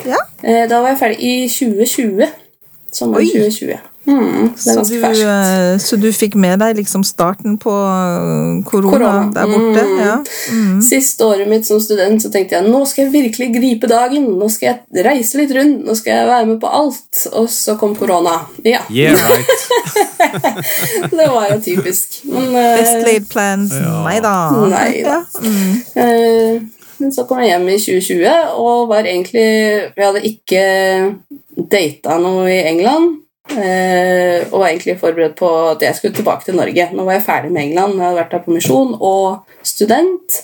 Ja. 0.07 0.23
Uh, 0.47 0.69
da 0.71 0.85
var 0.85 0.93
jeg 0.95 1.03
ferdig 1.03 1.19
i 1.19 1.35
2020. 1.51 2.31
Sommeren 2.95 3.27
Oi. 3.27 3.33
2020. 3.51 3.89
Mm, 4.05 4.49
så 4.59 4.83
Så 4.85 4.91
du, 4.91 4.97
eh, 5.05 5.79
så 5.79 5.97
du 5.97 6.09
fikk 6.13 6.35
med 6.35 6.59
deg 6.59 6.77
liksom 6.77 7.05
starten 7.07 7.55
på 7.63 7.71
eh, 7.71 8.65
korona, 8.67 8.91
Korona. 8.91 9.31
der 9.35 9.47
borte? 9.47 9.85
Mm. 9.87 10.01
Ja. 10.03 10.81
Siste 10.83 11.25
året 11.25 11.47
mitt 11.49 11.67
som 11.69 11.79
student 11.81 12.23
så 12.23 12.31
tenkte 12.35 12.57
jeg 12.59 12.67
nå 12.67 12.81
skal 12.91 13.05
jeg 13.07 13.13
virkelig 13.15 13.49
gripe 13.55 13.87
dagen. 13.87 14.27
Nå 14.41 14.49
skal 14.51 14.73
jeg 14.73 15.05
reise 15.07 15.39
litt 15.39 15.55
rundt. 15.55 15.85
Nå 15.87 15.95
skal 15.95 16.17
jeg 16.19 16.27
være 16.33 16.47
med 16.51 16.61
på 16.65 16.73
alt. 16.81 17.23
Og 17.33 17.47
så 17.55 17.77
kom 17.79 17.95
korona. 17.97 18.41
Ja, 18.67 18.83
Yeah, 18.91 19.15
right. 19.15 19.67
Det 21.19 21.29
var 21.31 21.49
jo 21.55 21.61
typisk. 21.63 22.21
Men, 22.25 22.51
eh, 22.59 22.77
Best 22.83 23.07
laid 23.07 23.29
plans? 23.31 23.73
Ja. 23.79 24.03
Nei 24.05 24.19
da. 24.25 24.37
Nei 24.67 24.93
da. 25.07 25.19
Ja. 25.23 25.25
Mm. 25.47 25.83
Eh, 25.95 26.63
Men 27.03 27.11
så 27.11 27.25
kom 27.27 27.41
jeg 27.43 27.49
hjem 27.51 27.65
i 27.73 27.79
2020 27.83 28.53
og 28.63 28.89
var 28.93 29.03
egentlig 29.11 29.91
Vi 29.97 30.05
hadde 30.05 30.21
ikke 30.23 30.63
data 31.73 32.19
noe 32.23 32.47
i 32.51 32.61
England. 32.71 33.22
Eh, 33.51 34.45
og 34.49 34.61
var 34.61 34.69
egentlig 34.69 34.99
forberedt 35.01 35.35
på 35.39 35.49
at 35.73 35.83
jeg 35.83 35.99
skulle 35.99 36.17
tilbake 36.17 36.47
til 36.47 36.57
Norge. 36.59 36.89
Nå 36.95 37.07
var 37.07 37.19
jeg 37.19 37.27
ferdig 37.27 37.51
med 37.53 37.65
England. 37.67 37.99
Jeg 37.99 38.07
hadde 38.07 38.21
vært 38.21 38.37
der 38.37 38.45
på 38.45 38.55
misjon 38.55 38.95
og 38.99 39.57
student. 39.67 40.39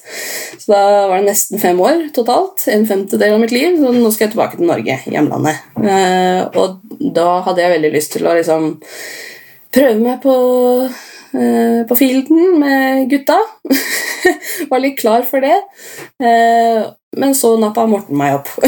Så 0.59 0.73
da 0.73 0.83
var 1.11 1.19
det 1.19 1.31
nesten 1.31 1.63
fem 1.63 1.81
år 1.81 2.09
totalt. 2.17 2.67
En 2.73 2.87
femtedel 2.89 3.37
av 3.37 3.43
mitt 3.45 3.55
liv. 3.55 3.79
Så 3.79 3.95
nå 3.95 4.13
skal 4.15 4.29
jeg 4.29 4.35
tilbake 4.35 4.59
til 4.59 4.71
Norge, 4.71 4.99
hjemlandet. 5.07 5.63
Eh, 5.83 6.43
og 6.59 6.79
da 6.99 7.29
hadde 7.47 7.65
jeg 7.65 7.77
veldig 7.77 7.95
lyst 7.95 8.17
til 8.17 8.27
å 8.27 8.37
liksom 8.39 8.75
prøve 9.75 9.99
meg 10.01 10.21
på, 10.25 10.35
eh, 11.35 11.87
på 11.89 11.97
fielden 11.99 12.59
med 12.61 13.11
gutta. 13.11 13.39
var 14.71 14.83
litt 14.83 14.99
klar 15.01 15.27
for 15.29 15.45
det. 15.45 15.57
Eh, 16.23 16.87
men 17.17 17.35
så 17.35 17.55
nappa 17.61 17.87
Morten 17.89 18.19
meg 18.19 18.39
opp. 18.41 18.49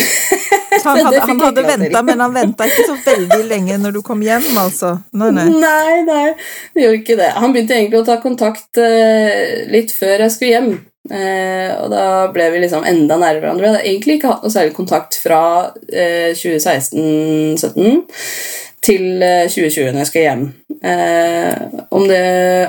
Han 0.80 0.96
hadde, 0.96 1.18
han 1.20 1.40
hadde 1.42 1.62
venta, 1.66 2.00
men 2.06 2.20
han 2.22 2.32
venta 2.32 2.64
ikke 2.64 2.84
så 2.86 2.94
veldig 3.04 3.42
lenge 3.50 3.74
når 3.82 3.96
du 3.98 3.98
kom 4.06 4.22
hjem, 4.24 4.46
altså. 4.56 4.94
Nei, 5.18 5.28
nei. 5.34 5.44
nei, 5.50 5.96
nei, 6.06 6.28
det 6.72 6.84
gjorde 6.84 7.00
ikke 7.02 7.16
det. 7.18 7.26
Han 7.36 7.52
begynte 7.52 7.74
egentlig 7.76 7.98
å 7.98 8.06
ta 8.06 8.16
kontakt 8.22 8.80
eh, 8.80 9.66
litt 9.68 9.92
før 9.92 10.24
jeg 10.24 10.32
skulle 10.32 10.54
hjem. 10.54 10.70
Og 11.10 11.90
da 11.90 12.04
ble 12.32 12.46
vi 12.54 12.62
liksom 12.62 12.86
enda 12.86 13.18
nærmere 13.18 13.42
hverandre. 13.42 13.66
Vi 13.66 13.70
hadde 13.74 13.88
egentlig 13.90 14.16
ikke 14.20 14.30
hatt 14.30 14.46
noe 14.46 14.54
særlig 14.54 14.76
kontakt 14.78 15.18
fra 15.20 15.42
eh, 15.90 16.32
2016-17 16.38 18.00
til 18.84 19.22
eh, 19.22 19.46
2020 19.50 19.92
når 19.92 20.02
jeg 20.02 20.10
skal 20.10 20.26
hjem. 20.26 20.44
Eh, 20.80 21.78
om, 21.92 22.06
det, 22.08 22.22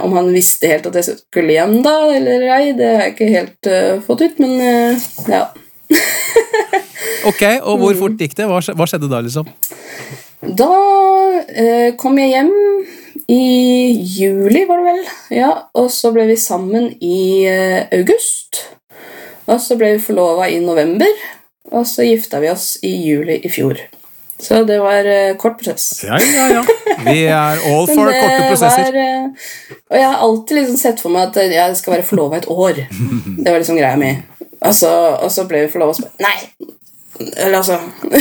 om 0.03 0.15
han 0.19 0.31
visste 0.35 0.71
helt 0.71 0.87
at 0.89 0.99
jeg 0.99 1.19
skulle 1.21 1.55
hjem 1.55 1.77
da, 1.85 1.95
eller 2.15 2.47
ei, 2.57 2.71
det 2.77 2.89
har 2.91 3.05
jeg 3.07 3.15
ikke 3.15 3.31
helt 3.31 3.71
uh, 3.71 4.01
fått 4.05 4.25
ut, 4.25 4.41
men 4.43 4.57
uh, 4.59 5.05
ja. 5.31 5.45
Ok, 7.29 7.43
og 7.61 7.77
hvor 7.81 7.97
fort 7.99 8.21
gikk 8.21 8.33
det? 8.37 8.47
Hva 8.49 8.59
hva 8.59 8.87
skjedde 8.89 9.09
da, 9.11 9.21
liksom? 9.21 9.49
Da 10.41 10.71
eh, 11.53 11.93
kom 12.01 12.17
jeg 12.17 12.31
hjem 12.33 12.51
i 13.29 13.93
juli, 14.17 14.63
var 14.65 14.81
det 14.81 14.87
vel. 14.87 15.03
Ja, 15.37 15.51
og 15.77 15.91
så 15.93 16.09
ble 16.15 16.25
vi 16.31 16.37
sammen 16.41 16.89
i 16.97 17.45
eh, 17.45 17.85
august. 17.93 18.63
Og 19.45 19.61
så 19.61 19.77
ble 19.77 19.95
vi 19.95 20.03
forlova 20.03 20.49
i 20.49 20.57
november. 20.63 21.11
Og 21.71 21.85
så 21.87 22.07
gifta 22.07 22.41
vi 22.41 22.49
oss 22.51 22.73
i 22.81 22.91
juli 23.05 23.37
i 23.45 23.51
fjor. 23.53 23.79
Så 24.41 24.63
det 24.65 24.79
var 24.81 25.05
uh, 25.05 25.37
kort 25.37 25.59
prosess. 25.59 26.03
Ja, 26.03 26.17
ja, 26.17 26.47
ja. 26.49 26.63
Vi 27.05 27.23
er 27.29 27.61
all 27.69 27.87
for 27.95 28.09
korte 28.09 28.47
prosesser. 28.47 28.89
var, 28.89 28.97
uh, 28.97 29.77
og 29.91 29.97
jeg 29.99 30.07
har 30.07 30.27
alltid 30.27 30.57
liksom 30.57 30.79
sett 30.81 31.03
for 31.03 31.13
meg 31.13 31.29
at 31.29 31.41
eh, 31.43 31.53
jeg 31.53 31.77
skal 31.77 31.97
være 31.97 32.07
forlova 32.07 32.41
et 32.41 32.49
år. 32.49 32.83
Det 33.43 33.47
var 33.51 33.59
liksom 33.59 33.77
greia 33.77 33.97
mi. 34.01 34.15
Og 34.61 34.75
så, 34.77 34.91
og 35.21 35.31
så 35.33 35.45
ble 35.49 35.65
vi 35.65 35.73
forlova 35.73 35.93
og 35.93 35.99
så 35.99 36.07
bare 36.07 36.27
Nei! 36.27 36.69
Eller 37.37 37.57
altså 37.61 37.79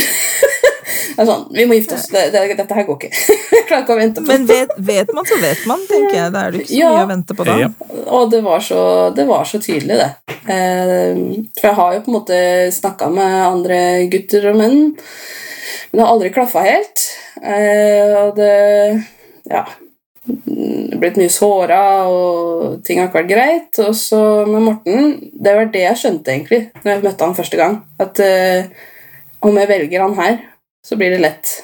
Det 1.11 1.23
er 1.23 1.27
sånn, 1.27 1.43
Vi 1.53 1.65
må 1.67 1.75
gifte 1.75 1.95
oss. 1.97 2.05
Det, 2.11 2.21
det, 2.33 2.41
dette 2.57 2.75
her 2.75 2.85
går 2.87 2.97
ikke. 2.97 3.09
Jeg 3.55 3.65
klarer 3.67 3.83
ikke 3.83 3.95
å 3.95 3.99
vente 3.99 4.21
på 4.23 4.31
Men 4.31 4.45
vet, 4.49 4.71
vet 4.91 5.11
man, 5.15 5.27
så 5.27 5.37
vet 5.41 5.65
man, 5.69 5.83
tenker 5.89 6.15
jeg. 6.17 6.31
Da 6.33 6.43
er 6.47 6.55
det 6.55 6.61
ikke 6.63 6.71
så 6.71 6.79
Ja. 6.79 6.91
mye 6.95 7.03
å 7.05 7.09
vente 7.11 7.35
på 7.37 7.45
da. 7.47 7.57
Ja. 7.61 7.69
Og 8.17 8.31
det 8.31 8.39
var 8.45 8.63
så, 8.65 8.81
det 9.15 9.25
var 9.29 9.45
så 9.47 9.59
tydelig, 9.63 9.97
det. 10.01 10.09
Eh, 10.51 11.21
for 11.59 11.67
jeg 11.69 11.77
har 11.81 11.93
jo 11.97 12.01
på 12.05 12.11
en 12.11 12.17
måte 12.17 12.39
snakka 12.75 13.09
med 13.13 13.35
andre 13.43 13.79
gutter 14.11 14.49
og 14.51 14.57
menn, 14.63 14.79
men 14.95 15.99
det 15.99 16.03
har 16.05 16.13
aldri 16.15 16.31
klaffa 16.35 16.63
helt. 16.65 17.05
Eh, 17.43 18.15
og 18.23 18.35
det 18.39 18.51
Ja. 19.51 19.65
Blitt 21.01 21.17
mye 21.17 21.31
såra, 21.33 21.81
og 22.05 22.83
ting 22.85 22.99
har 23.01 23.09
ikke 23.09 23.21
vært 23.23 23.31
greit. 23.31 23.81
Og 23.81 23.95
så 23.97 24.21
med 24.45 24.67
Morten 24.67 25.15
Det 25.33 25.55
var 25.57 25.71
det 25.73 25.81
jeg 25.87 26.01
skjønte, 26.03 26.35
egentlig, 26.35 26.61
når 26.83 26.93
jeg 26.93 27.03
møtte 27.07 27.27
han 27.27 27.37
første 27.37 27.59
gang. 27.59 27.79
At 28.01 28.21
uh, 28.21 28.87
om 29.41 29.57
jeg 29.57 29.71
velger 29.71 30.05
han 30.05 30.15
her, 30.19 30.39
så 30.85 30.97
blir 30.99 31.15
det 31.15 31.23
lett. 31.23 31.55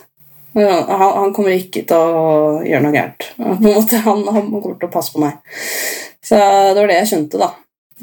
Han, 0.58 0.90
han 0.90 1.34
kommer 1.38 1.54
ikke 1.54 1.84
til 1.86 2.02
å 2.02 2.64
gjøre 2.66 2.82
noe 2.88 2.96
gærent. 2.96 3.30
Han, 3.38 4.26
han 4.26 4.50
kommer 4.50 4.74
til 4.80 4.90
å 4.90 4.94
passe 4.94 5.14
på 5.14 5.22
meg. 5.22 5.38
Så 6.26 6.38
det 6.42 6.82
var 6.82 6.90
det 6.90 6.98
jeg 7.04 7.10
skjønte 7.12 7.42
da, 7.42 7.52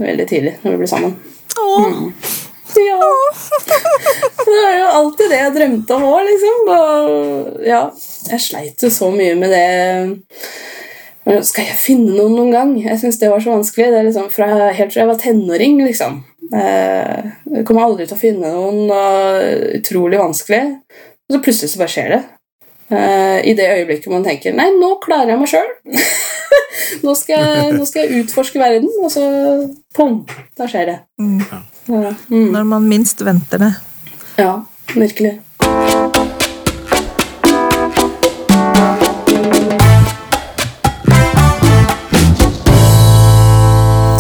veldig 0.01 0.27
tidlig 0.31 0.55
når 0.63 0.77
vi 0.77 0.83
ble 0.85 0.91
sammen. 0.91 1.17
Åh, 1.59 2.03
Ja. 2.75 2.99
Det 4.45 4.55
var 4.63 4.73
jo 4.79 4.87
alltid 4.99 5.31
det 5.31 5.39
jeg 5.39 5.55
drømte 5.55 5.97
om 5.97 6.07
òg, 6.09 6.23
liksom. 6.27 6.71
Og 6.75 7.67
ja, 7.67 7.83
jeg 8.33 8.43
sleit 8.43 8.83
jo 8.83 8.91
så 8.93 9.11
mye 9.15 9.37
med 9.39 9.55
det. 9.55 9.69
Men 11.25 11.45
Skal 11.47 11.69
jeg 11.71 11.81
finne 11.81 12.13
noen 12.13 12.37
noen 12.37 12.53
gang? 12.53 12.75
Jeg 12.83 13.01
syns 13.01 13.19
det 13.21 13.31
var 13.33 13.43
så 13.43 13.55
vanskelig. 13.55 13.89
Det 13.93 14.01
er 14.01 14.09
liksom 14.09 14.31
fra 14.33 14.49
Helt 14.77 14.93
fra 14.93 15.03
jeg 15.03 15.11
var 15.11 15.21
tenåring, 15.21 15.81
liksom. 15.87 16.23
Eh, 16.53 17.33
Jeg 17.55 17.65
kommer 17.65 17.87
aldri 17.87 18.07
til 18.07 18.17
å 18.17 18.21
finne 18.21 18.53
noen. 18.53 18.85
Og 18.93 19.79
utrolig 19.81 20.21
vanskelig. 20.21 20.63
Og 21.25 21.37
så 21.37 21.43
plutselig 21.47 21.73
så 21.73 21.81
bare 21.81 21.95
skjer 21.95 22.15
det. 22.17 22.23
Eh, 22.93 23.39
I 23.49 23.55
det 23.57 23.71
øyeblikket 23.79 24.13
man 24.13 24.27
tenker 24.27 24.53
Nei, 24.53 24.69
nå 24.77 24.91
klarer 25.05 25.33
jeg 25.33 25.41
meg 25.41 25.49
sjøl. 25.49 25.71
nå, 27.05 27.15
nå 27.15 27.87
skal 27.89 28.03
jeg 28.05 28.25
utforske 28.25 28.61
verden. 28.61 28.91
Og 29.01 29.11
så 29.13 29.25
pom, 29.97 30.21
da 30.59 30.69
skjer 30.69 30.93
det. 30.93 30.99
Mm. 31.21 31.41
Ja, 31.89 32.13
mm. 32.29 32.47
når 32.53 32.69
man 32.69 32.87
minst 32.89 33.25
venter 33.25 33.65
det. 33.65 33.73
Ja, 34.41 34.59
virkelig. 34.93 35.39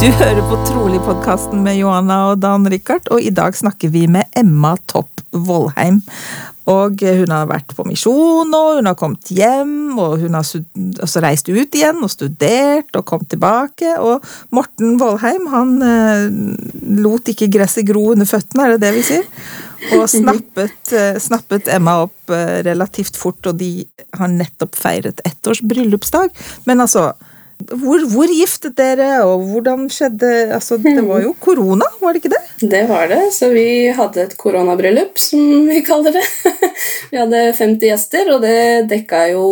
Du 0.04 0.10
hører 0.12 0.42
på 0.44 0.56
Trolig-podkasten 0.68 1.62
med 1.64 1.78
Johanna 1.78 2.18
og 2.28 2.42
Dan 2.42 2.68
Rikard, 2.68 3.06
og 3.08 3.24
i 3.24 3.30
dag 3.32 3.54
snakker 3.56 3.88
vi 3.88 4.02
med 4.04 4.28
Emma 4.36 4.74
Topp 4.84 5.22
Vollheim. 5.32 6.02
Og 6.68 7.00
hun 7.00 7.32
har 7.32 7.48
vært 7.48 7.72
på 7.72 7.86
misjon 7.88 8.52
og 8.52 8.82
hun 8.82 8.90
har 8.90 8.98
kommet 9.00 9.32
hjem, 9.32 9.96
og 9.96 10.18
hun 10.20 10.36
har 10.36 10.44
altså 10.44 11.24
reist 11.24 11.48
ut 11.48 11.80
igjen 11.80 12.04
og 12.04 12.12
studert 12.12 12.92
og 13.00 13.08
kommet 13.08 13.32
tilbake. 13.32 13.96
Og 13.96 14.20
Morten 14.52 15.00
Vollheim 15.00 15.48
han 15.56 15.74
eh, 15.88 16.28
lot 17.00 17.32
ikke 17.32 17.48
gresset 17.56 17.88
gro 17.88 18.10
under 18.12 18.28
føttene, 18.28 18.68
er 18.68 18.76
det 18.76 18.84
det 18.84 18.94
vi 19.00 19.08
sier? 19.08 19.28
Og 19.96 20.04
snappet, 20.20 20.80
eh, 20.92 21.14
snappet 21.16 21.72
Emma 21.72 22.02
opp 22.04 22.28
eh, 22.28 22.58
relativt 22.68 23.16
fort, 23.16 23.40
og 23.48 23.56
de 23.56 23.78
har 24.20 24.36
nettopp 24.36 24.76
feiret 24.76 25.24
ettårs 25.24 25.64
bryllupsdag. 25.64 26.28
Men 26.68 26.84
altså, 26.84 27.14
hvor, 27.70 28.02
hvor 28.12 28.30
giftet 28.32 28.76
dere, 28.78 29.08
og 29.26 29.44
hvordan 29.50 29.86
skjedde 29.92 30.30
Altså, 30.54 30.78
det 30.82 31.02
var 31.06 31.22
jo 31.24 31.34
korona, 31.40 31.86
var 32.00 32.14
det 32.14 32.22
ikke 32.22 32.34
det? 32.34 32.42
Det 32.74 32.82
var 32.88 33.08
det, 33.10 33.20
så 33.34 33.50
vi 33.52 33.66
hadde 33.94 34.22
et 34.24 34.36
koronabryllup, 34.40 35.18
som 35.20 35.68
vi 35.68 35.80
kaller 35.86 36.16
det. 36.18 36.24
Vi 37.14 37.20
hadde 37.20 37.40
50 37.54 37.84
gjester, 37.86 38.28
og 38.34 38.40
det 38.42 38.88
dekka 38.90 39.20
jo 39.30 39.44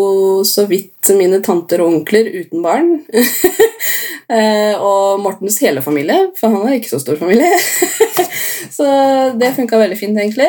så 0.48 0.64
vidt 0.66 1.12
mine 1.14 1.38
tanter 1.44 1.82
og 1.84 1.92
onkler 1.92 2.30
uten 2.42 2.64
barn. 2.64 2.96
Eh, 4.32 4.78
og 4.80 5.18
Mortens 5.20 5.58
hele 5.60 5.82
familie, 5.84 6.30
for 6.38 6.48
han 6.48 6.62
har 6.64 6.78
ikke 6.78 6.88
så 6.88 7.00
stor 7.02 7.18
familie. 7.20 7.50
Så 8.76 8.86
det 9.36 9.50
funka 9.58 9.76
veldig 9.76 9.98
fint, 9.98 10.16
egentlig. 10.16 10.46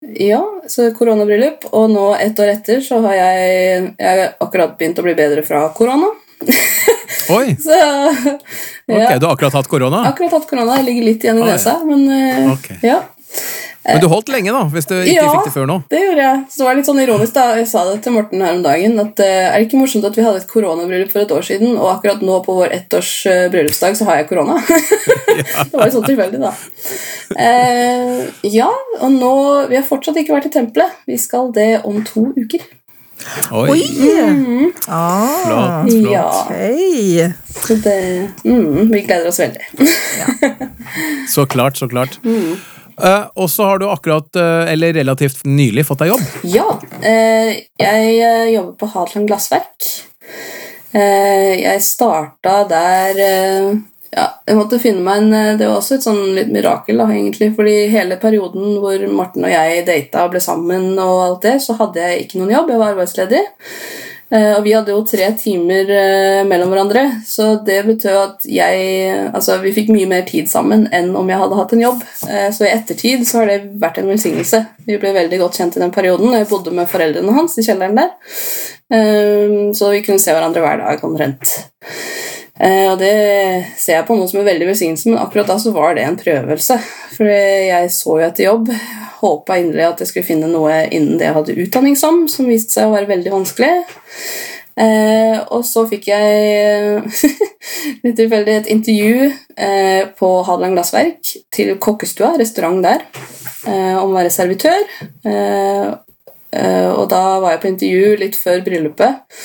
Ja, 0.00 0.40
så 0.70 0.92
koronabryllup, 0.94 1.64
og 1.74 1.90
nå 1.90 2.04
ett 2.22 2.38
år 2.38 2.52
etter 2.52 2.80
så 2.86 3.00
har 3.02 3.16
jeg, 3.18 3.88
jeg 3.98 4.28
akkurat 4.40 4.76
begynt 4.78 5.00
å 5.00 5.04
bli 5.04 5.14
bedre 5.18 5.42
fra 5.46 5.64
korona. 5.74 6.06
Oi! 7.34 7.56
Så 7.58 7.74
Ok, 8.88 9.18
Du 9.18 9.26
har 9.26 9.32
akkurat 9.34 9.52
hatt 9.58 9.68
korona? 9.68 10.04
akkurat 10.08 10.32
hatt 10.38 10.46
korona. 10.48 10.78
Jeg 10.78 10.86
ligger 10.86 11.08
litt 11.10 11.24
igjen 11.26 11.40
i 11.42 11.48
nesa, 11.50 11.74
men 11.84 12.06
eh, 12.14 12.52
Ok. 12.52 12.70
ja. 12.86 13.00
Men 13.88 14.00
du 14.02 14.06
holdt 14.12 14.28
lenge, 14.32 14.52
da, 14.52 14.62
hvis 14.72 14.86
du 14.90 14.94
ikke 14.98 15.14
Ja. 15.14 15.28
fikk 15.32 15.44
det 15.48 15.52
før 15.54 15.66
nå? 15.70 15.76
Det 15.88 16.00
gjorde 16.02 16.24
jeg. 16.26 16.40
Så 16.52 16.58
det 16.60 16.66
var 16.68 16.74
litt 16.78 16.86
sånn 16.88 17.00
ironisk 17.02 17.32
da, 17.34 17.44
Jeg 17.56 17.68
sa 17.70 17.84
det 17.88 18.02
til 18.04 18.12
Morten 18.12 18.40
her 18.44 18.52
om 18.54 18.62
dagen. 18.62 18.98
at 19.00 19.20
eh, 19.24 19.48
Er 19.48 19.58
det 19.58 19.68
ikke 19.68 19.80
morsomt 19.80 20.04
at 20.04 20.16
vi 20.18 20.22
hadde 20.26 20.42
et 20.42 20.48
koronabryllup 20.50 21.10
for 21.12 21.20
et 21.24 21.34
år 21.38 21.42
siden, 21.48 21.76
og 21.78 21.88
akkurat 21.96 22.20
nå 22.22 22.38
på 22.44 22.56
vår 22.60 22.72
ettårs 22.78 23.12
eh, 23.26 23.48
bryllupsdag 23.52 23.96
så 23.96 24.04
har 24.10 24.16
jeg 24.20 24.28
korona? 24.28 24.58
det 25.70 25.72
var 25.72 25.86
jo 25.88 25.94
sånn 25.98 26.08
tilfeldig, 26.10 26.40
da. 26.40 26.52
Eh, 27.36 28.26
ja, 28.52 28.68
og 29.00 29.10
nå 29.12 29.32
Vi 29.68 29.76
har 29.76 29.84
fortsatt 29.88 30.16
ikke 30.20 30.36
vært 30.36 30.46
i 30.50 30.54
tempelet. 30.58 30.90
Vi 31.06 31.16
skal 31.20 31.50
det 31.52 31.80
om 31.84 32.02
to 32.04 32.28
uker. 32.36 32.60
Oi! 33.50 33.66
Oi! 33.74 34.72
Ah, 34.86 35.42
Flott, 35.42 35.90
flott. 35.90 36.12
Ja, 36.12 36.28
Hei. 36.54 37.32
så 37.50 37.74
det 37.82 37.96
mm, 38.44 38.92
Vi 38.92 39.00
gleder 39.02 39.26
oss 39.32 39.40
veldig. 39.42 39.66
Så 41.28 41.46
klart, 41.50 41.76
så 41.76 41.88
klart. 41.90 42.20
Eh, 42.98 43.26
og 43.38 43.50
så 43.50 43.68
har 43.70 43.78
du 43.78 43.86
akkurat, 43.88 44.28
uh, 44.36 44.72
eller 44.72 44.96
relativt 44.96 45.44
nylig, 45.46 45.86
fått 45.86 46.04
deg 46.04 46.14
jobb. 46.14 46.24
Ja, 46.54 46.68
Uh, 46.98 47.52
jeg 47.78 48.50
jobber 48.52 48.72
på 48.80 48.88
Hadeland 48.90 49.28
Glassverk. 49.30 49.86
Jeg 50.92 51.82
starta 51.84 52.54
der 52.66 53.18
ja, 54.08 54.24
jeg 54.48 54.56
måtte 54.56 54.80
finne 54.80 55.02
meg 55.04 55.20
en 55.20 55.58
Det 55.60 55.66
var 55.68 55.76
også 55.76 55.98
et 55.98 56.06
sånn 56.06 56.32
litt 56.34 56.50
mirakel, 56.52 56.98
da, 56.98 57.06
egentlig. 57.12 57.50
Fordi 57.54 57.76
hele 57.92 58.18
perioden 58.20 58.78
hvor 58.82 59.04
Morten 59.12 59.46
og 59.46 59.52
jeg 59.52 59.84
data 59.86 60.24
og 60.26 60.34
ble 60.34 60.42
sammen, 60.42 60.90
og 60.96 61.22
alt 61.26 61.44
det, 61.44 61.54
så 61.64 61.76
hadde 61.78 62.02
jeg 62.02 62.24
ikke 62.24 62.40
noen 62.40 62.54
jobb. 62.56 62.72
Jeg 62.72 62.82
var 62.82 62.94
arbeidsledig. 62.96 63.44
Eh, 64.28 64.50
og 64.58 64.64
vi 64.66 64.74
hadde 64.76 64.92
jo 64.92 65.00
tre 65.08 65.30
timer 65.40 65.88
eh, 65.88 66.42
mellom 66.48 66.72
hverandre, 66.72 67.04
så 67.24 67.54
det 67.64 67.78
betød 67.86 68.16
at 68.20 68.44
jeg 68.44 68.82
Altså, 69.28 69.56
vi 69.62 69.72
fikk 69.72 69.88
mye 69.94 70.08
mer 70.10 70.26
tid 70.28 70.50
sammen 70.50 70.84
enn 70.94 71.14
om 71.16 71.28
jeg 71.30 71.40
hadde 71.40 71.58
hatt 71.58 71.72
en 71.72 71.84
jobb. 71.84 72.02
Eh, 72.28 72.48
så 72.54 72.66
i 72.66 72.72
ettertid 72.74 73.24
så 73.28 73.42
har 73.42 73.52
det 73.52 73.58
vært 73.80 74.02
en 74.02 74.10
velsignelse. 74.10 74.60
Vi 74.88 74.98
ble 75.00 75.14
veldig 75.16 75.40
godt 75.40 75.60
kjent 75.60 75.78
i 75.78 75.84
den 75.84 75.94
perioden, 75.94 76.34
jeg 76.36 76.50
bodde 76.50 76.74
med 76.76 76.90
foreldrene 76.90 77.36
hans 77.36 77.56
i 77.58 77.64
kjelleren 77.64 77.98
der. 77.98 78.14
Så 79.76 79.90
vi 79.92 80.00
kunne 80.00 80.20
se 80.22 80.32
hverandre 80.32 80.62
hver 80.64 80.78
dag 80.80 81.02
omtrent. 81.04 81.50
Eh, 82.58 82.86
og 82.90 82.98
det 82.98 83.14
ser 83.78 84.00
jeg 84.00 84.06
på 84.08 84.16
noe 84.18 84.28
som 84.30 84.40
en 84.40 84.48
veldig 84.48 84.66
velsignelse, 84.70 85.10
men 85.10 85.20
akkurat 85.22 85.50
da 85.50 85.58
så 85.62 85.72
var 85.74 85.94
det 85.94 86.06
en 86.06 86.18
prøvelse. 86.18 86.78
For 87.14 87.30
jeg 87.30 87.92
så 87.94 88.18
jo 88.18 88.26
etter 88.26 88.48
jobb, 88.48 88.72
håpa 89.22 89.58
inderlig 89.58 89.86
at 89.86 90.02
jeg 90.02 90.12
skulle 90.12 90.28
finne 90.28 90.50
noe 90.50 90.84
innen 90.94 91.18
det 91.18 91.28
jeg 91.28 91.36
hadde 91.38 91.58
utdanning 91.64 91.98
som, 91.98 92.26
som 92.30 92.50
viste 92.50 92.76
seg 92.76 92.88
å 92.88 92.94
være 92.94 93.10
veldig 93.10 93.34
vanskelig. 93.34 93.72
Eh, 94.78 95.38
og 95.50 95.64
så 95.66 95.82
fikk 95.90 96.06
jeg 96.12 97.00
litt 98.04 98.18
tilfeldig 98.18 98.52
et 98.60 98.68
intervju 98.70 99.24
eh, 99.58 100.02
på 100.18 100.28
Hadeland 100.46 100.78
Glassverk 100.78 101.32
til 101.54 101.72
Kokkestua, 101.82 102.36
restaurant 102.38 102.84
der, 102.86 103.02
eh, 103.66 103.96
om 103.98 104.12
å 104.12 104.18
være 104.20 104.34
servitør. 104.34 104.84
Eh, 105.26 105.88
eh, 106.54 106.90
og 106.92 107.08
da 107.10 107.22
var 107.42 107.56
jeg 107.56 107.64
på 107.64 107.72
intervju 107.72 108.14
litt 108.22 108.38
før 108.38 108.62
bryllupet. 108.66 109.42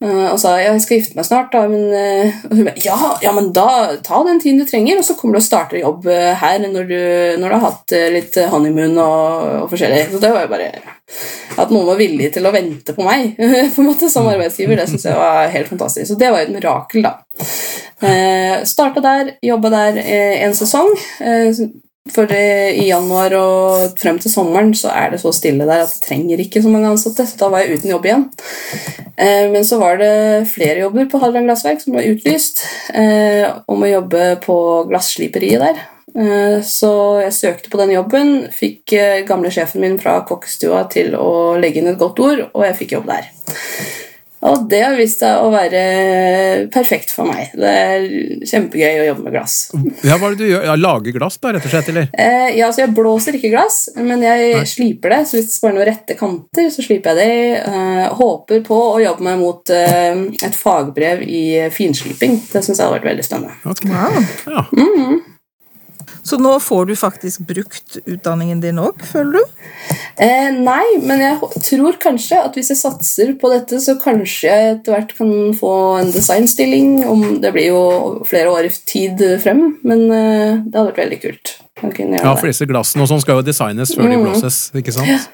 Eh, 0.00 0.28
og 0.30 0.38
sa 0.40 0.54
ja, 0.56 0.70
jeg 0.72 0.80
skal 0.80 0.96
gifte 0.96 1.16
meg 1.18 1.26
snart, 1.28 1.50
da, 1.52 1.66
men 1.68 1.90
eh, 1.92 2.36
og 2.48 2.54
hun 2.56 2.68
bare, 2.70 2.80
ja, 2.80 2.96
ja, 3.20 3.34
men 3.36 3.50
da 3.52 3.98
ta 4.00 4.22
den 4.24 4.38
tiden 4.40 4.62
du 4.62 4.64
trenger, 4.64 4.96
og 4.96 5.04
så 5.04 5.12
kommer 5.18 5.36
du 5.36 5.42
og 5.42 5.44
starter 5.44 5.76
jobb 5.82 6.08
eh, 6.08 6.30
her 6.40 6.56
når 6.62 6.88
du, 6.88 7.00
når 7.42 7.44
du 7.44 7.56
har 7.56 7.66
hatt 7.66 7.94
litt 8.14 8.38
honeymoon 8.48 8.96
og, 8.96 9.50
og 9.58 9.66
forskjellig. 9.74 10.06
Så 10.14 10.22
det 10.22 10.32
var 10.32 10.46
jo 10.46 10.52
bare 10.54 10.70
At 11.60 11.74
noen 11.74 11.90
var 11.90 12.00
villig 12.00 12.30
til 12.32 12.48
å 12.48 12.54
vente 12.54 12.96
på 12.96 13.04
meg 13.04 13.36
på 13.74 13.82
en 13.82 13.90
måte 13.90 14.08
som 14.08 14.30
arbeidsgiver, 14.30 14.80
det 14.80 14.88
syns 14.88 15.04
jeg 15.10 15.20
var 15.20 15.52
helt 15.52 15.68
fantastisk. 15.68 16.08
Så 16.14 16.18
det 16.20 16.32
var 16.32 16.46
jo 16.46 16.48
et 16.48 16.56
mirakel, 16.56 17.04
da. 17.04 17.18
Eh, 18.00 18.56
starta 18.64 19.04
der, 19.04 19.34
jobba 19.44 19.74
der 19.76 20.00
eh, 20.00 20.40
en 20.46 20.56
sesong. 20.56 20.94
Eh, 21.20 21.52
for 22.08 22.32
eh, 22.32 22.72
i 22.80 22.88
januar 22.88 23.34
og 23.36 23.98
frem 24.00 24.18
til 24.20 24.32
sommeren 24.32 24.72
så 24.76 24.88
er 24.94 25.12
det 25.12 25.20
så 25.20 25.32
stille 25.36 25.66
der 25.68 25.84
at 25.84 25.92
det 25.92 26.06
trenger 26.06 26.40
ikke 26.40 26.62
så 26.64 26.72
mange 26.72 26.88
ansatte. 26.88 27.26
Så 27.28 27.36
da 27.40 27.50
var 27.52 27.64
jeg 27.64 27.78
uten 27.78 27.92
jobb 27.92 28.08
igjen. 28.08 28.26
Eh, 29.20 29.46
men 29.52 29.66
så 29.68 29.78
var 29.82 30.00
det 30.00 30.48
flere 30.50 30.80
jobber 30.80 31.10
på 31.10 31.20
Hadeland 31.20 31.50
Glassverk 31.50 31.84
som 31.84 31.98
var 31.98 32.08
utlyst 32.08 32.64
eh, 32.96 33.44
om 33.68 33.84
å 33.84 33.92
jobbe 33.92 34.34
på 34.46 34.58
glassliperiet 34.90 35.66
der. 35.66 35.86
Så 36.66 36.88
jeg 37.22 37.34
søkte 37.36 37.70
på 37.70 37.78
den 37.78 37.92
jobben, 37.94 38.32
fikk 38.50 38.96
gamle 39.28 39.52
sjefen 39.54 39.84
min 39.84 39.94
fra 40.02 40.16
kokkestua 40.26 40.80
til 40.90 41.14
å 41.14 41.54
legge 41.54 41.78
inn 41.78 41.92
et 41.92 42.00
godt 42.00 42.18
ord, 42.18 42.42
og 42.50 42.66
jeg 42.66 42.80
fikk 42.80 42.96
jobb 42.96 43.12
der. 43.12 43.28
Og 44.46 44.64
det 44.70 44.80
har 44.80 44.96
vist 44.96 45.20
seg 45.20 45.42
å 45.44 45.50
være 45.52 45.80
perfekt 46.72 47.12
for 47.12 47.28
meg. 47.28 47.50
Det 47.52 47.70
er 47.70 48.06
kjempegøy 48.48 49.02
å 49.02 49.06
jobbe 49.10 49.26
med 49.26 49.34
glass. 49.36 49.56
Ja, 50.06 50.16
hva 50.16 50.30
er 50.30 50.36
det 50.36 50.40
du 50.40 50.48
gjør? 50.48 50.64
Ja, 50.70 50.76
lager 50.80 51.16
glass, 51.16 51.36
da, 51.42 51.52
rett 51.56 51.66
og 51.68 51.74
slett? 51.74 51.90
eller? 51.92 52.08
Eh, 52.12 52.46
ja, 52.56 52.70
så 52.72 52.84
Jeg 52.84 52.94
blåser 52.96 53.36
ikke 53.36 53.52
glass, 53.52 53.82
men 54.00 54.24
jeg 54.24 54.62
sliper 54.70 55.14
det. 55.16 55.20
Så 55.28 55.36
hvis 55.36 55.50
det 55.50 55.56
skal 55.56 55.70
være 55.70 55.78
noen 55.78 55.90
rette 55.90 56.16
kanter, 56.20 56.70
så 56.72 56.84
sliper 56.86 57.12
jeg 57.12 57.20
det. 57.20 57.66
Eh, 57.68 58.06
håper 58.20 58.64
på 58.66 58.80
å 58.94 59.02
jobbe 59.02 59.26
meg 59.28 59.42
mot 59.42 59.74
eh, 59.76 60.24
et 60.46 60.56
fagbrev 60.56 61.26
i 61.26 61.44
finsliping. 61.74 62.40
Det 62.48 62.64
syns 62.64 62.78
jeg 62.78 62.86
hadde 62.86 62.96
vært 62.96 63.10
veldig 63.12 63.28
spennende. 63.28 63.60
Okay. 63.74 63.92
Wow. 63.92 64.24
Ja. 64.56 64.64
Så 66.30 66.38
nå 66.38 66.52
får 66.62 66.84
du 66.86 66.92
faktisk 66.98 67.42
brukt 67.48 67.96
utdanningen 68.04 68.60
din 68.62 68.78
òg, 68.78 69.00
føler 69.10 69.40
du? 69.40 69.62
Eh, 70.20 70.50
nei, 70.54 70.84
men 71.02 71.22
jeg 71.24 71.62
tror 71.66 71.96
kanskje 72.02 72.38
at 72.44 72.54
hvis 72.54 72.70
jeg 72.70 72.78
satser 72.78 73.32
på 73.40 73.50
dette, 73.50 73.80
så 73.82 73.96
kanskje 73.98 74.50
jeg 74.50 74.74
etter 74.76 74.94
hvert 74.94 75.14
kan 75.18 75.32
få 75.58 75.72
en 76.02 76.12
designstilling. 76.14 77.00
Om 77.08 77.40
det 77.42 77.50
blir 77.56 77.70
jo 77.72 77.82
flere 78.28 78.52
år 78.52 78.68
i 78.68 78.74
tid 78.92 79.24
frem, 79.42 79.64
men 79.82 80.06
eh, 80.06 80.60
det 80.66 80.76
hadde 80.76 80.92
vært 80.92 81.02
veldig 81.04 81.20
kult. 81.24 81.56
ja, 81.80 82.34
for 82.36 82.50
disse 82.50 82.68
glassene 82.68 83.06
og 83.06 83.08
sånn 83.08 83.22
skal 83.24 83.40
jo 83.40 83.46
designes 83.46 83.94
før 83.96 84.10
de 84.10 84.18
Mm. 84.20 84.26
blåses, 84.28 84.70
ikke 84.76 84.92
sant? 84.92 85.30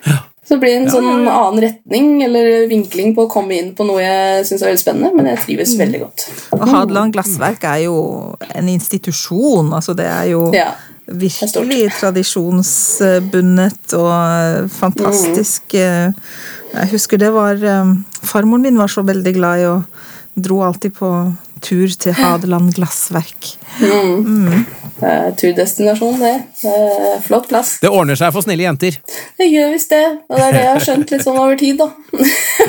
Så 0.46 0.54
det 0.54 0.60
blir 0.62 0.76
en 0.76 0.84
Ja, 0.86 0.90
sånn 0.94 1.26
annen 1.26 1.60
retning 1.64 2.22
eller 2.22 2.68
vinkling 2.70 3.14
på 3.16 3.24
å 3.26 3.30
komme 3.30 3.56
inn 3.58 3.72
på 3.74 3.82
noe 3.86 3.98
jeg 4.00 4.44
syns 4.46 4.62
er 4.62 4.68
veldig 4.70 4.82
spennende, 4.84 5.10
men 5.16 5.26
jeg 5.26 5.38
trives 5.42 5.72
Mm. 5.74 5.78
veldig 5.84 6.00
godt. 6.00 6.26
Og 6.52 6.68
Hadeland 6.68 7.12
Glassverk 7.12 7.64
er 7.64 7.80
jo 7.84 8.36
en 8.54 8.68
institusjon. 8.68 9.72
altså 9.74 9.94
Det 9.96 10.06
er 10.06 10.24
jo 10.30 10.52
Ja. 10.54 10.70
virkelig 11.08 11.90
tradisjonsbundet 12.00 13.94
og 13.94 14.70
fantastisk. 14.70 15.74
eh, 15.74 16.12
Jeg 16.74 16.88
husker 16.90 17.16
det 17.18 17.32
var 17.32 17.54
eh, 17.54 17.94
Farmoren 18.22 18.62
min 18.62 18.76
var 18.78 18.88
så 18.88 19.02
veldig 19.02 19.34
glad 19.34 19.60
i 19.60 19.64
og 19.64 19.82
dro 20.38 20.60
alltid 20.62 20.92
på 20.94 21.10
tur 21.66 21.92
til 21.98 22.14
Hadeland 22.16 22.72
Glassverk. 22.76 23.52
Det 24.96 25.08
er 25.10 25.34
turdestinasjon, 25.36 26.20
det. 26.22 26.32
det 26.62 26.72
er 26.72 27.18
flott 27.26 27.48
plass. 27.50 27.74
Det 27.82 27.90
ordner 27.92 28.16
seg 28.16 28.30
for 28.32 28.46
snille 28.46 28.64
jenter. 28.64 28.96
Det 29.36 29.48
gjør 29.50 29.74
visst 29.74 29.92
det, 29.92 30.04
og 30.30 30.38
det 30.38 30.44
er 30.46 30.54
det 30.56 30.62
jeg 30.62 30.70
har 30.70 30.84
skjønt 30.86 31.12
litt 31.12 31.24
sånn 31.26 31.40
over 31.42 31.58
tid, 31.60 31.82
da. 31.82 31.90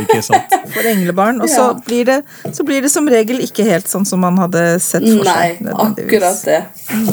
Ikke 0.01 0.19
sant? 0.25 0.57
For 0.73 0.89
englebarn. 0.91 1.39
Og 1.43 1.47
så, 1.51 1.69
Ja. 1.69 1.77
blir 1.87 2.09
det, 2.09 2.17
så 2.51 2.65
blir 2.67 2.83
det 2.83 2.91
som 2.91 3.07
regel 3.07 3.39
ikke 3.45 3.63
helt 3.67 3.87
sånn 3.87 4.05
som 4.05 4.19
man 4.25 4.37
hadde 4.41 4.65
sett 4.83 5.05
for 5.07 5.23
seg. 5.29 5.61
Nei, 5.63 5.77
akkurat 5.85 6.43
det. 6.43 6.59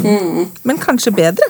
Mm. 0.02 0.48
Men 0.66 0.82
kanskje 0.82 1.14
bedre. 1.14 1.46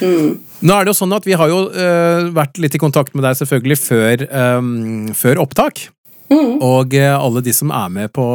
Nå 0.00 0.76
er 0.76 0.84
det 0.86 0.92
jo 0.92 0.96
sånn 0.96 1.12
at 1.12 1.26
Vi 1.28 1.34
har 1.36 1.50
jo 1.52 1.58
uh, 1.68 2.28
vært 2.32 2.60
litt 2.62 2.76
i 2.76 2.80
kontakt 2.80 3.12
med 3.16 3.24
deg 3.26 3.36
selvfølgelig 3.36 3.76
før, 3.80 4.26
um, 4.60 5.10
før 5.16 5.40
opptak. 5.44 5.88
Og 6.30 6.94
øh, 6.94 7.12
alle 7.16 7.42
de 7.42 7.52
som 7.54 7.72
er 7.74 7.88
med 7.92 8.12
på, 8.14 8.26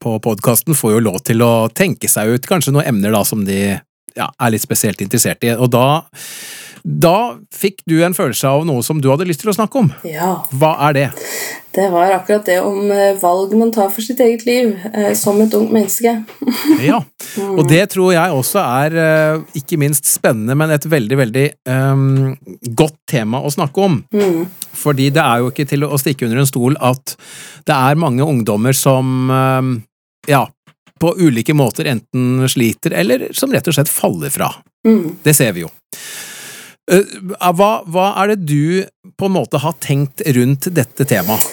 på 0.00 0.16
podkasten, 0.24 0.76
får 0.78 0.96
jo 0.96 1.06
lov 1.08 1.18
til 1.26 1.44
å 1.44 1.68
tenke 1.68 2.08
seg 2.08 2.32
ut 2.32 2.48
kanskje 2.48 2.72
noen 2.74 2.88
emner 2.94 3.12
da 3.12 3.22
som 3.28 3.44
de 3.44 3.60
ja, 4.16 4.28
er 4.28 4.52
litt 4.54 4.64
spesielt 4.64 5.02
interessert 5.04 5.44
i. 5.44 5.52
Og 5.52 5.68
da 5.72 6.02
Da 6.82 7.38
fikk 7.54 7.84
du 7.86 8.00
en 8.02 8.14
følelse 8.16 8.48
av 8.48 8.64
noe 8.66 8.82
som 8.82 9.00
du 9.02 9.10
hadde 9.12 9.26
lyst 9.28 9.44
til 9.44 9.52
å 9.52 9.56
snakke 9.56 9.78
om. 9.84 9.90
Ja. 10.06 10.34
Hva 10.50 10.74
er 10.88 10.96
det? 10.96 11.08
Det 11.72 11.86
var 11.88 12.10
akkurat 12.12 12.44
det 12.44 12.58
om 12.60 12.90
eh, 12.92 13.14
valg 13.20 13.54
man 13.56 13.70
tar 13.72 13.88
for 13.94 14.04
sitt 14.04 14.18
eget 14.20 14.42
liv 14.44 14.74
eh, 14.90 15.12
som 15.16 15.38
et 15.40 15.54
ungt 15.56 15.72
menneske. 15.72 16.18
Ja, 16.82 16.98
og 17.54 17.62
det 17.70 17.84
tror 17.94 18.10
jeg 18.12 18.34
også 18.34 18.60
er 18.60 18.96
eh, 18.98 19.44
ikke 19.56 19.78
minst 19.80 20.08
spennende, 20.10 20.56
men 20.58 20.72
et 20.74 20.84
veldig, 20.90 21.18
veldig 21.20 21.44
um, 21.70 22.34
godt 22.76 22.98
tema 23.08 23.40
å 23.40 23.52
snakke 23.54 23.86
om. 23.86 24.00
Mm. 24.12 24.42
Fordi 24.76 25.08
det 25.14 25.22
er 25.22 25.40
jo 25.40 25.52
ikke 25.52 25.68
til 25.70 25.86
å 25.86 26.00
stikke 26.00 26.26
under 26.26 26.42
en 26.42 26.50
stol 26.50 26.76
at 26.82 27.14
det 27.68 27.76
er 27.76 28.00
mange 28.00 28.26
ungdommer 28.26 28.76
som 28.76 29.30
um, 29.30 29.72
ja, 30.28 30.42
på 31.00 31.14
ulike 31.22 31.54
måter 31.56 31.88
enten 31.90 32.42
sliter 32.50 32.98
eller 32.98 33.30
som 33.36 33.54
rett 33.54 33.70
og 33.70 33.78
slett 33.78 33.90
faller 33.90 34.34
fra. 34.34 34.50
Mm. 34.86 35.22
Det 35.22 35.36
ser 35.38 35.54
vi 35.56 35.64
jo. 35.64 35.72
Eh, 36.90 37.04
Hva, 37.38 37.70
hva 37.86 38.06
er 38.22 38.32
det 38.32 38.46
du 38.48 38.82
på 39.18 39.28
en 39.28 39.36
måte 39.36 39.60
har 39.62 39.76
tenkt 39.82 40.24
rundt 40.34 40.66
dette 40.74 41.06
temaet? 41.06 41.44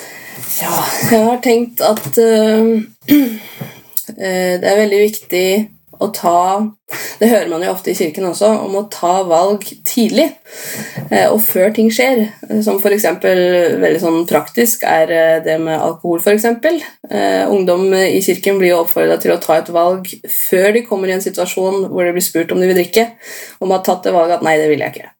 Ja, 0.59 0.71
jeg 1.11 1.25
har 1.27 1.41
tenkt 1.43 1.81
at 1.85 2.07
uh, 2.17 2.79
det 4.17 4.65
er 4.71 4.79
veldig 4.81 5.01
viktig 5.03 5.45
å 5.99 6.09
ta 6.15 6.39
Det 7.19 7.27
hører 7.27 7.49
man 7.51 7.63
jo 7.63 7.73
ofte 7.73 7.91
i 7.91 7.97
kirken 7.97 8.25
også, 8.29 8.47
om 8.63 8.77
å 8.79 8.85
ta 8.91 9.19
valg 9.27 9.65
tidlig. 9.85 10.29
eh, 11.11 11.27
og 11.27 11.41
før 11.43 11.73
ting 11.75 11.89
skjer. 11.91 12.21
Eh, 12.49 12.61
Som 12.65 12.79
f.eks. 12.79 13.05
veldig 13.21 13.99
sånn 14.01 14.25
praktisk 14.29 14.85
er 14.87 15.11
eh, 15.11 15.43
det 15.45 15.59
med 15.61 15.75
alkohol, 15.77 16.19
f.eks. 16.23 16.47
Ungdom 17.49 17.93
i 17.93 18.21
kirken 18.25 18.57
blir 18.61 18.73
jo 18.73 18.81
oppfordra 18.83 19.19
til 19.21 19.35
å 19.35 19.39
ta 19.43 19.59
et 19.59 19.69
valg 19.75 20.07
før 20.29 20.71
de 20.73 20.85
kommer 20.87 21.11
i 21.11 21.17
en 21.17 21.23
situasjon 21.25 21.89
hvor 21.91 22.07
de 22.07 22.15
blir 22.15 22.25
spurt 22.25 22.51
om 22.55 22.61
de 22.61 22.69
vil 22.69 22.79
drikke, 22.79 23.05
og 23.59 23.67
man 23.67 23.79
har 23.79 23.85
tatt 23.85 24.07
det 24.07 24.15
valget 24.15 24.39
at 24.39 24.45
'nei, 24.45 24.57
det 24.57 24.69
vil 24.69 24.79
jeg 24.85 24.95
ikke'. 24.95 25.11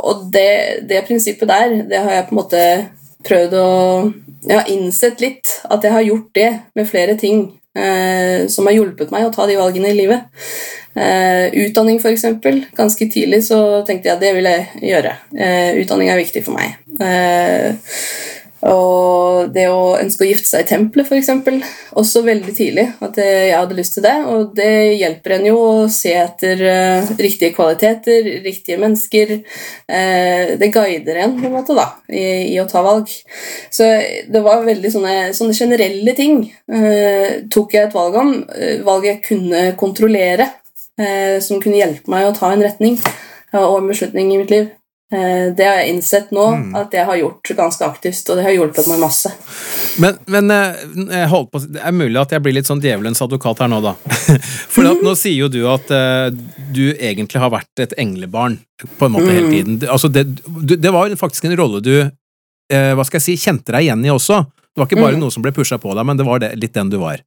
Og 0.00 0.32
det, 0.32 0.88
det 0.88 1.04
prinsippet 1.06 1.48
der, 1.48 1.82
det 1.90 1.98
har 1.98 2.12
jeg 2.12 2.26
på 2.28 2.34
en 2.34 2.40
måte 2.42 2.62
prøvd 3.26 3.54
å 3.58 3.68
Jeg 4.48 4.54
har 4.54 4.68
innsett 4.70 5.20
litt 5.20 5.50
at 5.66 5.82
jeg 5.82 5.92
har 5.92 6.04
gjort 6.06 6.28
det 6.34 6.50
med 6.78 6.86
flere 6.86 7.16
ting 7.18 7.58
som 8.50 8.66
har 8.66 8.74
hjulpet 8.74 9.12
meg 9.14 9.26
å 9.28 9.32
ta 9.34 9.46
de 9.46 9.58
valgene 9.58 9.92
i 9.92 9.96
livet. 9.96 10.26
Eh, 10.98 11.66
utdanning, 11.66 12.00
f.eks. 12.00 12.24
Ganske 12.76 13.08
tidlig 13.10 13.44
så 13.46 13.82
tenkte 13.86 14.10
jeg 14.10 14.16
at 14.16 14.24
det 14.24 14.32
vil 14.34 14.48
jeg 14.48 14.88
gjøre. 14.90 15.14
Eh, 15.36 15.78
utdanning 15.82 16.10
er 16.10 16.18
viktig 16.18 16.42
for 16.46 16.58
meg. 16.58 16.78
Og 18.66 19.52
det 19.54 19.68
å 19.70 19.94
ønske 20.00 20.24
å 20.24 20.28
gifte 20.28 20.48
seg 20.48 20.64
i 20.64 20.68
tempelet, 20.72 21.06
f.eks. 21.06 21.28
Også 21.98 22.24
veldig 22.26 22.54
tidlig 22.56 22.88
at 23.04 23.18
jeg 23.22 23.52
hadde 23.54 23.76
lyst 23.78 23.94
til 23.94 24.04
det. 24.06 24.14
Og 24.26 24.54
det 24.58 24.70
hjelper 24.98 25.36
en 25.36 25.46
jo 25.46 25.58
å 25.62 25.74
se 25.92 26.14
etter 26.18 26.64
uh, 26.66 27.12
riktige 27.20 27.54
kvaliteter, 27.54 28.26
riktige 28.42 28.80
mennesker. 28.82 29.36
Uh, 29.86 30.56
det 30.58 30.72
guider 30.74 31.22
en 31.22 31.36
på 31.38 31.46
en 31.46 31.54
måte 31.54 31.76
da, 31.78 31.86
i, 32.10 32.24
i 32.50 32.56
å 32.58 32.66
ta 32.70 32.82
valg. 32.86 33.12
Så 33.70 33.86
det 34.26 34.42
var 34.42 34.66
veldig 34.66 34.92
sånne, 34.96 35.14
sånne 35.38 35.58
generelle 35.58 36.16
ting 36.18 36.42
uh, 36.74 37.46
tok 37.52 37.78
jeg 37.78 37.88
et 37.88 37.94
valg 37.94 38.18
om. 38.18 38.34
valg 38.86 39.06
jeg 39.06 39.22
kunne 39.26 39.68
kontrollere, 39.78 40.48
som 41.44 41.60
kunne 41.62 41.78
hjelpe 41.78 42.10
meg 42.10 42.26
å 42.26 42.34
ta 42.34 42.50
en 42.50 42.64
retning 42.64 42.96
og 43.54 43.76
en 43.76 43.92
beslutning 43.92 44.32
i 44.34 44.40
mitt 44.40 44.50
liv. 44.50 44.66
Eh, 45.12 45.54
Det 45.56 45.64
har 45.64 45.78
jeg 45.80 45.94
innsett 45.94 46.32
nå, 46.36 46.44
at 46.76 46.92
jeg 46.92 47.06
har 47.08 47.16
gjort 47.16 47.52
ganske 47.56 47.86
aktivt, 47.86 48.28
og 48.28 48.36
det 48.36 48.44
har 48.44 48.52
hjulpet 48.56 48.90
meg 48.90 49.00
masse. 49.00 49.32
Men, 50.04 50.18
men 50.28 50.50
eh, 50.52 51.32
på, 51.48 51.62
det 51.64 51.80
er 51.80 51.96
mulig 51.96 52.20
at 52.20 52.34
jeg 52.36 52.44
blir 52.44 52.58
litt 52.58 52.68
sånn 52.68 52.82
djevelens 52.84 53.22
advokat 53.24 53.64
her 53.64 53.72
nå, 53.72 53.80
da. 53.84 53.94
For 54.74 54.90
at 54.90 55.00
nå 55.04 55.14
sier 55.16 55.38
jo 55.46 55.48
du 55.52 55.62
at 55.72 55.88
eh, 55.94 56.28
du 56.76 56.84
egentlig 56.92 57.40
har 57.40 57.54
vært 57.54 57.84
et 57.86 57.96
englebarn 57.96 58.60
på 58.98 59.08
en 59.08 59.16
måte 59.16 59.32
hele 59.32 59.48
tiden. 59.50 59.80
Altså, 59.88 60.12
det, 60.12 60.26
det 60.76 60.92
var 60.94 61.16
faktisk 61.18 61.48
en 61.48 61.58
rolle 61.58 61.82
du 61.84 61.94
hva 62.68 63.00
skal 63.08 63.16
jeg 63.16 63.24
si, 63.24 63.34
kjente 63.48 63.72
deg 63.72 63.86
igjen 63.86 64.02
i 64.04 64.10
også. 64.12 64.42
Det 64.78 64.82
var 64.82 64.86
ikke 64.92 65.00
bare 65.00 65.18
noe 65.18 65.32
som 65.34 65.42
ble 65.42 65.50
pusha 65.56 65.74
på 65.82 65.90
deg, 65.96 66.04
men 66.06 66.18
det 66.20 66.26
var 66.28 66.38
det, 66.38 66.52
litt 66.60 66.74
den 66.76 66.90
du 66.92 66.98
var. 67.00 67.18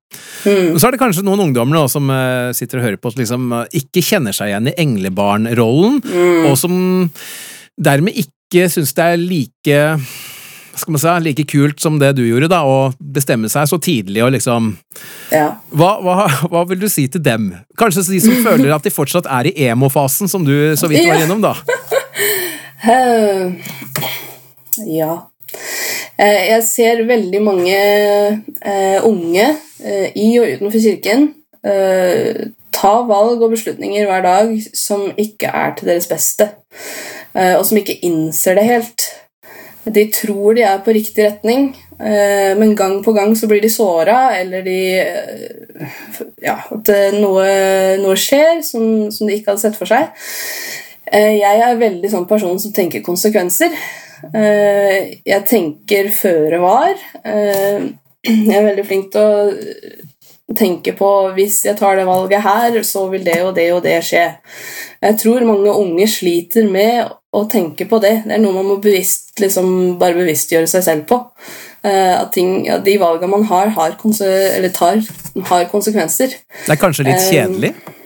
Mm. 0.46 0.78
Så 0.80 0.88
er 0.88 0.94
det 0.94 1.00
kanskje 1.02 1.24
noen 1.28 1.42
ungdommer 1.50 1.76
nå 1.76 1.82
som 1.92 2.06
uh, 2.08 2.54
sitter 2.56 2.80
og 2.80 2.86
hører 2.86 3.00
på, 3.02 3.12
som 3.12 3.20
liksom 3.20 3.48
uh, 3.52 3.64
ikke 3.76 4.04
kjenner 4.08 4.38
seg 4.38 4.54
igjen 4.54 4.70
i 4.72 4.76
englebarnrollen, 4.86 5.98
Mm. 6.06 6.46
og 6.48 6.56
som 6.62 6.78
dermed 7.82 8.14
ikke 8.26 8.68
syns 8.72 8.94
det 8.98 9.06
er 9.14 9.18
like 9.22 9.80
skal 10.82 10.94
man 10.96 11.02
si, 11.04 11.12
like 11.26 11.44
kult 11.52 11.82
som 11.84 11.98
det 12.00 12.14
du 12.16 12.22
gjorde, 12.24 12.48
da, 12.50 12.62
å 12.64 12.94
bestemme 13.14 13.50
seg 13.52 13.68
så 13.70 13.78
tidlig 13.84 14.22
og 14.24 14.32
liksom 14.38 14.72
Ja. 15.34 15.58
hva, 15.76 15.90
hva, 16.02 16.16
hva 16.48 16.62
vil 16.70 16.80
du 16.80 16.88
si 16.90 17.08
til 17.12 17.22
dem? 17.26 17.50
Kanskje 17.78 18.06
de 18.08 18.22
som 18.24 18.38
føler 18.46 18.72
at 18.74 18.88
de 18.88 18.94
fortsatt 18.94 19.28
er 19.30 19.50
i 19.52 19.68
emo-fasen, 19.68 20.32
som 20.32 20.46
du 20.48 20.54
så 20.80 20.88
vidt 20.90 21.04
var 21.10 21.20
gjennom, 21.22 21.44
da? 21.44 21.54
Ja. 24.88 25.12
Eh, 26.18 26.42
Jeg 26.54 26.64
ser 26.66 27.04
veldig 27.08 27.42
mange 27.44 27.76
eh, 27.76 28.98
unge 29.06 29.46
eh, 29.84 30.08
i 30.16 30.32
og 30.40 30.48
utenfor 30.56 30.80
kirken 30.88 31.30
ta 32.74 32.94
valg 33.08 33.42
og 33.42 33.54
beslutninger 33.54 34.08
hver 34.10 34.24
dag 34.26 34.52
som 34.78 35.08
ikke 35.20 35.52
er 35.52 35.76
til 35.78 35.92
deres 35.92 36.10
beste, 36.10 36.50
eh, 37.36 37.56
og 37.58 37.66
som 37.68 37.80
ikke 37.82 38.00
innser 38.08 38.58
det 38.60 38.68
helt. 38.68 39.08
De 39.86 40.06
tror 40.14 40.54
de 40.58 40.66
er 40.68 40.84
på 40.86 40.94
riktig 40.94 41.26
retning, 41.26 41.72
eh, 42.00 42.52
men 42.58 42.76
gang 42.78 43.00
på 43.04 43.14
gang 43.18 43.34
så 43.38 43.50
blir 43.50 43.64
de 43.64 43.70
såra, 43.70 44.38
eller 44.40 44.62
de 44.68 44.80
eh, 45.00 45.58
Ja, 46.42 46.58
at 46.74 46.90
noe, 47.18 47.46
noe 48.02 48.18
skjer 48.18 48.62
som, 48.66 49.10
som 49.14 49.28
de 49.28 49.36
ikke 49.38 49.54
hadde 49.54 49.62
sett 49.64 49.78
for 49.78 49.90
seg. 49.90 50.10
Jeg 51.12 51.62
er 51.66 51.80
veldig 51.80 52.10
sånn 52.10 52.28
person 52.30 52.60
som 52.62 52.74
tenker 52.74 53.02
konsekvenser. 53.06 53.74
Jeg 54.34 55.42
tenker 55.50 56.12
føre 56.14 56.62
var. 56.62 56.94
Jeg 57.26 58.54
er 58.54 58.68
veldig 58.68 58.86
flink 58.86 59.10
til 59.14 59.22
å 59.22 60.11
tenke 60.58 60.94
på 60.98 61.10
hvis 61.36 61.62
jeg 61.68 61.78
tar 61.80 61.98
det 62.00 62.08
valget 62.08 62.44
her, 62.46 62.78
så 62.88 63.08
vil 63.12 63.26
det 63.26 63.40
og 63.44 63.56
det 63.58 63.68
og 63.76 63.82
det 63.86 63.98
skje. 64.06 64.28
Jeg 65.02 65.18
tror 65.22 65.48
mange 65.48 65.74
unge 65.74 66.08
sliter 66.10 66.68
med 66.70 67.10
å 67.34 67.46
tenke 67.50 67.88
på 67.90 68.00
det. 68.04 68.16
Det 68.26 68.36
er 68.36 68.44
noe 68.44 68.58
man 68.58 68.68
må 68.68 68.78
bevisst, 68.84 69.34
liksom, 69.40 69.98
bare 70.02 70.18
bevisstgjøre 70.20 70.70
seg 70.70 70.86
selv 70.88 71.08
på. 71.10 71.22
Eh, 71.84 72.14
At 72.20 72.34
ting, 72.36 72.68
at 72.70 72.84
de 72.86 72.98
valgene 73.02 73.32
man 73.32 73.48
har, 73.50 73.72
har, 73.78 73.96
konse 74.02 74.28
eller 74.28 74.70
tar, 74.76 75.02
har 75.50 75.66
konsekvenser. 75.72 76.36
Det 76.66 76.76
er 76.76 76.82
kanskje 76.82 77.08
litt 77.08 77.24
kjedelig? 77.24 77.72
kjedelig? 77.74 78.01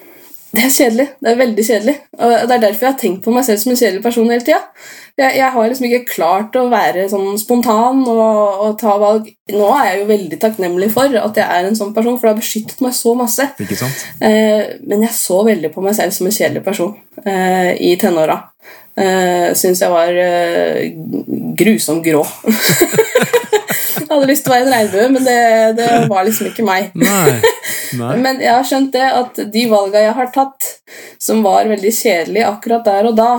Det 0.56 0.64
er 0.64 0.72
kjedelig. 0.72 1.06
Det 1.20 1.32
er 1.32 1.40
veldig 1.40 1.66
kjedelig. 1.68 1.96
Og 2.18 2.32
det 2.32 2.56
er 2.56 2.62
derfor 2.64 2.86
jeg 2.86 2.94
har 2.94 3.00
tenkt 3.02 3.26
på 3.26 3.34
meg 3.36 3.46
selv 3.48 3.60
som 3.62 3.74
en 3.74 3.80
kjedelig 3.80 4.04
person 4.06 4.30
hele 4.32 4.46
tida. 4.46 4.62
Jeg, 5.16 5.38
jeg 5.40 5.50
har 5.56 5.68
liksom 5.72 5.88
ikke 5.88 6.12
klart 6.12 6.58
å 6.60 6.66
være 6.72 7.06
sånn 7.12 7.38
spontan 7.40 8.02
og, 8.12 8.64
og 8.66 8.74
ta 8.80 8.96
valg. 9.02 9.30
Nå 9.52 9.70
er 9.78 9.90
jeg 9.90 10.02
jo 10.02 10.08
veldig 10.10 10.40
takknemlig 10.42 10.90
for 10.96 11.20
at 11.20 11.40
jeg 11.40 11.46
er 11.46 11.70
en 11.70 11.78
sånn 11.78 11.94
person, 11.96 12.18
for 12.18 12.28
det 12.28 12.34
har 12.34 12.42
beskyttet 12.42 12.84
meg 12.84 12.96
så 12.98 13.16
masse. 13.20 13.48
Ikke 13.64 13.80
sant? 13.80 14.08
Eh, 14.24 14.76
men 14.88 15.06
jeg 15.08 15.16
så 15.16 15.40
veldig 15.48 15.72
på 15.76 15.84
meg 15.86 15.96
selv 16.00 16.16
som 16.16 16.28
en 16.28 16.36
kjedelig 16.36 16.66
person 16.66 16.96
eh, 17.24 17.72
i 17.84 17.96
tenåra. 18.02 18.42
Eh, 18.96 19.52
Syns 19.60 19.84
jeg 19.84 19.92
var 19.92 20.20
eh, 20.24 20.92
grusomt 21.60 22.04
grå. 22.06 22.24
hadde 24.16 24.30
lyst 24.32 24.46
til 24.46 24.52
å 24.54 24.56
være 24.56 24.68
en 24.68 24.74
regnbue, 24.76 25.10
men 25.16 25.28
det, 25.28 25.40
det 25.80 25.90
var 26.12 26.26
liksom 26.28 26.50
ikke 26.52 26.66
meg. 26.68 26.92
Nei. 27.00 27.36
Nei. 28.02 28.14
Men 28.24 28.40
jeg 28.44 28.52
har 28.52 28.66
skjønt 28.68 28.92
det 28.96 29.06
at 29.22 29.38
de 29.54 29.66
valga 29.72 30.02
jeg 30.08 30.16
har 30.18 30.32
tatt, 30.36 30.72
som 31.22 31.44
var 31.46 31.68
veldig 31.70 31.92
kjedelige 31.96 32.48
akkurat 32.50 32.88
der 32.88 33.12
og 33.12 33.16
da, 33.20 33.30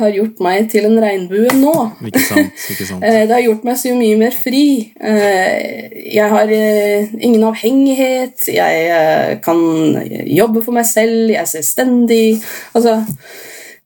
har 0.00 0.08
gjort 0.08 0.38
meg 0.40 0.70
til 0.72 0.86
en 0.88 0.96
regnbue 1.04 1.52
nå. 1.60 1.72
Ikke 2.08 2.22
sant. 2.24 2.62
Ikke 2.72 2.86
sant. 2.88 3.02
Eh, 3.04 3.18
Det 3.28 3.34
har 3.36 3.42
gjort 3.44 3.66
meg 3.68 3.76
så 3.76 3.92
mye 3.94 4.16
mer 4.22 4.32
fri. 4.32 4.62
Eh, 4.96 5.98
Jeg 6.16 6.30
har 6.32 6.48
eh, 6.56 7.12
ingen 7.20 7.44
avhengighet. 7.50 8.46
Jeg 8.48 9.36
kan 9.44 9.60
jobbe 10.32 10.62
for 10.64 10.72
meg 10.78 10.88
selv. 10.88 11.28
Jeg 11.34 11.42
er 11.44 11.50
selvstendig. 11.52 12.24
Altså, 12.72 12.96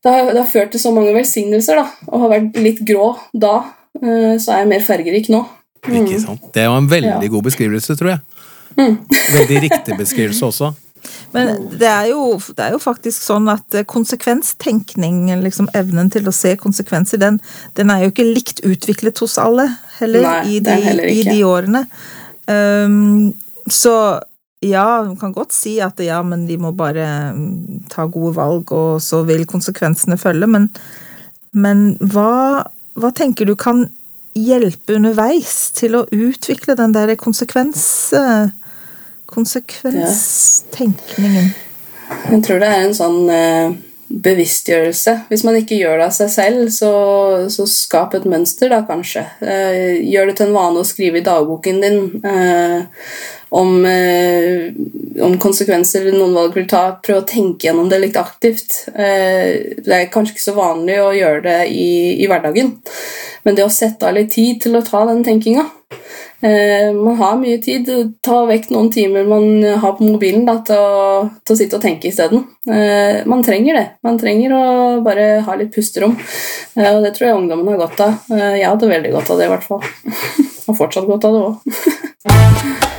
det 0.07 0.15
har, 0.15 0.31
det 0.31 0.39
har 0.45 0.51
ført 0.53 0.71
til 0.77 0.85
så 0.87 0.95
mange 0.95 1.11
velsignelser. 1.19 1.83
da, 1.83 1.89
Og 2.13 2.23
har 2.23 2.35
vært 2.37 2.63
litt 2.63 2.85
grå 2.87 3.11
da, 3.35 3.57
så 3.99 4.53
er 4.55 4.63
jeg 4.63 4.69
mer 4.77 4.83
fargerik 4.87 5.31
nå. 5.33 5.43
Ikke 5.93 6.21
sant. 6.23 6.49
Det 6.55 6.67
var 6.69 6.79
en 6.79 6.91
veldig 6.91 7.23
Ja. 7.23 7.29
god 7.37 7.47
beskrivelse, 7.51 7.97
tror 7.97 8.17
jeg. 8.17 8.21
Veldig 9.37 9.63
riktig 9.63 9.97
beskrivelse 9.97 10.47
også. 10.47 10.75
Men 11.33 11.69
det 11.79 11.87
er, 11.87 12.07
jo, 12.11 12.37
det 12.57 12.65
er 12.65 12.75
jo 12.75 12.81
faktisk 12.83 13.23
sånn 13.23 13.49
at 13.53 13.75
eh, 13.75 13.87
konsekvenstenkning, 13.89 15.27
liksom 15.43 15.69
evnen 15.77 16.11
til 16.13 16.29
å 16.29 16.35
se 16.35 16.57
konsekvenser, 16.61 17.21
den, 17.23 17.39
den 17.79 17.93
er 17.93 18.05
jo 18.05 18.13
ikke 18.13 18.27
likt 18.27 18.63
utviklet 18.67 19.21
hos 19.23 19.37
alle 19.39 19.69
heller, 20.01 20.27
Nei, 20.27 20.57
i, 20.57 20.61
de, 20.61 20.73
er 20.73 20.87
heller 20.91 21.11
i 21.13 21.23
de 21.27 21.37
årene. 21.47 21.85
Um, 22.47 23.35
så 23.71 23.95
ja, 24.65 25.03
man 25.05 25.17
kan 25.21 25.35
godt 25.37 25.53
si 25.55 25.77
at 25.85 26.01
ja, 26.03 26.23
men 26.27 26.47
de 26.49 26.57
må 26.61 26.73
bare 26.77 27.07
mm, 27.37 27.87
ta 27.93 28.07
gode 28.11 28.35
valg, 28.39 28.73
og 28.73 29.03
så 29.05 29.23
vil 29.29 29.47
konsekvensene 29.49 30.19
følge, 30.21 30.49
men, 30.51 30.71
men 31.53 31.87
hva, 32.01 32.65
hva 32.97 33.13
tenker 33.15 33.49
du 33.49 33.57
kan 33.59 33.87
hjelpe 34.37 34.95
underveis 35.01 35.73
til 35.77 35.97
å 35.97 36.07
utvikle 36.13 36.77
den 36.79 36.95
der 36.95 37.15
konsekvens... 37.21 38.13
eh, 38.13 38.49
konsekvenstenkningen. 39.27 41.51
Jeg 42.31 42.43
tror 42.47 42.59
det 42.63 42.69
er 42.71 42.85
en 42.85 42.95
sånn 42.95 43.29
eh, 43.33 43.73
bevisstgjørelse. 44.09 45.15
Hvis 45.31 45.43
man 45.47 45.57
ikke 45.59 45.79
gjør 45.81 46.01
det 46.01 46.09
av 46.09 46.15
seg 46.15 46.31
selv, 46.33 46.69
så, 46.75 46.91
så 47.53 47.67
skap 47.71 48.15
et 48.15 48.27
mønster, 48.29 48.71
da 48.71 48.83
kanskje. 48.87 49.25
Eh, 49.43 50.03
gjør 50.07 50.31
det 50.31 50.37
til 50.39 50.49
en 50.49 50.57
vane 50.57 50.83
å 50.83 50.87
skrive 50.87 51.21
i 51.21 51.27
dagboken 51.27 51.83
din 51.83 51.99
eh, 52.23 53.09
om, 53.57 53.73
eh, 53.87 54.71
om, 55.23 55.37
konsekvenser 55.43 56.11
noen 56.15 56.37
valg 56.37 56.55
vil 56.57 56.69
ta. 56.71 56.85
Prøv 57.03 57.23
å 57.23 57.27
tenke 57.29 57.69
gjennom 57.69 57.91
det 57.91 58.01
litt 58.03 58.19
aktivt. 58.21 58.85
Eh, 58.95 59.79
det 59.83 59.99
er 59.99 60.11
kanskje 60.13 60.37
ikke 60.37 60.47
så 60.49 60.57
vanlig 60.59 61.01
å 61.03 61.15
gjøre 61.17 61.43
det 61.49 61.59
i, 61.73 61.89
i 62.23 62.31
hverdagen, 62.31 62.77
men 63.47 63.59
det 63.59 63.67
å 63.67 63.73
sette 63.73 64.07
av 64.07 64.17
litt 64.17 64.35
tid 64.35 64.63
til 64.63 64.79
å 64.79 64.85
ta 64.87 65.05
den 65.11 65.25
tenkinga 65.27 65.67
man 66.43 67.17
har 67.17 67.39
mye 67.41 67.59
tid. 67.63 67.89
Ta 68.25 68.45
vekk 68.49 68.69
noen 68.75 68.91
timer 68.93 69.25
man 69.29 69.65
har 69.81 69.95
på 69.97 70.05
mobilen 70.05 70.45
da, 70.47 70.59
til, 70.67 70.77
å, 70.77 71.29
til, 71.43 71.55
å, 71.55 71.59
sitte 71.59 71.77
og 71.79 71.83
tenke 71.85 72.11
isteden. 72.11 72.45
Eh, 72.69 73.25
man 73.29 73.43
trenger 73.47 73.79
det. 73.79 73.87
Man 74.07 74.19
trenger 74.21 74.53
å 74.53 74.65
bare 75.07 75.41
ha 75.47 75.57
litt 75.57 75.73
pusterom. 75.75 76.17
Eh, 76.77 76.93
og 76.93 77.03
det 77.07 77.15
tror 77.17 77.29
jeg 77.31 77.39
ungdommen 77.41 77.73
har 77.73 77.81
godt 77.87 78.05
av. 78.05 78.13
jeg 78.37 78.69
hadde 78.69 78.93
veldig 78.93 79.13
godt 79.17 79.33
av 79.33 79.41
det, 79.41 79.47
i 79.49 79.53
hvert 79.55 79.67
fall. 79.67 79.83
og 80.69 80.79
fortsatt 80.79 81.09
godt 81.09 81.25
av 81.25 81.33
det 81.33 81.43
òg. 81.47 81.57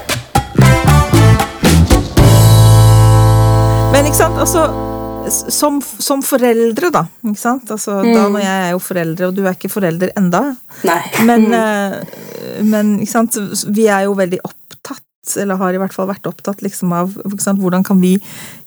Men 3.93 4.05
ikke 4.05 4.19
sant, 4.19 4.37
altså 4.37 4.96
som, 5.31 5.79
som, 5.81 6.21
foreldre, 6.25 6.91
da. 6.93 7.03
Ikke 7.27 7.41
sant? 7.41 7.71
Altså, 7.73 7.99
mm. 8.03 8.11
Da 8.13 8.27
når 8.33 8.45
jeg 8.45 8.61
er 8.67 8.71
jo 8.73 8.83
foreldre, 8.83 9.29
og 9.29 9.35
du 9.37 9.43
er 9.45 9.57
ikke 9.57 9.71
forelder 9.71 10.13
enda. 10.19 10.43
Nei. 10.87 11.01
Men, 11.27 11.49
mm. 11.51 12.15
men 12.71 12.95
ikke 13.01 13.13
sant? 13.13 13.37
vi 13.73 13.87
er 13.91 14.07
jo 14.07 14.15
veldig 14.17 14.41
opptatt, 14.47 15.03
eller 15.41 15.59
har 15.59 15.75
i 15.75 15.81
hvert 15.81 15.95
fall 15.95 16.09
vært 16.09 16.29
opptatt 16.29 16.63
liksom, 16.63 16.93
av 16.95 17.13
sant, 17.43 17.59
hvordan 17.59 17.83
kan 17.87 17.99
vi 18.01 18.15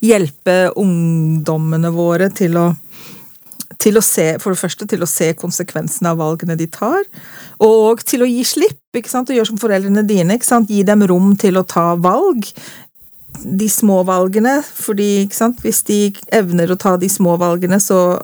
hjelpe 0.05 0.71
ungdommene 0.79 1.93
våre 1.95 2.31
til 2.37 2.61
å 2.61 2.71
til 3.81 3.97
å 3.97 4.03
se, 4.05 4.35
for 4.43 4.53
det 4.53 4.61
første 4.61 4.87
til 4.89 5.01
å 5.01 5.09
se 5.09 5.31
konsekvensene 5.39 6.11
av 6.13 6.19
valgene 6.21 6.57
de 6.59 6.67
tar, 6.69 7.01
og 7.65 8.03
til 8.05 8.25
å 8.25 8.29
gi 8.29 8.43
slipp. 8.45 8.77
ikke 8.93 9.09
sant, 9.09 9.31
og 9.31 9.39
Gjøre 9.39 9.53
som 9.53 9.61
foreldrene 9.63 10.05
dine. 10.05 10.37
ikke 10.37 10.49
sant, 10.49 10.69
Gi 10.69 10.83
dem 10.85 11.07
rom 11.09 11.33
til 11.41 11.57
å 11.57 11.65
ta 11.65 11.95
valg 11.97 12.51
de 13.45 13.69
små 13.71 14.03
valgene, 14.09 14.61
fordi 14.63 15.29
hvis 15.63 15.83
de 15.89 16.01
evner 16.35 16.73
å 16.73 16.79
ta 16.81 16.97
de 17.01 17.09
små 17.09 17.37
valgene, 17.41 17.81
så 17.81 18.19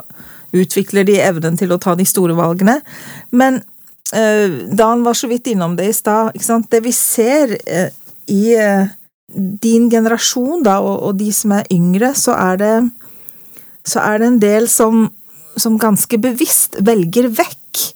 utvikler 0.57 1.07
de 1.07 1.18
evnen 1.22 1.57
til 1.59 1.72
å 1.72 1.80
ta 1.82 1.94
de 1.96 2.07
store 2.07 2.36
valgene. 2.36 2.78
Men 3.30 3.61
uh, 4.14 4.46
Dan 4.72 5.04
var 5.07 5.18
så 5.18 5.30
vidt 5.30 5.50
innom 5.52 5.76
det 5.78 5.90
i 5.90 5.96
stad. 5.96 6.36
Det 6.70 6.82
vi 6.84 6.92
ser 6.94 7.57
uh, 7.57 7.88
i 8.32 8.57
uh, 8.57 8.86
din 9.34 9.90
generasjon, 9.90 10.62
da, 10.66 10.78
og, 10.80 11.11
og, 11.11 11.18
de 11.20 11.32
som 11.34 11.54
er 11.57 11.68
yngre, 11.74 12.12
så 12.14 12.36
er 12.38 12.61
det, 12.62 12.74
så 13.86 14.02
er 14.04 14.20
det 14.22 14.30
en 14.30 14.40
del 14.42 14.70
som, 14.70 15.09
som 15.57 15.78
ganske 15.80 16.20
bevisst 16.22 16.78
velger 16.86 17.30
vekk 17.34 17.86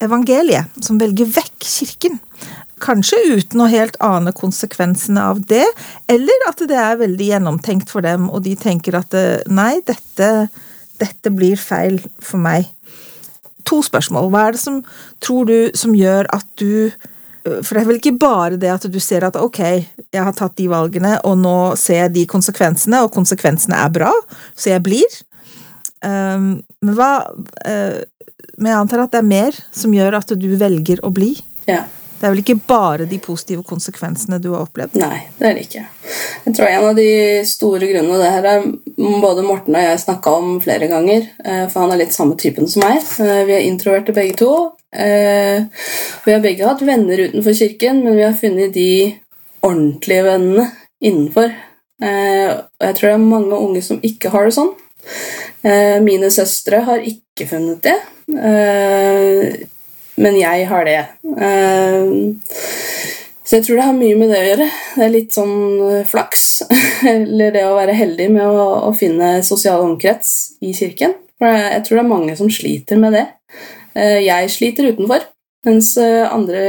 evangeliet. 0.00 0.80
Som 0.80 1.00
velger 1.00 1.28
vekk 1.28 1.68
kirken. 1.76 2.20
Kanskje 2.80 3.18
uten 3.36 3.62
å 3.62 3.68
helt 3.70 3.98
ane 4.04 4.32
konsekvensene 4.36 5.22
av 5.32 5.42
det, 5.50 5.66
eller 6.10 6.48
at 6.48 6.62
det 6.68 6.78
er 6.80 7.00
veldig 7.00 7.30
gjennomtenkt 7.32 7.92
for 7.92 8.04
dem, 8.06 8.28
og 8.32 8.44
de 8.46 8.56
tenker 8.58 8.96
at 8.98 9.14
eh, 9.16 9.44
nei, 9.52 9.82
dette, 9.86 10.48
dette 11.00 11.32
blir 11.34 11.60
feil 11.60 12.00
for 12.24 12.40
meg. 12.42 12.70
To 13.68 13.82
spørsmål. 13.84 14.30
Hva 14.32 14.48
er 14.48 14.56
det 14.56 14.62
som 14.62 14.80
tror 15.22 15.50
du 15.50 15.56
som 15.78 15.94
gjør 15.96 16.30
at 16.32 16.46
du 16.60 16.88
eh, 16.88 17.60
for 17.60 17.74
det 17.74 17.82
er 17.82 17.90
vel 17.90 18.00
ikke 18.00 18.16
bare 18.20 18.60
det 18.60 18.72
at 18.72 18.88
du 18.88 19.00
ser 19.02 19.28
at 19.28 19.36
ok, 19.36 19.60
jeg 20.10 20.24
har 20.24 20.36
tatt 20.36 20.56
de 20.60 20.70
valgene, 20.72 21.18
og 21.28 21.38
nå 21.40 21.56
ser 21.80 22.06
jeg 22.06 22.16
de 22.16 22.26
konsekvensene, 22.30 23.04
og 23.04 23.12
konsekvensene 23.14 23.76
er 23.76 23.92
bra, 23.92 24.14
så 24.56 24.74
jeg 24.74 24.84
blir. 24.88 25.20
Um, 26.00 26.62
men 26.80 26.94
hva 26.96 27.10
uh, 27.28 27.98
Men 28.56 28.70
jeg 28.70 28.76
antar 28.78 29.02
at 29.02 29.10
det 29.12 29.18
er 29.20 29.26
mer 29.28 29.56
som 29.68 29.92
gjør 29.92 30.14
at 30.16 30.30
du 30.32 30.46
velger 30.56 31.02
å 31.04 31.10
bli? 31.12 31.34
Ja. 31.68 31.82
Det 32.20 32.26
er 32.28 32.34
vel 32.34 32.42
ikke 32.42 32.58
bare 32.68 33.06
de 33.08 33.16
positive 33.22 33.62
konsekvensene 33.64 34.36
du 34.44 34.50
har 34.52 34.66
opplevd? 34.66 34.98
Nei, 35.00 35.22
det 35.38 35.46
er 35.48 35.54
det 35.56 35.62
ikke. 35.64 35.84
Jeg 36.44 36.56
tror 36.58 36.68
en 36.68 36.88
av 36.90 36.98
de 36.98 37.12
store 37.48 37.88
grunnene 37.88 38.18
det 38.20 38.32
her 38.34 38.48
er 38.50 38.66
både 39.22 39.44
Morten 39.46 39.78
og 39.78 39.86
jeg 39.86 40.02
snakka 40.02 40.34
om 40.36 40.50
flere 40.60 40.90
ganger, 40.90 41.30
eh, 41.40 41.64
for 41.72 41.86
han 41.86 41.94
er 41.94 42.02
litt 42.02 42.12
samme 42.12 42.36
typen 42.40 42.68
som 42.68 42.84
meg. 42.84 43.00
Eh, 43.24 43.40
vi 43.48 43.56
er 43.56 43.64
introverte 43.64 44.12
begge 44.16 44.36
to. 44.42 44.50
Eh, 44.92 45.64
vi 46.26 46.34
har 46.34 46.44
begge 46.44 46.68
hatt 46.68 46.84
venner 46.84 47.24
utenfor 47.24 47.56
kirken, 47.56 48.04
men 48.04 48.20
vi 48.20 48.26
har 48.26 48.36
funnet 48.36 48.76
de 48.76 48.92
ordentlige 49.64 50.28
vennene 50.28 50.68
innenfor. 51.00 51.56
Og 52.00 52.84
jeg 52.84 52.94
tror 52.96 53.08
det 53.08 53.16
er 53.16 53.24
mange 53.24 53.56
unge 53.56 53.80
som 53.84 53.98
ikke 54.04 54.30
har 54.32 54.46
det 54.48 54.54
sånn. 54.56 54.70
Mine 56.00 56.30
søstre 56.32 56.80
har 56.86 57.04
ikke 57.04 57.44
funnet 57.50 57.84
det 57.84 57.98
men 60.20 60.36
jeg 60.38 60.68
har 60.70 60.86
det. 60.86 61.00
Uh, 61.24 62.30
så 63.44 63.58
jeg 63.58 63.66
tror 63.66 63.80
det 63.80 63.86
har 63.88 63.96
mye 63.96 64.18
med 64.18 64.30
det 64.30 64.40
å 64.40 64.48
gjøre. 64.48 64.68
Det 64.94 65.06
er 65.06 65.14
litt 65.14 65.34
sånn 65.36 65.56
uh, 65.80 66.06
flaks. 66.08 66.46
Eller 67.14 67.54
det 67.56 67.64
å 67.66 67.76
være 67.78 67.96
heldig 67.98 68.28
med 68.36 68.46
å, 68.46 68.92
finne 68.96 69.38
sosial 69.46 69.84
omkrets 69.86 70.60
i 70.64 70.74
kirken. 70.76 71.16
For 71.40 71.56
jeg 71.56 71.84
tror 71.86 72.00
det 72.00 72.04
er 72.04 72.12
mange 72.12 72.36
som 72.38 72.52
sliter 72.52 73.00
med 73.00 73.16
det. 73.18 73.26
Uh, 73.96 74.20
jeg 74.20 74.52
sliter 74.52 74.92
utenfor, 74.92 75.26
mens 75.66 75.96
andre 76.00 76.62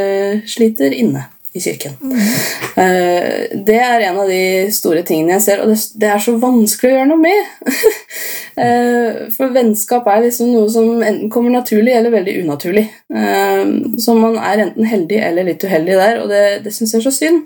sliter 0.51 0.91
inne 0.91 1.29
i 1.53 1.61
kirken. 1.61 1.97
Mm. 1.99 3.65
Det 3.67 3.77
er 3.83 4.05
en 4.07 4.19
av 4.21 4.29
de 4.31 4.43
store 4.73 5.03
tingene 5.07 5.35
jeg 5.35 5.43
ser, 5.45 5.63
og 5.63 5.73
det 5.99 6.07
er 6.07 6.21
så 6.23 6.37
vanskelig 6.39 6.91
å 6.91 6.95
gjøre 6.95 7.09
noe 7.11 7.25
med. 7.27 7.51
Eh, 8.61 9.29
for 9.31 9.53
vennskap 9.55 10.05
er 10.11 10.25
liksom 10.25 10.49
noe 10.51 10.67
som 10.69 10.99
enten 10.99 11.29
kommer 11.31 11.53
naturlig 11.53 11.93
eller 11.95 12.11
veldig 12.13 12.33
unaturlig. 12.43 12.83
Eh, 13.07 13.61
så 14.03 14.13
man 14.19 14.35
er 14.37 14.65
enten 14.65 14.85
heldig 14.85 15.21
eller 15.23 15.47
litt 15.47 15.63
uheldig 15.63 15.95
der, 15.95 16.19
og 16.19 16.27
det, 16.29 16.41
det 16.65 16.73
syns 16.75 16.91
jeg 16.91 16.99
er 16.99 17.05
så 17.07 17.13
synd. 17.15 17.39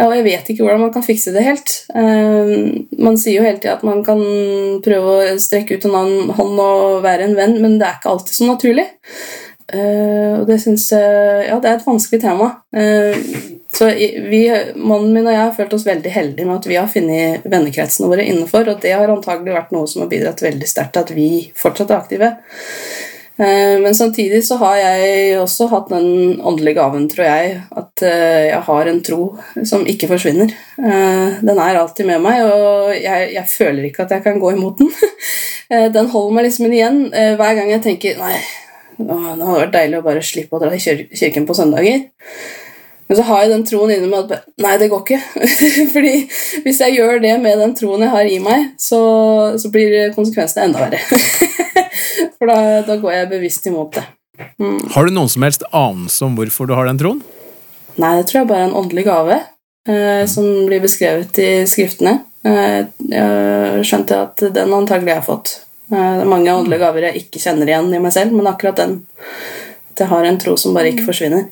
Og 0.00 0.14
jeg 0.16 0.24
vet 0.24 0.48
ikke 0.50 0.64
hvordan 0.64 0.86
man 0.86 0.94
kan 0.96 1.04
fikse 1.04 1.34
det 1.36 1.44
helt. 1.44 1.74
Man 1.92 3.20
sier 3.20 3.36
jo 3.36 3.44
hele 3.44 3.60
tida 3.60 3.76
at 3.76 3.84
man 3.86 4.00
kan 4.06 4.24
prøve 4.82 5.12
å 5.12 5.38
strekke 5.44 5.76
ut 5.76 5.86
en 5.86 5.98
annen 6.00 6.34
hånd 6.40 6.64
og 6.64 7.04
være 7.04 7.28
en 7.28 7.36
venn, 7.36 7.58
men 7.60 7.76
det 7.78 7.86
er 7.86 8.00
ikke 8.00 8.14
alltid 8.16 8.40
så 8.40 8.48
naturlig. 8.48 8.88
Uh, 9.70 10.40
og 10.40 10.48
det 10.48 10.56
syns 10.62 10.88
jeg 10.90 11.46
Ja, 11.46 11.58
det 11.62 11.70
er 11.70 11.78
et 11.78 11.86
vanskelig 11.86 12.20
tema. 12.22 12.48
Uh, 12.74 13.14
så 13.70 13.86
vi, 13.94 14.42
Mannen 14.74 15.12
min 15.14 15.28
og 15.28 15.30
jeg 15.30 15.42
har 15.44 15.54
følt 15.54 15.76
oss 15.76 15.86
veldig 15.86 16.10
heldige 16.10 16.48
med 16.48 16.58
at 16.58 16.66
vi 16.66 16.78
har 16.78 16.88
funnet 16.90 17.44
vennekretsene 17.46 18.08
våre 18.10 18.24
innenfor, 18.26 18.66
og 18.66 18.80
det 18.82 18.96
har 18.96 19.12
antagelig 19.12 19.54
vært 19.54 19.70
noe 19.74 19.86
som 19.90 20.02
har 20.02 20.10
bidratt 20.10 20.42
veldig 20.42 20.66
sterkt 20.66 20.96
til 20.96 21.06
at 21.06 21.12
vi 21.14 21.28
fortsatt 21.56 21.92
er 21.92 22.00
aktive. 22.00 22.30
Uh, 23.40 23.78
men 23.84 23.94
samtidig 23.96 24.40
så 24.48 24.58
har 24.60 24.80
jeg 24.80 25.36
også 25.38 25.68
hatt 25.70 25.92
den 25.92 26.40
åndelige 26.42 26.80
gaven, 26.80 27.06
tror 27.12 27.28
jeg, 27.28 27.60
at 27.70 28.04
jeg 28.04 28.62
har 28.66 28.90
en 28.90 28.98
tro 29.06 29.20
som 29.62 29.86
ikke 29.86 30.10
forsvinner. 30.10 30.50
Den 30.80 31.60
er 31.62 31.78
alltid 31.78 32.08
med 32.10 32.24
meg, 32.26 32.42
og 32.42 32.90
jeg, 32.96 33.30
jeg 33.36 33.46
føler 33.52 33.86
ikke 33.86 34.08
at 34.08 34.16
jeg 34.16 34.26
kan 34.26 34.42
gå 34.42 34.50
imot 34.56 34.82
den. 34.82 34.90
den 35.94 36.10
holder 36.10 36.34
meg 36.34 36.48
liksom 36.48 36.72
igjen 36.72 37.04
hver 37.38 37.54
gang 37.54 37.70
jeg 37.70 37.84
tenker 37.86 38.18
Nei, 38.18 38.34
det 39.06 39.46
hadde 39.46 39.60
vært 39.64 39.76
deilig 39.76 40.00
å 40.00 40.06
bare 40.06 40.24
slippe 40.24 40.56
å 40.56 40.62
dra 40.62 40.72
i 40.74 40.80
kirken 40.80 41.46
på 41.48 41.56
søndager. 41.56 42.04
Men 43.10 43.18
så 43.18 43.24
har 43.26 43.40
jeg 43.42 43.50
den 43.50 43.64
troen 43.66 43.90
inni 43.90 44.06
meg 44.06 44.30
at 44.30 44.44
nei, 44.62 44.76
det 44.78 44.86
går 44.92 45.00
ikke. 45.02 45.16
Fordi 45.94 46.12
hvis 46.62 46.78
jeg 46.84 46.94
gjør 46.94 47.18
det 47.24 47.32
med 47.42 47.58
den 47.58 47.72
troen 47.74 48.04
jeg 48.06 48.12
har 48.12 48.28
i 48.30 48.36
meg, 48.44 48.68
så, 48.78 49.00
så 49.58 49.70
blir 49.74 50.12
konsekvensene 50.14 50.68
enda 50.68 50.84
verre. 50.84 51.00
For 52.38 52.46
da, 52.46 52.60
da, 52.86 52.96
går 53.02 53.16
jeg 53.16 53.30
bevisst 53.32 53.66
imot 53.66 53.98
det. 53.98 54.04
Mm. 54.62 54.78
Har 54.94 55.08
du 55.08 55.16
noen 55.16 55.32
som 55.32 55.42
helst 55.42 55.66
anelse 55.74 56.22
om 56.24 56.38
hvorfor 56.38 56.70
du 56.70 56.76
har 56.78 56.86
den 56.86 57.00
troen? 57.02 57.18
Nei, 57.98 58.14
det 58.20 58.28
tror 58.30 58.44
jeg 58.44 58.50
bare 58.52 58.62
er 58.62 58.70
en 58.70 58.78
åndelig 58.78 59.04
gave 59.08 59.40
eh, 59.90 60.22
som 60.30 60.46
blir 60.70 60.84
beskrevet 60.86 61.42
i 61.42 61.50
skriftene. 61.68 62.14
Eh, 62.46 62.78
jeg 63.10 63.90
skjønte 63.90 64.22
at 64.28 64.46
den 64.54 64.78
antagelig 64.78 65.16
har 65.16 65.20
jeg 65.24 65.28
fått. 65.32 65.56
Eh, 65.90 66.12
det 66.16 66.24
er 66.24 66.30
mange 66.30 66.54
åndelige 66.54 66.82
gaver 66.84 67.08
jeg 67.08 67.24
ikke 67.24 67.42
kjenner 67.42 67.70
igjen 67.70 67.92
i 67.94 68.02
meg 68.02 68.14
selv, 68.14 68.34
men 68.36 68.50
akkurat 68.50 68.78
den 68.78 69.00
At 69.90 70.04
jeg 70.04 70.08
har 70.12 70.24
en 70.24 70.38
tro 70.38 70.56
som 70.56 70.74
bare 70.74 70.92
ikke 70.92 71.08
forsvinner. 71.08 71.48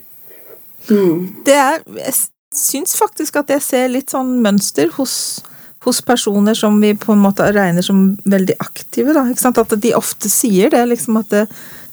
Mm. 0.88 1.42
Det 1.44 1.54
er 1.54 1.82
Jeg 1.98 2.14
syns 2.54 2.96
faktisk 2.96 3.36
at 3.36 3.50
jeg 3.50 3.62
ser 3.62 3.88
litt 3.92 4.14
sånn 4.14 4.38
mønster 4.42 4.88
hos, 4.96 5.42
hos 5.84 6.00
personer 6.00 6.56
som 6.56 6.78
vi 6.80 6.94
på 6.94 7.12
en 7.12 7.20
måte 7.20 7.44
regner 7.52 7.84
som 7.84 8.16
veldig 8.24 8.56
aktive. 8.58 9.12
Da, 9.12 9.26
At 9.28 9.74
de 9.82 9.92
ofte 9.94 10.30
sier 10.32 10.70
det. 10.70 10.86
liksom 10.88 11.18
at 11.20 11.28
det, 11.28 11.46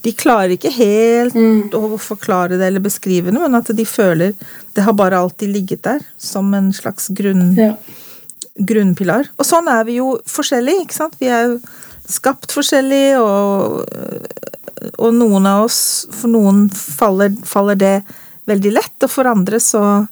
de 0.05 0.13
klarer 0.13 0.53
ikke 0.53 0.71
helt 0.71 1.35
mm. 1.35 1.73
å 1.73 1.97
forklare 1.97 2.59
det 2.59 2.67
eller 2.69 2.83
beskrive 2.83 3.33
det, 3.33 3.41
men 3.41 3.57
at 3.57 3.71
de 3.73 3.85
føler 3.85 4.35
det 4.75 4.85
har 4.85 4.93
bare 4.93 5.17
alltid 5.17 5.49
ligget 5.49 5.83
der 5.83 6.05
som 6.17 6.53
en 6.53 6.71
slags 6.73 7.09
grunn, 7.09 7.55
ja. 7.57 7.73
grunnpilar. 8.55 9.31
Og 9.37 9.47
sånn 9.49 9.67
er 9.71 9.83
vi 9.87 9.97
jo 9.97 10.15
forskjellige. 10.29 10.85
ikke 10.85 10.99
sant? 10.99 11.17
Vi 11.19 11.27
er 11.27 11.49
jo 11.49 11.59
skapt 12.11 12.51
forskjellig, 12.53 13.17
og, 13.19 13.85
og 15.01 15.13
noen 15.15 15.47
av 15.49 15.65
oss 15.65 15.79
For 16.13 16.29
noen 16.31 16.67
faller, 16.69 17.33
faller, 17.47 17.79
det 17.79 17.95
veldig 18.49 18.73
lett, 18.75 18.97
og 19.03 19.09
for 19.09 19.29
andre 19.29 19.59
så, 19.63 20.05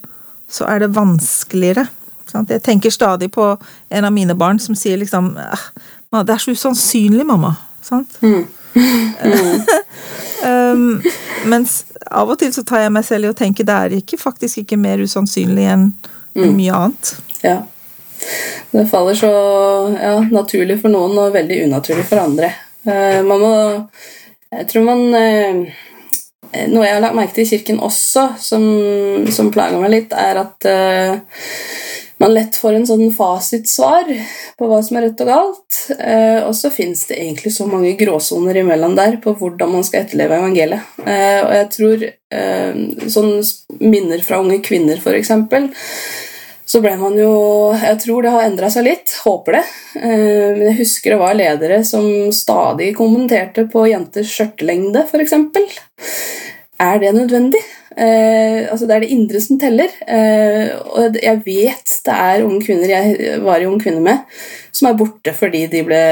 så 0.49 0.65
er 0.69 0.83
det 0.83 0.95
vanskeligere. 0.95 1.85
Sant? 2.31 2.49
Jeg 2.49 2.63
tenker 2.65 2.93
stadig 2.93 3.29
på 3.33 3.51
en 3.93 4.07
av 4.07 4.13
mine 4.13 4.33
barn 4.37 4.59
som 4.59 4.75
sier 4.77 4.97
liksom 4.97 5.35
«Ah, 5.37 5.67
Det 6.23 6.33
er 6.33 6.41
så 6.41 6.51
usannsynlig, 6.53 7.25
mamma. 7.29 7.53
Sant? 7.83 8.17
um, 10.49 11.01
mens 11.45 11.83
av 12.09 12.29
og 12.29 12.39
til 12.41 12.53
så 12.55 12.63
tar 12.65 12.85
jeg 12.85 12.93
meg 12.95 13.05
selv 13.05 13.27
i 13.27 13.29
å 13.29 13.37
tenke 13.37 13.65
det 13.67 13.75
er 13.75 13.95
ikke, 13.99 14.17
faktisk 14.17 14.63
ikke 14.63 14.79
mer 14.81 15.03
usannsynlig 15.03 15.67
enn 15.75 15.91
enn 16.33 16.55
mye 16.57 16.73
annet. 16.73 17.13
Ja. 17.43 17.57
Det 18.73 18.87
faller 18.89 19.17
så 19.17 19.31
ja, 19.93 20.17
naturlig 20.33 20.79
for 20.81 20.93
noen 20.93 21.17
og 21.21 21.33
veldig 21.35 21.63
unaturlig 21.67 22.05
for 22.09 22.23
andre. 22.23 22.53
Eh, 22.87 23.21
man 23.25 23.41
må 23.41 23.55
Jeg 24.53 24.67
tror 24.69 24.83
man 24.85 25.03
eh, 25.17 25.61
Noe 26.69 26.85
jeg 26.85 26.93
har 26.93 27.01
lagt 27.01 27.17
merke 27.17 27.33
til 27.33 27.47
i 27.47 27.49
kirken 27.49 27.79
også, 27.81 28.27
som, 28.37 28.65
som 29.33 29.49
plager 29.53 29.79
meg 29.81 29.89
litt, 29.89 30.11
er 30.13 30.37
at 30.43 30.67
eh, 30.69 31.15
man 32.23 32.33
lett 32.33 32.55
får 32.55 32.77
en 32.77 32.85
sånn 32.87 33.09
fasitsvar 33.11 34.07
på 34.59 34.67
hva 34.69 34.77
som 34.85 34.99
er 34.99 35.07
rett 35.07 35.23
og 35.25 35.29
galt. 35.31 35.79
Eh, 35.97 36.39
og 36.45 36.53
så 36.55 36.69
fins 36.71 37.07
det 37.09 37.17
egentlig 37.19 37.51
så 37.55 37.65
mange 37.67 37.95
gråsoner 37.99 38.61
imellom 38.61 38.95
der 38.95 39.17
på 39.23 39.33
hvordan 39.39 39.73
man 39.73 39.83
skal 39.83 40.05
etterleve 40.05 40.37
evangeliet. 40.39 40.93
Eh, 41.03 41.39
og 41.41 41.51
jeg 41.57 41.69
tror 41.77 42.05
eh, 42.05 42.83
sånn 43.15 43.33
minner 43.81 44.23
fra 44.23 44.39
unge 44.43 44.61
kvinner, 44.63 45.01
f.eks. 45.01 45.33
Så 46.73 46.79
ble 46.81 46.95
man 46.97 47.13
jo 47.19 47.33
Jeg 47.77 47.99
tror 48.01 48.25
det 48.25 48.31
har 48.33 48.47
endra 48.47 48.69
seg 48.73 48.87
litt. 48.87 49.11
Håper 49.21 49.59
det. 49.59 49.63
Eh, 49.99 50.49
men 50.55 50.65
jeg 50.71 50.79
husker 50.79 51.13
det 51.13 51.19
var 51.21 51.37
ledere 51.37 51.83
som 51.85 52.07
stadig 52.33 52.95
kommenterte 52.97 53.67
på 53.69 53.85
jenters 53.91 54.33
skjørtelengde, 54.33 55.05
f.eks. 55.05 55.35
Er 56.81 56.97
det 57.03 57.13
nødvendig? 57.13 57.61
Eh, 57.93 58.65
altså 58.71 58.87
Det 58.89 58.95
er 58.95 59.05
det 59.05 59.11
indre 59.13 59.43
som 59.45 59.59
teller. 59.61 59.93
Eh, 60.07 60.73
og 60.97 61.21
jeg 61.21 61.43
vet 61.45 61.95
det 62.07 62.17
er 62.25 62.47
unge 62.47 62.65
kvinner 62.65 62.95
jeg 62.95 63.37
var 63.45 63.61
i 63.61 63.69
Ung 63.69 63.77
kvinne 63.81 64.01
med, 64.01 64.25
som 64.73 64.89
er 64.89 64.97
borte 64.97 65.33
fordi 65.37 65.67
de 65.69 65.85
ble 65.85 66.03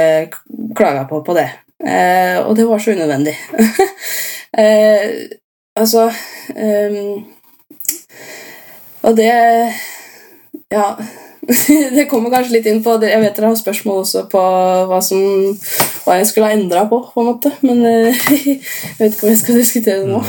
klaga 0.78 1.08
på 1.10 1.24
på 1.26 1.38
det. 1.42 1.50
Eh, 1.82 2.38
og 2.46 2.54
det 2.60 2.70
var 2.70 2.84
så 2.84 2.94
unødvendig. 2.94 3.34
eh, 4.62 5.08
altså 5.74 6.12
ehm, 6.54 7.24
Og 9.02 9.18
det 9.18 9.32
Ja. 10.72 10.96
Det 11.96 12.06
kommer 12.10 12.30
kanskje 12.30 12.54
litt 12.60 12.68
inn 12.70 12.84
på 12.86 12.96
det. 13.02 13.10
Jeg 13.12 13.24
vet 13.24 13.38
dere 13.38 13.50
har 13.50 13.58
spørsmål 13.60 14.04
også 14.04 14.26
på 14.32 14.42
hva, 14.92 15.00
som, 15.04 15.22
hva 16.06 16.20
jeg 16.20 16.30
skulle 16.30 16.52
ha 16.52 16.58
endra 16.58 16.84
på, 16.90 17.02
på 17.14 17.24
en 17.24 17.30
måte. 17.32 17.52
Men 17.66 17.82
eh, 17.90 18.22
jeg 18.46 19.00
vet 19.00 19.16
ikke 19.16 19.26
om 19.26 19.34
jeg 19.34 19.42
skal 19.42 19.58
diskutere 19.58 20.04
det 20.04 20.12
nå. 20.12 20.22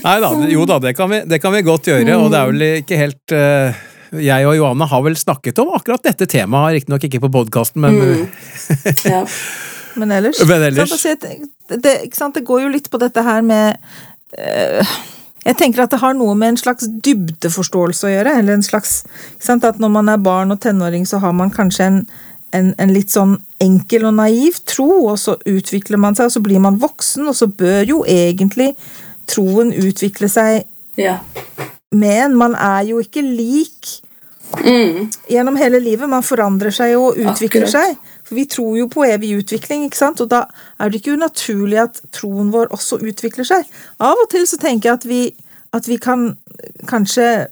Nei 0.00 0.16
da, 0.22 0.32
jo 0.50 0.64
da, 0.68 0.80
det 0.82 0.94
kan 0.98 1.10
vi, 1.12 1.22
det 1.28 1.38
kan 1.42 1.54
vi 1.54 1.62
godt 1.64 1.88
gjøre, 1.92 2.16
og 2.18 2.30
det 2.32 2.40
er 2.40 2.50
vel 2.50 2.64
ikke 2.80 2.98
helt 2.98 3.34
eh, 3.36 3.80
Jeg 4.24 4.46
og 4.48 4.54
Johanne 4.56 4.88
har 4.90 5.02
vel 5.04 5.16
snakket 5.20 5.60
om 5.62 5.74
akkurat 5.76 6.04
dette 6.08 6.28
temaet, 6.30 6.78
riktignok 6.78 7.04
ikke 7.08 7.20
på 7.26 7.32
podkasten, 7.40 7.84
men 7.84 8.30
Ja. 9.08 9.24
Men 9.98 10.12
ellers, 10.14 10.38
Men 10.46 10.62
ellers. 10.62 10.92
Sant, 11.02 11.24
det, 11.82 11.94
ikke 12.06 12.16
sant, 12.16 12.36
det 12.38 12.44
går 12.46 12.60
jo 12.62 12.68
litt 12.70 12.86
på 12.92 12.98
dette 13.02 13.24
her 13.26 13.42
med 13.42 13.74
eh, 14.38 14.92
Jeg 15.44 15.56
tenker 15.56 15.82
at 15.82 15.92
det 15.94 16.00
har 16.02 16.16
noe 16.16 16.34
med 16.36 16.54
en 16.54 16.60
slags 16.60 16.88
dybdeforståelse 17.04 18.06
å 18.06 18.10
gjøre. 18.12 18.38
eller 18.38 18.54
en 18.54 18.62
slags, 18.62 19.04
At 19.48 19.78
når 19.78 19.88
man 19.88 20.08
er 20.08 20.16
barn 20.16 20.50
og 20.50 20.60
tenåring, 20.60 21.06
så 21.06 21.18
har 21.18 21.32
man 21.32 21.50
kanskje 21.50 21.86
en, 21.86 22.06
en, 22.52 22.74
en 22.78 22.92
litt 22.92 23.10
sånn 23.10 23.38
enkel 23.60 24.04
og 24.04 24.14
naiv 24.14 24.60
tro, 24.66 25.06
og 25.08 25.18
så 25.18 25.36
utvikler 25.46 25.96
man 25.98 26.14
seg, 26.14 26.26
og 26.26 26.32
så 26.32 26.40
blir 26.40 26.60
man 26.60 26.80
voksen, 26.80 27.28
og 27.28 27.34
så 27.34 27.46
bør 27.46 27.84
jo 27.88 28.04
egentlig 28.04 28.74
troen 29.26 29.72
utvikle 29.72 30.28
seg 30.28 30.64
ja. 30.96 31.18
med 31.90 32.24
en. 32.24 32.36
Man 32.36 32.54
er 32.54 32.82
jo 32.90 33.00
ikke 33.00 33.22
lik 33.22 34.00
Mm. 34.50 35.10
gjennom 35.30 35.56
hele 35.56 35.78
livet. 35.78 36.08
Man 36.08 36.22
forandrer 36.26 36.70
seg 36.74 36.96
og 36.98 37.14
utvikler 37.14 37.68
Akkurat. 37.68 37.70
seg. 37.70 37.96
For 38.30 38.38
vi 38.38 38.46
tror 38.46 38.78
jo 38.78 38.86
på 38.86 39.02
evig 39.08 39.32
utvikling, 39.40 39.88
ikke 39.88 39.98
sant? 39.98 40.20
og 40.22 40.28
da 40.30 40.44
er 40.78 40.86
det 40.86 41.00
ikke 41.00 41.16
unaturlig 41.18 41.80
at 41.82 41.98
troen 42.14 42.54
vår 42.54 42.70
også 42.70 43.02
utvikler 43.02 43.42
seg. 43.48 43.66
Av 43.98 44.14
og 44.14 44.30
til 44.30 44.46
så 44.46 44.54
tenker 44.62 44.86
jeg 44.86 44.94
at 45.00 45.06
vi, 45.10 45.34
at 45.74 45.82
vi 45.90 45.98
kan 45.98 46.38
kanskje 46.86 47.50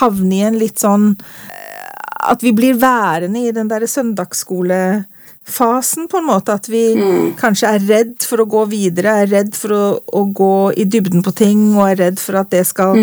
havne 0.00 0.34
i 0.34 0.42
en 0.48 0.58
litt 0.58 0.82
sånn 0.82 1.14
eh, 1.14 1.86
At 2.32 2.42
vi 2.42 2.52
blir 2.54 2.74
værende 2.82 3.38
i 3.46 3.52
den 3.54 3.68
derre 3.70 3.86
søndagsskolefasen, 3.86 6.08
på 6.10 6.16
en 6.18 6.26
måte. 6.26 6.52
At 6.58 6.66
vi 6.70 6.98
kanskje 7.38 7.66
er 7.76 7.80
redd 7.86 8.22
for 8.26 8.40
å 8.42 8.50
gå 8.50 8.64
videre, 8.74 9.22
er 9.22 9.30
redd 9.30 9.54
for 9.58 9.70
å, 9.74 9.98
å 10.02 10.24
gå 10.26 10.72
i 10.78 10.84
dybden 10.86 11.22
på 11.22 11.32
ting, 11.38 11.74
og 11.76 11.90
er 11.92 11.96
redd 12.08 12.18
for 12.22 12.34
at 12.42 12.50
det 12.50 12.66
skal 12.66 12.98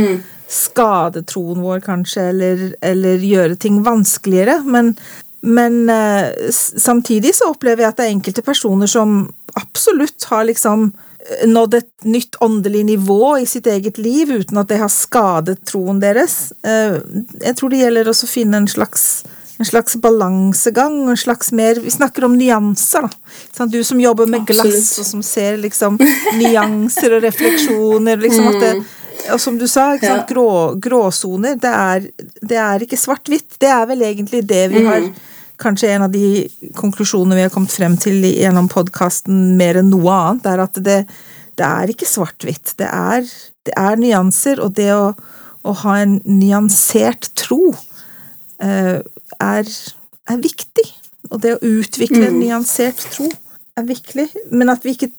skade 0.49 1.21
troen 1.29 1.61
vår, 1.63 1.79
kanskje, 1.85 2.21
eller, 2.33 2.75
eller 2.83 3.17
gjøre 3.23 3.55
ting 3.59 3.83
vanskeligere. 3.87 4.63
Men, 4.67 4.95
men 5.41 5.89
eh, 5.89 6.51
samtidig 6.51 7.35
så 7.35 7.51
opplever 7.53 7.83
jeg 7.85 7.93
at 7.93 7.97
det 8.01 8.05
er 8.07 8.15
enkelte 8.17 8.43
personer 8.43 8.87
som 8.91 9.21
absolutt 9.59 10.25
har 10.31 10.43
liksom 10.49 10.89
eh, 10.91 11.47
nådd 11.47 11.77
et 11.79 11.89
nytt 12.05 12.35
åndelig 12.43 12.83
nivå 12.89 13.37
i 13.39 13.45
sitt 13.47 13.67
eget 13.67 13.97
liv 13.97 14.31
uten 14.41 14.57
at 14.59 14.67
det 14.71 14.81
har 14.81 14.91
skadet 14.91 15.61
troen 15.69 16.01
deres. 16.03 16.51
Eh, 16.63 16.99
Jeg 17.45 17.55
tror 17.55 17.69
det 17.71 17.83
gjelder 17.85 18.11
også 18.11 18.27
å 18.27 18.33
finne 18.37 18.57
en 18.63 18.67
slags 18.67 19.09
en 19.59 19.67
slags 19.67 19.97
balansegang, 19.99 21.09
en 21.11 21.17
slags 21.19 21.49
mer 21.51 21.75
Vi 21.83 21.91
snakker 21.91 22.23
om 22.23 22.37
nyanser, 22.39 23.01
da. 23.03 23.09
Sånn, 23.57 23.69
Du 23.71 23.81
som 23.83 23.99
jobber 23.99 24.25
med 24.31 24.45
glass, 24.47 24.65
Absolutt. 24.65 24.99
og 24.99 25.05
som 25.09 25.23
ser 25.23 25.57
liksom 25.59 25.97
nyanser 26.39 27.17
og 27.17 27.25
refleksjoner, 27.25 28.21
liksom 28.23 28.47
at 28.47 28.59
det 28.63 28.71
og 29.33 29.41
som 29.41 29.57
du 29.59 29.65
sa, 29.69 29.93
ikke 29.95 30.09
sant, 30.09 30.29
grå, 30.29 30.51
gråsoner, 30.81 31.57
det 31.61 31.71
er, 31.71 32.07
det 32.41 32.59
er 32.61 32.85
ikke 32.85 32.99
svart-hvitt. 32.99 33.57
Det 33.61 33.69
er 33.71 33.85
vel 33.89 34.05
egentlig 34.07 34.45
det 34.47 34.63
vi 34.73 34.85
har 34.87 35.11
Kanskje 35.59 35.89
en 35.91 36.05
av 36.05 36.11
de 36.13 36.47
konklusjonene 36.79 37.35
vi 37.35 37.41
har 37.43 37.51
kommet 37.51 37.73
frem 37.75 37.97
til 37.99 38.23
gjennom 38.23 38.69
podkasten 38.71 39.57
mer 39.59 39.81
enn 39.81 39.89
noe 39.91 40.13
annet, 40.15 40.45
er 40.47 40.61
at 40.63 40.79
det, 40.85 41.01
det 41.59 41.65
er 41.67 41.91
ikke 41.91 42.07
svart-hvitt. 42.07 42.77
Det, 42.79 42.87
det 43.67 43.73
er 43.75 43.99
nyanser, 43.99 44.61
og 44.63 44.77
det 44.77 44.87
å, 44.95 45.09
å 45.67 45.73
ha 45.81 45.97
en 45.99 46.15
nyansert 46.23 47.27
tro 47.35 47.73
uh, 47.73 48.97
er, 49.03 49.73
er 50.31 50.39
viktig. 50.47 50.87
Og 51.27 51.43
det 51.43 51.57
å 51.57 51.61
utvikle 51.67 52.29
en 52.29 52.39
nyansert 52.39 53.03
tro 53.11 53.27
er 53.75 53.89
viktig, 53.91 54.29
men 54.55 54.71
at 54.71 54.87
vi 54.87 54.95
ikke 54.97 55.15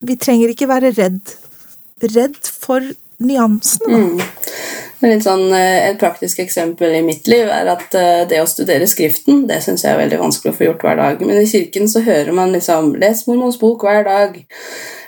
Vi 0.00 0.14
trenger 0.16 0.48
ikke 0.48 0.64
være 0.64 0.94
redd, 0.96 1.32
redd 2.00 2.38
for 2.48 2.80
nyansene, 3.24 4.20
er 5.00 5.14
Litt 5.14 5.24
sånn, 5.24 5.46
eh, 5.56 5.88
et 5.88 6.00
praktisk 6.00 6.42
eksempel 6.42 6.92
i 6.92 7.00
mitt 7.04 7.28
liv 7.30 7.48
er 7.48 7.70
at 7.72 7.94
eh, 7.96 8.26
det 8.28 8.42
å 8.42 8.48
studere 8.48 8.88
Skriften 8.88 9.46
det 9.48 9.62
synes 9.64 9.86
jeg 9.86 9.94
er 9.94 10.02
veldig 10.02 10.18
vanskelig 10.20 10.52
å 10.52 10.58
få 10.58 10.66
gjort 10.66 10.84
hver 10.84 11.00
dag. 11.00 11.22
Men 11.24 11.40
i 11.40 11.48
kirken 11.48 11.88
så 11.88 12.04
hører 12.04 12.36
man 12.36 12.52
liksom 12.52 12.94
'Les 13.00 13.26
mormons 13.26 13.56
bok 13.60 13.86
hver 13.88 14.04
dag'. 14.04 14.42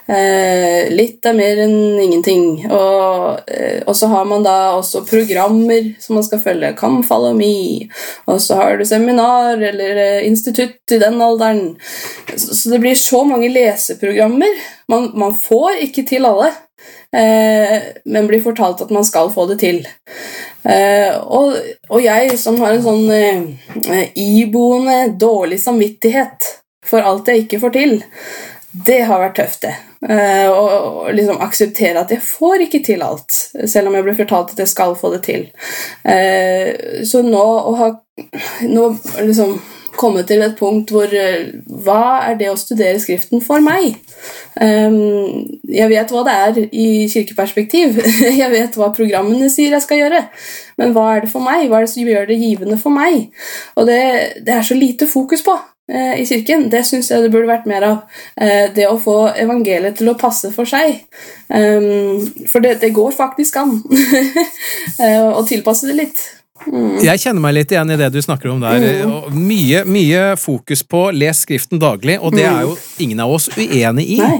Eh, 0.03 0.89
litt 0.91 1.23
er 1.25 1.35
mer 1.37 1.61
enn 1.63 1.99
ingenting. 2.01 2.65
Og, 2.71 3.39
eh, 3.47 3.93
så 3.93 4.09
har 4.11 4.25
man 4.25 4.43
da 4.43 4.75
også 4.75 5.05
programmer 5.07 5.93
som 5.99 6.15
man 6.15 6.23
skal 6.23 6.41
følge. 6.43 6.75
Come 6.75 7.03
follow 7.03 7.33
me. 7.33 7.87
Og 8.27 8.41
så 8.41 8.55
har 8.55 8.77
du 8.77 8.85
seminar 8.85 9.61
eller 9.61 9.95
eh, 9.95 10.27
institutt 10.27 10.91
i 10.91 10.99
den 10.99 11.21
alderen. 11.21 11.77
Så, 12.35 12.55
så 12.55 12.73
det 12.73 12.81
blir 12.83 12.95
så 12.95 13.23
mange 13.23 13.49
leseprogrammer. 13.53 14.59
Man, 14.89 15.11
man 15.15 15.33
får 15.33 15.79
ikke 15.87 16.07
til 16.09 16.25
alle 16.25 16.51
men 17.13 18.25
blir 18.25 18.41
fortalt 18.41 18.79
at 18.81 18.89
man 18.93 19.05
skal 19.05 19.29
få 19.29 19.45
det 19.51 19.59
til. 19.61 19.83
Eh, 20.63 21.15
og, 21.19 21.55
og 21.91 22.01
jeg 22.01 22.37
som 22.39 22.57
har 22.63 22.73
en 22.73 22.85
sånn 22.85 23.09
eh, 23.11 24.11
iboende 24.15 25.11
dårlig 25.19 25.59
samvittighet 25.61 26.47
for 26.87 27.03
alt 27.03 27.27
jeg 27.27 27.43
ikke 27.43 27.59
får 27.63 27.73
til, 27.75 27.97
det 28.73 29.03
har 29.05 29.21
vært 29.21 29.35
tøft, 29.37 29.67
det. 29.67 29.73
Eh, 30.09 30.47
og 30.49 31.11
liksom 31.15 31.43
akseptere 31.43 32.01
at 32.01 32.11
jeg 32.11 32.23
får 32.25 32.65
ikke 32.65 32.81
til 32.83 33.03
alt, 33.05 33.35
selv 33.69 33.89
om 33.89 33.97
jeg 33.97 34.07
blir 34.07 34.17
fortalt 34.17 34.55
at 34.55 34.63
jeg 34.63 34.71
skal 34.71 34.95
få 34.99 35.13
det 35.13 35.21
til. 35.27 35.45
Eh, 36.07 37.03
så 37.07 37.21
nå 37.27 37.43
å 37.43 37.75
ha 37.79 37.91
nå 38.67 38.89
liksom 39.19 39.55
komme 39.97 40.23
til 40.27 40.43
et 40.43 40.55
punkt 40.57 40.91
hvor 40.93 41.09
eh, 41.13 41.51
Hva 41.83 42.03
er 42.29 42.37
det 42.39 42.49
å 42.51 42.59
studere 42.59 43.01
Skriften 43.01 43.43
for 43.43 43.63
meg? 43.63 43.97
Um, 44.59 45.43
jeg 45.67 45.89
vet 45.91 46.13
hva 46.13 46.23
det 46.27 46.33
er 46.45 46.59
i 46.69 46.87
kirkeperspektiv. 47.11 47.99
Jeg 48.41 48.49
vet 48.53 48.77
hva 48.77 48.91
programmene 48.95 49.49
sier 49.51 49.73
jeg 49.73 49.83
skal 49.83 49.99
gjøre. 49.99 50.21
Men 50.79 50.93
hva 50.95 51.07
er 51.15 51.23
det 51.23 51.31
for 51.31 51.43
meg? 51.43 51.67
Hva 51.69 51.79
er 51.79 51.87
det 51.87 51.93
som 51.93 52.09
gjør 52.09 52.27
det 52.29 52.39
givende 52.39 52.77
for 52.81 52.93
meg? 52.93 53.31
Og 53.79 53.87
det, 53.89 54.01
det 54.45 54.53
er 54.55 54.65
så 54.65 54.77
lite 54.77 55.07
fokus 55.09 55.43
på 55.45 55.55
eh, 55.89 56.21
i 56.21 56.27
kirken. 56.29 56.67
Det 56.73 56.83
syns 56.87 57.09
jeg 57.11 57.25
det 57.25 57.31
burde 57.33 57.49
vært 57.49 57.67
mer 57.69 57.87
av. 57.89 58.21
Eh, 58.37 58.69
det 58.75 58.87
å 58.89 58.99
få 59.01 59.17
evangeliet 59.33 59.97
til 59.99 60.13
å 60.13 60.17
passe 60.19 60.53
for 60.55 60.69
seg. 60.69 61.03
Um, 61.49 62.21
for 62.49 62.63
det, 62.63 62.77
det 62.85 62.93
går 62.95 63.11
faktisk 63.17 63.59
an 63.61 63.79
å 65.39 65.43
tilpasse 65.49 65.89
det 65.89 65.99
litt. 65.99 66.23
Jeg 67.03 67.19
kjenner 67.19 67.41
meg 67.41 67.55
litt 67.57 67.71
igjen 67.73 67.89
i 67.91 67.95
det 67.99 68.07
du 68.13 68.19
snakker 68.23 68.51
om 68.53 68.61
der. 68.61 68.83
Og 69.07 69.33
Mye, 69.33 69.81
mye 69.89 70.21
fokus 70.39 70.83
på 70.85 71.07
les 71.15 71.41
Skriften 71.43 71.81
daglig, 71.81 72.19
og 72.21 72.35
det 72.37 72.45
er 72.47 72.61
jo 72.63 72.75
ingen 73.03 73.19
av 73.23 73.33
oss 73.35 73.49
uenig 73.57 74.05
i. 74.15 74.19
Nei. 74.21 74.37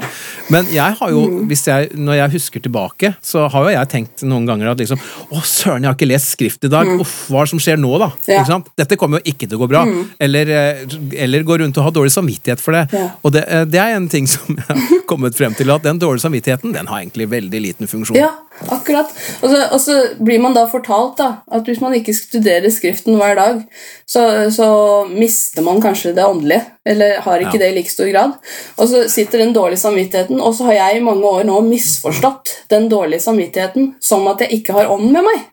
Men 0.54 0.70
jeg 0.72 0.98
har 1.00 1.12
jo, 1.12 1.24
hvis 1.50 1.66
jeg, 1.68 1.90
når 1.98 2.20
jeg 2.20 2.34
husker 2.36 2.64
tilbake, 2.64 3.14
så 3.26 3.48
har 3.52 3.66
jo 3.66 3.74
jeg 3.74 3.90
tenkt 3.92 4.24
noen 4.28 4.46
ganger 4.48 4.72
at 4.72 4.84
liksom 4.84 5.02
Å, 5.02 5.42
søren, 5.42 5.84
jeg 5.84 5.90
har 5.90 5.98
ikke 5.98 6.10
lest 6.12 6.32
Skrift 6.34 6.68
i 6.68 6.72
dag. 6.72 6.88
Uff, 7.02 7.16
hva 7.34 7.42
er 7.42 7.50
det 7.50 7.54
som 7.56 7.62
skjer 7.66 7.82
nå, 7.82 7.92
da? 8.02 8.12
Ja. 8.30 8.46
Dette 8.80 8.98
kommer 9.00 9.20
jo 9.20 9.34
ikke 9.34 9.50
til 9.50 9.58
å 9.58 9.64
gå 9.66 9.70
bra. 9.74 9.84
Eller, 10.22 10.54
eh, 10.54 10.96
eller 11.26 11.46
gå 11.46 11.58
rundt 11.64 11.78
og 11.82 11.90
ha 11.90 11.92
dårlig 11.94 12.14
samvittighet 12.16 12.62
for 12.64 12.78
det. 12.78 12.86
Ja. 12.94 13.10
Og 13.26 13.36
det, 13.36 13.44
eh, 13.50 13.66
det 13.70 13.82
er 13.82 13.98
en 13.98 14.08
ting 14.12 14.30
som 14.30 14.54
jeg 14.54 14.66
har 14.70 15.04
kommet 15.12 15.36
frem 15.38 15.58
til, 15.58 15.74
at 15.74 15.86
den 15.86 16.00
dårlige 16.02 16.26
samvittigheten 16.28 16.78
den 16.78 16.90
har 16.90 17.04
egentlig 17.04 17.28
veldig 17.34 17.64
liten 17.68 17.90
funksjon. 17.92 18.22
Ja, 18.22 18.32
akkurat. 18.72 19.10
Og 19.42 19.50
så, 19.50 19.60
og 19.74 19.80
så 19.82 19.96
blir 20.24 20.40
man 20.44 20.54
da 20.56 20.66
fortalt 20.70 21.18
da, 21.20 21.30
at 21.52 21.68
hvis 21.68 21.82
man 21.84 21.96
ikke 21.98 22.14
studerer 22.16 22.70
Skriften 22.74 23.18
hver 23.20 23.36
dag, 23.40 23.62
så, 24.06 24.26
så 24.54 24.68
mister 25.10 25.66
man 25.66 25.82
kanskje 25.84 26.14
det 26.16 26.26
åndelige, 26.26 26.62
eller 26.86 27.18
har 27.26 27.40
ikke 27.44 27.58
Ja. 27.58 27.64
det 27.66 27.72
i 27.72 27.78
like 27.80 27.92
stor 27.92 28.12
grad. 28.12 28.36
Og 28.78 28.88
så 28.90 29.06
sitter 29.10 29.44
den 29.44 29.54
dårlige 29.56 29.82
samvittigheten, 29.84 30.42
og 30.42 30.56
så 30.56 30.70
har 30.70 30.74
jeg 30.80 31.00
i 31.00 31.04
mange 31.06 31.26
år 31.26 31.44
nå 31.50 31.62
misforstått 31.66 32.54
den 32.70 32.90
dårlige 32.90 33.26
samvittigheten 33.26 33.96
som 34.02 34.28
at 34.32 34.42
jeg 34.46 34.62
ikke 34.62 34.74
har 34.78 34.92
ånd 34.94 35.10
med 35.12 35.24
meg. 35.24 35.42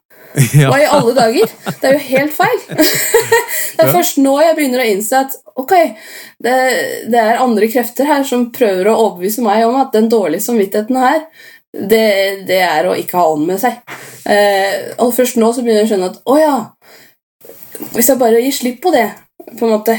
Ja. 0.54 0.68
Hva 0.70 0.76
i 0.78 0.84
alle 0.86 1.10
dager? 1.16 1.48
Det 1.80 1.88
er 1.88 1.96
jo 1.96 2.02
helt 2.06 2.34
feil. 2.36 2.60
det 3.74 3.82
er 3.82 3.88
først 3.90 4.20
nå 4.22 4.36
jeg 4.38 4.54
begynner 4.54 4.84
å 4.84 4.86
innse 4.86 5.24
at 5.24 5.32
ok, 5.58 5.72
det, 6.38 6.52
det 7.10 7.18
er 7.18 7.40
andre 7.42 7.66
krefter 7.72 8.06
her 8.06 8.22
som 8.28 8.44
prøver 8.54 8.86
å 8.92 8.94
overbevise 9.08 9.42
meg 9.42 9.64
om 9.66 9.80
at 9.80 9.90
den 9.96 10.06
dårlige 10.12 10.44
samvittigheten 10.46 11.00
her, 11.02 11.24
det, 11.72 12.46
det 12.48 12.60
er 12.66 12.88
å 12.88 12.96
ikke 12.98 13.18
ha 13.18 13.30
ånd 13.34 13.46
med 13.48 13.60
seg. 13.62 13.78
Eh, 14.30 14.92
og 14.98 15.14
først 15.16 15.38
nå 15.40 15.52
så 15.54 15.64
begynner 15.64 15.84
jeg 15.84 15.90
å 15.90 15.92
skjønne 15.94 16.12
at 16.12 16.22
å 16.28 16.38
ja, 16.40 16.54
hvis 17.94 18.10
jeg 18.10 18.20
bare 18.20 18.42
gir 18.42 18.54
slipp 18.54 18.80
på 18.84 18.92
det 18.94 19.08
på 19.58 19.66
en 19.66 19.72
måte. 19.72 19.96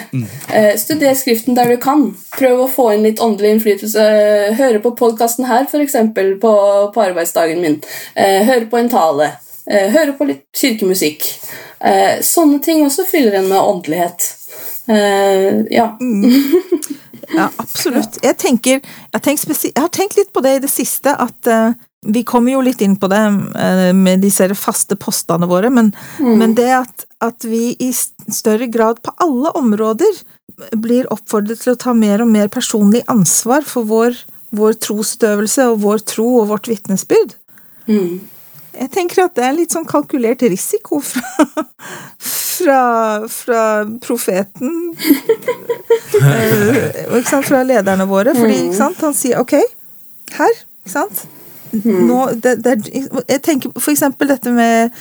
Eh, 0.53 0.75
studer 0.79 1.13
Skriften 1.17 1.55
der 1.55 1.71
du 1.73 1.77
kan. 1.81 2.11
Prøv 2.37 2.65
å 2.65 2.69
få 2.71 2.91
inn 2.95 3.05
litt 3.05 3.21
åndelig 3.23 3.55
innflytelse. 3.55 4.05
Høre 4.59 4.81
på 4.83 4.93
podkasten 4.99 5.47
her, 5.49 5.65
f.eks. 5.67 5.97
På, 6.41 6.53
på 6.93 7.03
arbeidsdagen 7.03 7.63
min. 7.63 7.79
Eh, 8.15 8.41
høre 8.47 8.69
på 8.71 8.79
en 8.79 8.91
tale. 8.91 9.31
Eh, 9.65 9.89
høre 9.91 10.15
på 10.17 10.29
litt 10.29 10.45
kirkemusikk. 10.57 11.27
Eh, 11.79 12.21
sånne 12.25 12.61
ting 12.63 12.85
også 12.85 13.07
fyller 13.09 13.41
en 13.41 13.49
med 13.51 13.59
åndelighet. 13.59 14.29
ja. 14.91 15.67
ja. 15.71 15.87
Ja, 17.35 17.47
absolutt. 17.61 18.19
Jeg, 18.23 18.37
tenker, 18.41 18.81
jeg, 18.81 19.39
jeg 19.63 19.77
har 19.77 19.93
tenkt 19.93 20.17
litt 20.19 20.33
på 20.33 20.43
det 20.43 20.57
i 20.57 20.63
det 20.65 20.71
siste, 20.71 21.13
at 21.15 21.49
uh, 21.49 21.71
vi 22.07 22.23
kommer 22.27 22.55
jo 22.55 22.63
litt 22.65 22.81
inn 22.83 22.97
på 22.99 23.09
det 23.11 23.21
uh, 23.21 23.91
med 23.95 24.23
disse 24.25 24.47
faste 24.57 24.97
postene 24.99 25.49
våre, 25.49 25.71
men, 25.73 25.93
men 26.19 26.55
det 26.57 26.69
at, 26.81 27.05
at 27.23 27.47
vi 27.47 27.71
i 27.79 27.91
større 27.93 28.67
grad 28.71 29.01
på 29.05 29.15
alle 29.23 29.53
områder 29.57 30.21
blir 30.77 31.09
oppfordret 31.13 31.63
til 31.63 31.73
å 31.73 31.79
ta 31.79 31.93
mer 31.97 32.23
og 32.23 32.29
mer 32.31 32.51
personlig 32.51 33.03
ansvar 33.11 33.65
for 33.67 33.87
vår, 33.87 34.17
vår 34.55 34.77
trosutøvelse 34.83 35.71
og 35.71 35.81
vår 35.85 36.03
tro 36.11 36.27
og 36.41 36.51
vårt 36.51 36.69
vitnesbyrd. 36.71 37.35
Mm. 37.87 38.19
Jeg 38.77 38.91
tenker 38.93 39.25
at 39.25 39.35
det 39.35 39.43
er 39.45 39.57
litt 39.57 39.73
sånn 39.75 39.87
kalkulert 39.87 40.43
risiko 40.47 41.01
fra, 41.03 41.65
fra, 42.19 42.81
fra 43.27 43.65
profeten 44.03 44.95
eh, 46.21 47.19
Fra 47.27 47.61
lederne 47.67 48.07
våre. 48.07 48.35
Fordi 48.37 48.63
han 48.79 49.17
sier 49.17 49.41
ok, 49.43 49.57
her, 50.37 50.63
ikke 50.83 50.95
sant 50.95 51.27
nå, 51.71 52.17
det, 52.43 52.57
det, 52.65 52.73
jeg 53.29 53.41
tenker 53.45 53.71
for 53.77 53.93
eksempel 53.93 54.27
dette 54.27 54.51
med 54.51 54.91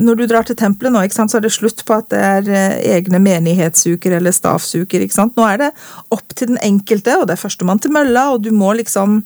Når 0.00 0.16
du 0.16 0.24
drar 0.30 0.46
til 0.48 0.56
tempelet 0.56 0.94
nå, 0.94 1.02
sant, 1.12 1.30
så 1.30 1.38
er 1.38 1.44
det 1.44 1.52
slutt 1.52 1.84
på 1.84 1.98
at 1.98 2.08
det 2.12 2.20
er 2.24 2.48
eh, 2.48 2.76
egne 2.96 3.20
menighetsuker 3.20 4.16
eller 4.16 4.32
stavsuker. 4.32 5.04
ikke 5.04 5.18
sant? 5.18 5.36
Nå 5.36 5.44
er 5.44 5.60
det 5.60 5.70
opp 6.14 6.32
til 6.32 6.54
den 6.54 6.60
enkelte, 6.64 7.18
og 7.18 7.28
det 7.28 7.36
er 7.36 7.42
førstemann 7.42 7.82
til 7.84 7.92
mølla, 7.92 8.30
og 8.32 8.46
du 8.46 8.50
må 8.56 8.72
liksom 8.78 9.20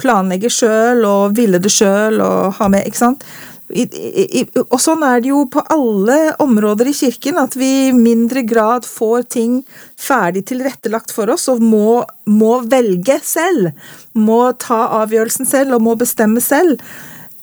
planlegge 0.00 0.50
sjøl 0.52 1.04
og 1.08 1.34
ville 1.38 1.60
det 1.62 1.72
sjøl 1.72 2.22
og 2.24 2.54
ha 2.58 2.70
med, 2.72 2.86
ikke 2.88 3.02
sant. 3.02 3.26
I, 3.74 3.86
i, 3.88 4.42
og 4.60 4.76
sånn 4.78 5.02
er 5.06 5.22
det 5.24 5.30
jo 5.30 5.46
på 5.50 5.62
alle 5.72 6.34
områder 6.42 6.90
i 6.90 6.94
kirken, 6.94 7.38
at 7.40 7.56
vi 7.56 7.88
i 7.88 7.94
mindre 7.96 8.44
grad 8.46 8.84
får 8.86 9.24
ting 9.34 9.62
ferdig 9.98 10.44
tilrettelagt 10.50 11.14
for 11.14 11.32
oss 11.32 11.48
og 11.50 11.64
må, 11.64 12.02
må 12.28 12.58
velge 12.68 13.16
selv. 13.24 13.72
Må 14.12 14.52
ta 14.60 14.82
avgjørelsen 15.00 15.48
selv 15.48 15.78
og 15.78 15.86
må 15.88 15.96
bestemme 15.98 16.44
selv. 16.44 16.82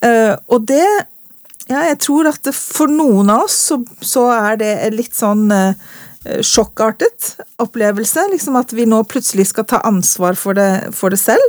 Uh, 0.06 0.38
og 0.49 0.70
det 0.70 0.86
ja, 1.72 1.84
jeg 1.88 1.99
tror 2.04 2.30
at 2.32 2.47
for 2.56 2.91
noen 2.91 3.30
av 3.32 3.45
oss 3.47 3.58
så, 3.70 3.82
så 4.02 4.28
er 4.34 4.58
det 4.60 4.72
litt 4.95 5.16
sånn 5.16 5.45
eh, 5.56 5.91
sjokkartet 6.46 7.36
opplevelse. 7.62 8.28
Liksom 8.32 8.56
at 8.60 8.74
vi 8.78 8.86
nå 8.90 9.02
plutselig 9.10 9.48
skal 9.52 9.66
ta 9.70 9.80
ansvar 9.88 10.38
for 10.38 10.58
det, 10.58 10.94
for 10.94 11.14
det 11.14 11.20
selv. 11.22 11.44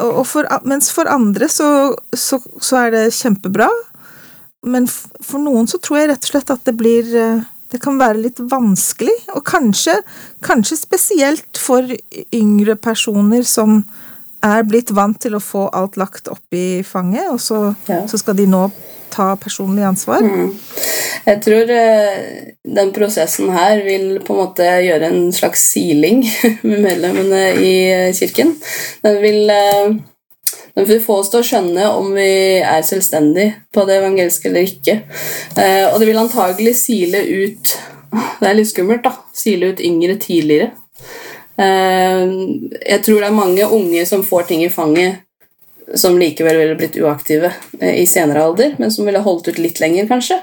Og, 0.00 0.10
og 0.22 0.26
for, 0.26 0.48
mens 0.66 0.90
for 0.94 1.10
andre 1.10 1.48
så, 1.52 1.68
så, 2.14 2.40
så 2.60 2.80
er 2.86 2.94
det 2.96 3.04
kjempebra. 3.14 3.68
Men 4.66 4.86
for 4.90 5.42
noen 5.42 5.66
så 5.70 5.78
tror 5.82 6.00
jeg 6.02 6.12
rett 6.12 6.26
og 6.28 6.32
slett 6.34 6.52
at 6.54 6.62
det 6.68 6.76
blir 6.78 7.08
eh, 7.18 7.40
Det 7.72 7.80
kan 7.80 7.96
være 7.98 8.20
litt 8.20 8.38
vanskelig. 8.50 9.14
Og 9.34 9.42
kanskje, 9.48 9.94
kanskje 10.44 10.76
spesielt 10.76 11.56
for 11.58 11.86
yngre 12.36 12.76
personer 12.76 13.46
som 13.48 13.80
er 14.44 14.64
blitt 14.66 14.90
vant 14.90 15.16
til 15.22 15.38
å 15.38 15.40
få 15.40 15.68
alt 15.72 15.96
lagt 15.96 16.28
opp 16.28 16.52
i 16.52 16.82
fanget, 16.82 17.28
og 17.30 17.38
så, 17.40 17.74
Ja. 17.86 18.00
så 18.10 18.18
skal 18.18 18.34
de 18.36 18.44
nå 18.50 18.66
ta 19.12 19.32
personlig 19.40 19.84
ansvar. 19.86 20.24
Jeg 21.22 21.38
tror 21.44 21.70
eh, 21.70 22.54
den 22.66 22.90
prosessen 22.94 23.52
her 23.54 23.82
vil 23.86 24.16
på 24.24 24.34
en 24.34 24.40
måte 24.40 24.66
gjøre 24.86 25.10
en 25.12 25.28
slags 25.34 25.68
siling 25.70 26.24
med 26.66 26.82
medlemmene 26.88 27.44
i 27.62 27.74
eh, 27.92 28.14
kirken. 28.16 28.56
Den 29.04 29.20
vil, 29.22 29.52
eh, 29.54 29.92
den 30.74 30.88
vil 30.88 31.02
få 31.04 31.20
oss 31.22 31.30
til 31.30 31.42
å 31.42 31.46
skjønne 31.46 31.88
om 31.94 32.10
vi 32.16 32.58
er 32.58 32.82
selvstendige 32.86 33.54
på 33.74 33.86
det 33.86 34.00
evangeliske 34.00 34.50
eller 34.50 34.66
ikke. 34.66 34.98
Og 35.92 35.98
det 36.00 36.06
vil 36.08 36.20
antagelig 36.20 36.78
sile 36.80 37.20
ut 37.28 37.74
Det 38.12 38.48
er 38.48 38.56
litt 38.56 38.68
skummelt, 38.68 39.04
da. 39.06 39.12
Sile 39.32 39.70
ut 39.72 39.80
yngre 39.80 40.18
tidligere. 40.20 40.72
Jeg 41.56 42.98
tror 43.04 43.22
det 43.22 43.28
er 43.28 43.36
mange 43.36 43.68
unge 43.72 44.02
som 44.08 44.24
får 44.26 44.50
ting 44.50 44.64
i 44.66 44.72
fanget 44.72 45.22
som 45.94 46.18
likevel 46.18 46.56
ville 46.56 46.78
blitt 46.78 46.96
uaktive 46.96 47.52
eh, 47.80 48.00
i 48.02 48.06
senere 48.06 48.44
alder, 48.44 48.74
men 48.78 48.90
som 48.90 49.06
ville 49.08 49.22
holdt 49.22 49.48
ut 49.48 49.60
litt 49.60 49.80
lenger, 49.82 50.08
kanskje. 50.10 50.40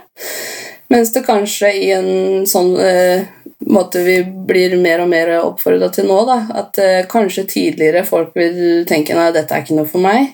Mens 0.90 1.14
det 1.14 1.26
kanskje 1.28 1.70
i 1.78 1.92
en 1.94 2.48
sånn 2.50 2.74
eh, 2.82 3.28
måte 3.70 4.02
vi 4.06 4.20
blir 4.24 4.76
mer 4.82 5.04
og 5.04 5.12
mer 5.12 5.34
oppfordra 5.42 5.92
til 5.94 6.10
nå, 6.10 6.20
da, 6.30 6.40
at 6.64 6.82
eh, 6.82 7.06
kanskje 7.10 7.48
tidligere 7.50 8.06
folk 8.08 8.36
vil 8.38 8.86
tenke 8.90 9.18
nei, 9.18 9.32
dette 9.36 9.56
er 9.56 9.66
ikke 9.66 9.78
noe 9.78 9.90
for 9.90 10.04
meg. 10.04 10.34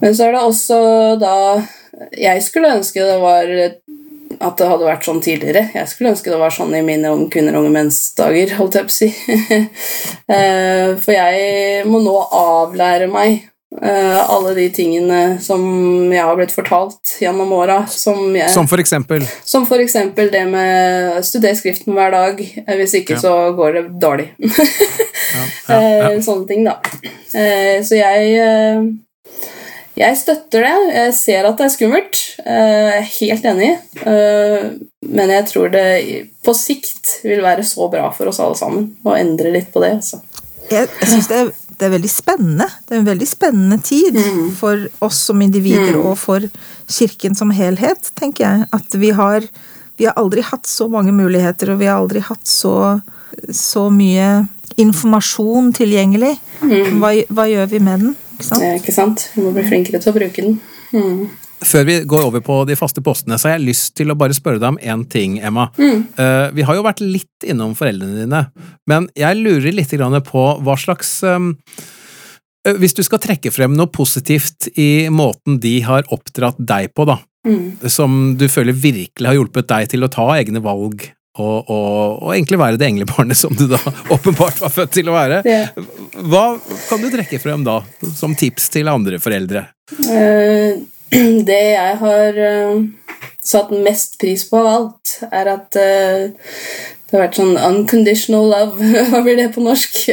Men 0.00 0.16
så 0.16 0.28
er 0.28 0.36
det 0.36 0.46
også 0.48 0.76
da 1.20 1.34
Jeg 2.16 2.40
skulle 2.40 2.70
ønske 2.72 3.02
det 3.04 3.18
var 3.20 3.50
at 4.40 4.56
det 4.56 4.68
hadde 4.70 4.86
vært 4.86 5.04
sånn 5.04 5.20
tidligere. 5.20 5.66
Jeg 5.74 5.88
skulle 5.90 6.14
ønske 6.14 6.30
det 6.32 6.38
var 6.40 6.54
sånn 6.54 6.72
i 6.78 6.80
mine 6.86 7.10
unge 7.12 7.28
kvinner 7.34 7.58
og 7.58 7.66
unge 7.66 7.74
menns 7.74 7.98
dager, 8.16 8.54
holdt 8.56 8.78
jeg 8.78 8.88
på 8.88 8.94
å 8.94 8.98
si. 9.00 9.10
Eh, 10.30 10.94
For 11.02 11.10
jeg 11.10 11.86
må 11.90 11.98
nå 12.04 12.12
avlære 12.38 13.08
meg 13.10 13.49
alle 13.70 14.54
de 14.56 14.64
tingene 14.74 15.38
som 15.40 15.62
jeg 16.12 16.24
har 16.26 16.34
blitt 16.36 16.50
fortalt 16.50 17.12
gjennom 17.22 17.52
åra. 17.54 17.86
Som, 17.88 18.34
jeg- 18.34 18.50
Som 18.50 18.66
for 18.66 18.78
eksempel. 18.82 19.22
som 19.44 19.64
for 19.66 19.78
eksempel 19.78 20.30
det 20.30 20.44
med 20.50 21.24
studer 21.24 21.54
Skriften 21.54 21.94
hver 21.94 22.10
dag. 22.10 22.40
eh, 22.66 22.74
Hvis 22.76 22.94
ikke 22.94 23.14
Ja. 23.14 23.20
så 23.20 23.54
går 23.56 23.72
det 23.72 24.00
dårlig. 24.00 24.28
Ja, 25.30 25.44
ja, 25.68 25.80
ja. 25.80 26.10
Eh, 26.10 26.20
Sånne 26.20 26.48
ting, 26.48 26.64
da. 26.64 26.80
Eh, 27.34 27.82
Så 27.86 27.94
jeg 27.94 28.32
eh, 28.34 28.82
Jeg 29.96 30.16
støtter 30.16 30.62
det. 30.66 30.94
Jeg 30.94 31.14
ser 31.14 31.44
at 31.46 31.56
det 31.58 31.66
er 31.66 31.74
skummelt. 31.76 32.20
Eh, 32.44 32.90
Jeg 32.90 32.98
er 32.98 33.08
helt 33.20 33.44
enig. 33.44 33.70
Eh, 34.04 34.70
Men 35.06 35.28
jeg 35.30 35.46
tror 35.46 35.70
det 35.70 36.28
på 36.44 36.54
sikt 36.54 37.20
vil 37.22 37.40
være 37.42 37.62
så 37.62 37.88
bra 37.90 38.10
for 38.10 38.26
oss 38.28 38.40
alle 38.40 38.56
sammen 38.56 38.96
å 39.04 39.14
endre 39.16 39.52
litt 39.52 39.70
på 39.72 39.80
det. 39.80 40.02
Så. 40.02 40.20
Jeg, 40.70 40.88
jeg 41.00 41.08
syns 41.08 41.28
det, 41.28 41.36
er- 41.36 41.52
det 41.80 41.88
er 41.88 41.94
veldig 41.94 42.10
spennende. 42.12 42.66
Det 42.84 42.92
er 42.92 43.00
en 43.00 43.08
veldig 43.08 43.26
spennende 43.28 43.78
tid 43.80 44.18
for 44.58 44.82
oss 45.06 45.22
som 45.30 45.40
individer 45.40 45.96
og 45.96 46.18
for 46.20 46.44
kirken 46.92 47.36
som 47.38 47.52
helhet, 47.56 48.10
tenker 48.20 48.44
jeg. 48.44 48.66
At 48.76 48.96
vi 49.00 49.14
har, 49.16 49.46
vi 49.96 50.08
har 50.08 50.18
aldri 50.20 50.44
hatt 50.44 50.68
så 50.68 50.90
mange 50.92 51.14
muligheter, 51.16 51.72
og 51.72 51.80
vi 51.80 51.88
har 51.88 52.02
aldri 52.02 52.20
hatt 52.26 52.44
så, 52.48 53.00
så 53.56 53.86
mye 53.94 54.42
informasjon 54.80 55.72
tilgjengelig. 55.80 56.34
Hva, 57.00 57.14
hva 57.32 57.48
gjør 57.48 57.72
vi 57.72 57.80
med 57.88 58.04
den? 58.04 58.16
Ikke 58.36 58.48
sant? 58.50 58.68
Ikke 58.76 58.96
sant? 58.96 59.28
Vi 59.34 59.44
må 59.44 59.54
bli 59.56 59.64
flinkere 59.68 60.02
til 60.04 60.12
å 60.12 60.18
bruke 60.20 60.44
den. 60.44 60.60
Mm. 61.60 61.66
Før 61.68 61.84
vi 61.84 61.96
går 62.08 62.26
over 62.26 62.40
på 62.44 62.56
de 62.68 62.76
faste 62.78 63.02
postene, 63.04 63.36
så 63.38 63.48
har 63.50 63.58
jeg 63.58 63.68
lyst 63.68 63.94
til 63.98 64.10
å 64.10 64.16
bare 64.18 64.36
spørre 64.36 64.60
deg 64.62 64.72
om 64.72 64.80
én 64.80 65.04
ting, 65.12 65.38
Emma. 65.44 65.68
Eh, 65.76 66.50
vi 66.56 66.64
har 66.64 66.78
jo 66.78 66.84
vært 66.86 67.02
litt 67.04 67.44
innom 67.46 67.74
foreldrene 67.76 68.22
dine, 68.24 68.46
men 68.88 69.08
jeg 69.18 69.40
lurer 69.40 69.76
litt 69.76 69.92
på 70.30 70.44
hva 70.64 70.76
slags 70.80 71.22
um, 71.22 71.52
uh, 72.66 72.76
Hvis 72.80 72.94
du 72.94 73.02
skal 73.02 73.20
trekke 73.20 73.52
frem 73.52 73.74
noe 73.76 73.92
positivt 73.92 74.68
i 74.76 75.08
måten 75.12 75.60
de 75.60 75.80
har 75.84 76.08
oppdratt 76.08 76.56
deg 76.58 76.94
på, 76.94 77.04
da, 77.04 77.20
Mm. 77.40 77.88
som 77.88 78.36
du 78.36 78.48
føler 78.52 78.76
virkelig 78.76 79.24
har 79.24 79.32
hjulpet 79.38 79.64
deg 79.70 79.86
til 79.88 80.04
å 80.04 80.10
ta 80.12 80.26
egne 80.36 80.60
valg, 80.60 81.06
og, 81.40 81.70
og, 81.72 82.18
og 82.20 82.34
egentlig 82.34 82.58
være 82.60 82.76
det 82.76 82.88
englebarnet 82.90 83.38
som 83.38 83.54
du 83.56 83.64
da 83.70 83.78
åpenbart 84.14 84.60
var 84.60 84.72
født 84.74 84.92
til 84.98 85.08
å 85.08 85.14
være, 85.14 85.38
hva 86.28 86.44
kan 86.90 87.00
du 87.00 87.08
trekke 87.08 87.40
frem 87.40 87.64
da, 87.64 87.78
som 88.12 88.36
tips 88.36 88.68
til 88.74 88.92
andre 88.92 89.16
foreldre? 89.22 89.64
eh, 90.04 90.76
det 91.50 91.60
jeg 91.74 91.98
har 92.04 92.40
eh, 92.46 92.80
satt 93.42 93.74
mest 93.74 94.18
pris 94.20 94.46
på 94.48 94.60
av 94.60 94.70
alt, 94.70 95.16
er 95.30 95.52
at 95.56 95.78
eh, 95.80 96.30
det 97.10 97.16
har 97.16 97.24
vært 97.26 97.40
sånn 97.40 97.56
unconditional 97.58 98.50
love. 98.52 98.90
Hva 99.10 99.22
blir 99.26 99.38
det 99.40 99.50
på 99.56 99.64
norsk? 99.64 100.02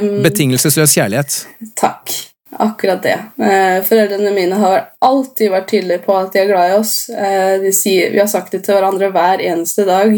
Um, 0.00 0.20
Betingelsesløs 0.24 0.96
kjærlighet. 0.96 1.42
Takk. 1.78 2.29
Akkurat 2.50 3.02
det. 3.02 3.18
Eh, 3.38 3.78
foreldrene 3.86 4.32
mine 4.34 4.56
har 4.58 4.88
alltid 4.98 5.52
vært 5.52 5.68
tydelige 5.70 6.02
på 6.02 6.16
at 6.18 6.32
de 6.34 6.40
er 6.42 6.48
glad 6.50 6.72
i 6.72 6.78
oss. 6.80 6.94
Eh, 7.08 7.60
de 7.62 7.70
sier, 7.74 8.10
vi 8.10 8.18
har 8.18 8.30
sagt 8.30 8.50
det 8.52 8.64
til 8.66 8.74
hverandre 8.74 9.12
hver 9.14 9.42
eneste 9.44 9.86
dag. 9.86 10.16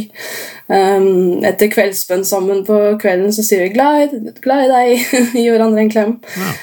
Um, 0.72 1.42
etter 1.44 1.68
kveldsbønn 1.68 2.22
sammen 2.24 2.62
på 2.64 2.76
kvelden 3.02 3.32
så 3.34 3.42
sier 3.44 3.66
vi 3.66 3.72
'glad 3.74 4.14
i, 4.14 4.20
glad 4.40 4.62
i 4.64 4.70
deg', 4.70 5.02
gir 5.42 5.52
hverandre 5.52 5.82
en 5.82 5.92
klem. 5.92 6.14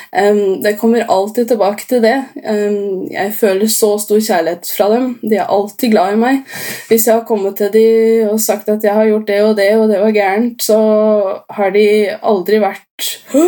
Um, 0.09 0.63
det 0.63 0.77
kommer 0.81 1.05
alltid 1.05 1.51
tilbake 1.51 1.85
til 1.85 2.01
det. 2.01 2.15
Um, 2.41 3.05
jeg 3.11 3.35
føler 3.37 3.69
så 3.69 3.91
stor 4.01 4.17
kjærlighet 4.17 4.73
fra 4.73 4.89
dem. 4.95 5.19
De 5.21 5.37
er 5.37 5.45
alltid 5.45 5.93
glad 5.93 6.15
i 6.15 6.21
meg. 6.23 6.43
Hvis 6.89 7.05
jeg 7.05 7.19
har 7.19 7.27
kommet 7.29 7.61
til 7.61 7.69
dem 7.75 8.33
og 8.33 8.41
sagt 8.41 8.69
at 8.73 8.83
jeg 8.83 8.97
har 8.97 9.05
gjort 9.05 9.27
det 9.27 9.41
og 9.43 9.57
det, 9.57 9.71
og 9.77 9.89
det 9.93 10.01
var 10.01 10.17
gærent, 10.17 10.63
så 10.63 10.79
har 11.53 11.69
de 11.77 11.87
aldri 12.23 12.63
vært 12.65 12.88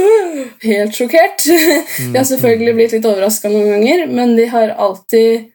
helt 0.72 0.96
sjokkert. 0.98 1.46
De 2.12 2.18
har 2.18 2.28
selvfølgelig 2.28 2.76
blitt 2.78 2.98
litt 2.98 3.08
overraska 3.10 3.52
noen 3.52 3.70
ganger, 3.76 4.08
men 4.12 4.36
de 4.38 4.48
har 4.52 4.74
alltid 4.78 5.52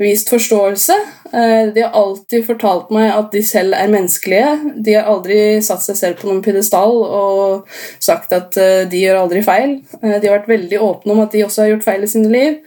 vist 0.00 0.30
forståelse. 0.32 0.94
Eh, 1.32 1.66
De 1.74 1.82
har 1.84 1.90
alltid 1.96 2.46
fortalt 2.46 2.90
meg 2.94 3.10
at 3.12 3.32
de 3.34 3.42
selv 3.44 3.76
er 3.76 3.90
menneskelige. 3.92 4.52
De 4.80 4.94
har 4.96 5.08
aldri 5.12 5.40
satt 5.64 5.84
seg 5.84 5.98
selv 5.98 6.20
på 6.20 6.30
noen 6.30 6.42
pidestall 6.44 6.94
og 7.04 7.74
sagt 8.00 8.32
at 8.36 8.56
eh, 8.60 8.86
de 8.90 9.02
gjør 9.04 9.22
aldri 9.24 9.42
feil. 9.44 9.76
Eh, 10.00 10.16
De 10.20 10.28
har 10.30 10.38
vært 10.38 10.48
veldig 10.54 10.80
åpne 10.86 11.16
om 11.16 11.20
at 11.26 11.36
de 11.36 11.44
også 11.44 11.64
har 11.66 11.74
gjort 11.74 11.88
feil 11.90 12.06
i 12.06 12.14
sine 12.14 12.32
liv. 12.32 12.62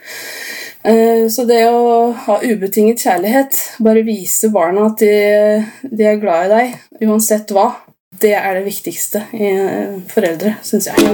Så 0.83 1.45
det 1.47 1.61
å 1.71 2.09
ha 2.25 2.33
ubetinget 2.43 2.99
kjærlighet, 3.05 3.55
bare 3.85 4.01
vise 4.03 4.49
barna 4.51 4.89
at 4.89 4.99
de, 4.99 5.13
de 5.87 6.09
er 6.09 6.17
glad 6.19 6.49
i 6.49 6.49
deg, 6.51 6.73
uansett 7.07 7.53
hva, 7.55 7.69
det 8.23 8.37
er 8.39 8.55
det 8.59 8.67
viktigste 8.67 9.25
i 9.35 9.49
eh, 9.51 9.99
foreldre, 10.11 10.55
syns 10.63 10.87
jeg. 10.87 11.11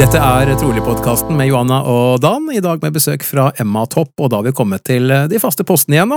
Dette 0.00 0.16
er 0.16 0.48
Trolig-podkasten 0.56 1.36
med 1.36 1.50
Johanna 1.50 1.82
og 1.84 2.22
Dan, 2.24 2.46
i 2.56 2.62
dag 2.64 2.80
med 2.80 2.94
besøk 2.94 3.24
fra 3.26 3.50
Emma 3.60 3.82
Topp, 3.84 4.14
og 4.16 4.30
da 4.32 4.38
har 4.40 4.46
vi 4.48 4.54
kommet 4.56 4.84
til 4.88 5.12
eh, 5.12 5.26
de 5.32 5.40
faste 5.40 5.64
postene 5.68 5.98
igjen. 5.98 6.14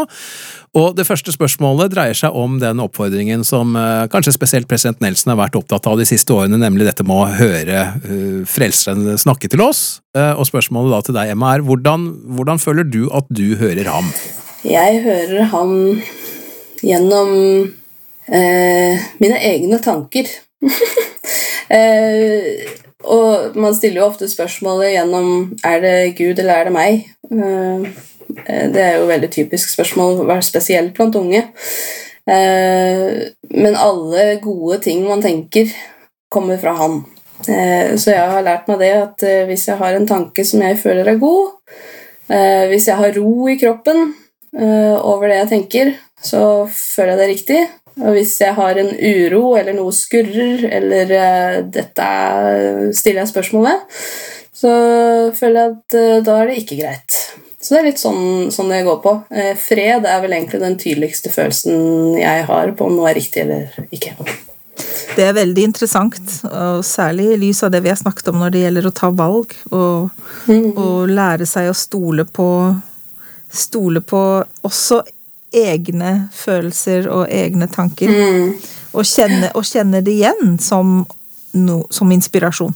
Og 0.74 0.96
det 0.98 1.08
første 1.08 1.36
spørsmålet 1.36 1.92
dreier 1.94 2.18
seg 2.18 2.36
om 2.36 2.60
den 2.64 2.84
oppfordringen 2.84 3.44
som 3.48 3.76
eh, 3.80 4.06
kanskje 4.12 4.36
spesielt 4.36 4.68
president 4.72 5.04
Nelson 5.04 5.34
har 5.34 5.42
vært 5.46 5.60
opptatt 5.60 5.88
av 5.88 6.00
de 6.00 6.08
siste 6.10 6.36
årene, 6.36 6.60
nemlig 6.60 6.88
dette 6.90 7.08
med 7.08 7.16
å 7.16 7.34
høre 7.40 8.46
frelseren 8.50 9.16
snakke 9.20 9.52
til 9.52 9.64
oss. 9.64 10.02
Og 10.14 10.46
spørsmålet 10.46 10.94
da 10.94 11.04
til 11.04 11.16
deg, 11.18 11.34
Emma, 11.34 11.56
er 11.56 11.64
hvordan, 11.66 12.06
hvordan 12.38 12.62
føler 12.62 12.88
du 12.88 13.06
at 13.16 13.28
du 13.34 13.56
hører 13.60 13.90
ham? 13.90 14.12
Jeg 14.64 15.02
hører 15.04 15.50
han 15.52 15.72
gjennom 16.80 17.32
eh, 18.32 19.02
mine 19.20 19.40
egne 19.44 19.80
tanker. 19.84 20.30
eh, 21.78 22.64
og 23.04 23.58
man 23.60 23.76
stiller 23.76 24.00
jo 24.00 24.08
ofte 24.08 24.30
spørsmålet 24.32 24.94
gjennom 24.94 25.28
er 25.68 25.84
det 25.84 25.98
Gud 26.16 26.40
eller 26.40 26.54
er 26.56 26.70
det 26.70 26.76
meg. 26.78 27.04
Eh, 27.28 27.90
eh, 28.46 28.66
det 28.72 28.86
er 28.86 29.02
jo 29.02 29.12
veldig 29.12 29.32
typisk 29.36 29.74
spørsmål, 29.74 30.24
spesielt 30.48 30.96
blant 30.96 31.20
unge. 31.20 31.44
Eh, 32.24 33.20
men 33.52 33.76
alle 33.76 34.40
gode 34.44 34.80
ting 34.88 35.04
man 35.04 35.22
tenker, 35.26 35.76
kommer 36.32 36.58
fra 36.58 36.78
han. 36.80 37.02
Eh, 37.44 38.00
så 38.00 38.16
jeg 38.16 38.32
har 38.32 38.48
lært 38.48 38.72
meg 38.72 38.80
det 38.80 38.96
at 38.96 39.30
hvis 39.52 39.68
jeg 39.68 39.82
har 39.84 40.00
en 40.00 40.08
tanke 40.08 40.48
som 40.48 40.64
jeg 40.64 40.80
føler 40.80 41.12
er 41.12 41.20
god, 41.20 41.52
hvis 42.72 42.86
jeg 42.88 42.96
har 42.96 43.18
ro 43.20 43.50
i 43.52 43.58
kroppen 43.60 44.14
over 44.54 45.28
det 45.32 45.38
jeg 45.42 45.50
tenker, 45.50 45.94
så 46.24 46.42
føler 46.70 47.14
jeg 47.16 47.20
det 47.22 47.30
riktig. 47.32 47.62
Og 48.02 48.16
hvis 48.16 48.34
jeg 48.42 48.56
har 48.58 48.78
en 48.82 48.90
uro 48.98 49.54
eller 49.60 49.76
noe 49.78 49.94
skurrer, 49.94 50.64
eller 50.80 51.12
eh, 51.14 51.58
dette 51.76 52.02
er- 52.02 52.94
stiller 52.96 53.22
jeg 53.22 53.30
spørsmål 53.34 53.68
ved, 53.68 54.00
så 54.64 54.72
føler 55.38 55.60
jeg 55.60 55.74
at 55.76 55.98
eh, 56.00 56.22
da 56.26 56.38
er 56.42 56.50
det 56.50 56.56
ikke 56.64 56.80
greit. 56.80 57.18
Så 57.64 57.76
det 57.76 57.80
er 57.80 57.86
litt 57.92 58.02
sånn, 58.02 58.50
sånn 58.52 58.72
det 58.74 58.82
går 58.88 58.98
på. 59.04 59.14
Eh, 59.32 59.54
fred 59.60 60.08
er 60.10 60.24
vel 60.24 60.34
egentlig 60.36 60.60
den 60.64 60.80
tydeligste 60.82 61.30
følelsen 61.32 62.18
jeg 62.20 62.48
har 62.50 62.74
på 62.76 62.90
om 62.90 62.98
noe 62.98 63.12
er 63.12 63.20
riktig 63.22 63.46
eller 63.46 63.86
ikke. 63.94 64.16
Det 65.14 65.28
er 65.28 65.36
veldig 65.38 65.64
interessant, 65.70 66.32
og 66.50 66.82
særlig 66.88 67.28
i 67.36 67.38
lys 67.44 67.62
av 67.64 67.70
det 67.76 67.84
vi 67.86 67.92
har 67.94 68.00
snakket 68.00 68.32
om 68.32 68.40
når 68.42 68.56
det 68.56 68.64
gjelder 68.64 68.88
å 68.90 68.94
ta 68.98 69.12
valg, 69.14 69.54
og, 69.70 70.10
og 70.50 71.12
lære 71.14 71.46
seg 71.46 71.70
å 71.70 71.78
stole 71.78 72.26
på 72.26 72.48
Stole 73.54 74.02
på 74.02 74.20
også 74.66 75.04
egne 75.54 76.14
følelser 76.34 77.10
og 77.14 77.28
egne 77.30 77.68
tanker. 77.70 78.10
Og, 78.94 79.04
kjenne, 79.06 79.52
og 79.54 79.66
kjenne 79.66 80.02
det 80.06 80.16
igjen 80.16 80.58
som, 80.62 81.04
no, 81.58 81.80
som 81.94 82.14
inspirasjon. 82.14 82.74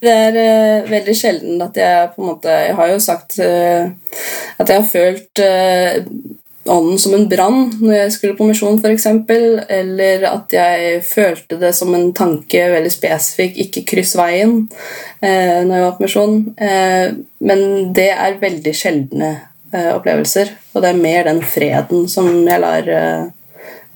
Det 0.00 0.12
er 0.12 0.36
uh, 0.36 0.90
veldig 0.90 1.14
sjelden 1.16 1.62
at 1.64 1.76
jeg 1.80 2.10
på 2.14 2.22
en 2.22 2.28
måte 2.30 2.52
Jeg 2.52 2.76
har 2.78 2.92
jo 2.92 2.98
sagt 3.02 3.38
uh, 3.40 3.88
at 4.58 4.68
jeg 4.68 4.82
har 4.82 4.88
følt 4.88 5.42
uh, 5.44 6.36
ånden 6.68 6.98
som 6.98 7.14
en 7.14 7.26
brann 7.28 7.68
når 7.80 7.94
jeg 7.94 8.14
skulle 8.14 8.36
på 8.38 8.46
misjon, 8.48 8.78
f.eks. 8.80 9.06
Eller 9.68 10.26
at 10.28 10.54
jeg 10.54 11.02
følte 11.06 11.58
det 11.60 11.72
som 11.76 11.94
en 11.96 12.10
tanke 12.16 12.62
veldig 12.72 12.92
spesifikk, 12.92 13.58
ikke 13.64 13.84
kryss 13.88 14.14
veien, 14.18 14.60
eh, 15.20 15.60
når 15.64 15.74
jeg 15.74 15.86
var 15.86 15.96
på 15.96 16.06
misjon. 16.06 16.38
Eh, 16.56 17.06
men 17.48 17.92
det 17.96 18.10
er 18.14 18.40
veldig 18.40 18.74
sjeldne 18.76 19.32
opplevelser, 19.72 20.54
og 20.72 20.84
det 20.84 20.92
er 20.92 21.00
mer 21.00 21.28
den 21.28 21.42
freden 21.44 22.08
som 22.10 22.28
jeg 22.46 22.62
lar 22.62 22.88
eh, 22.88 23.24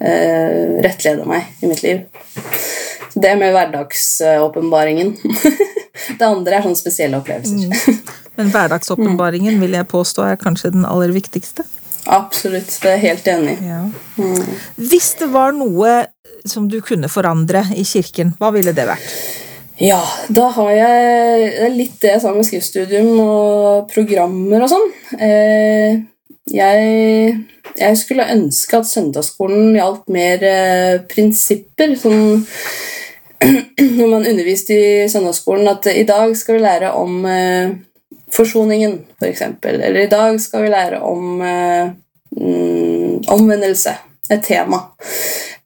eh, 0.03 0.79
rettlede 0.85 1.27
meg 1.29 1.63
i 1.63 1.71
mitt 1.71 1.83
liv. 1.85 2.03
Så 3.13 3.21
det 3.21 3.33
er 3.33 3.39
med 3.41 3.53
hverdagsåpenbaringen. 3.55 5.15
det 6.19 6.27
andre 6.27 6.59
er 6.59 6.65
sånne 6.65 6.81
spesielle 6.81 7.21
opplevelser. 7.21 8.01
Men 8.41 8.53
hverdagsåpenbaringen 8.55 9.61
vil 9.61 9.77
jeg 9.77 9.89
påstå 9.91 10.25
er 10.31 10.41
kanskje 10.41 10.73
den 10.73 10.89
aller 10.89 11.13
viktigste. 11.13 11.67
Absolutt. 12.11 12.73
Det 12.83 12.89
er 12.89 12.97
jeg 12.97 13.05
helt 13.05 13.29
enig 13.31 13.59
i. 13.61 13.69
Ja. 13.69 13.83
Hvis 14.81 15.13
det 15.21 15.29
var 15.33 15.53
noe 15.55 15.93
som 16.49 16.67
du 16.69 16.81
kunne 16.83 17.11
forandre 17.13 17.63
i 17.79 17.85
kirken, 17.87 18.33
hva 18.41 18.51
ville 18.55 18.73
det 18.75 18.89
vært? 18.89 19.13
Ja, 19.81 20.03
da 20.29 20.51
har 20.53 20.71
jeg 20.77 21.69
litt 21.73 21.95
det 22.03 22.11
jeg 22.11 22.23
sa 22.23 22.33
med 22.37 22.45
skriftstudium 22.45 23.15
og 23.23 23.89
programmer 23.93 24.65
og 24.65 24.69
sånn. 24.69 24.91
Eh, 25.17 26.03
jeg, 26.53 27.39
jeg 27.79 28.01
skulle 28.01 28.29
ønske 28.35 28.83
at 28.83 28.91
søndagsskolen 28.91 29.73
gjaldt 29.79 30.13
mer 30.13 30.45
eh, 30.45 30.99
prinsipper. 31.09 31.97
Sånn 31.97 32.45
når 33.97 34.13
man 34.13 34.29
underviste 34.29 34.77
i 34.77 35.09
søndagsskolen 35.11 35.71
at 35.73 35.89
i 35.91 36.05
dag 36.09 36.37
skal 36.39 36.59
vi 36.59 36.65
lære 36.67 36.93
om 36.99 37.25
eh, 37.31 37.73
forsoningen, 38.33 38.99
f.eks. 39.17 39.47
Eller 39.73 40.03
i 40.05 40.13
dag 40.13 40.37
skal 40.41 40.67
vi 40.67 40.75
lære 40.75 41.01
om 41.01 41.41
mm, 41.41 43.25
omvendelse. 43.33 43.97
Et 44.33 44.45
tema. 44.45 44.85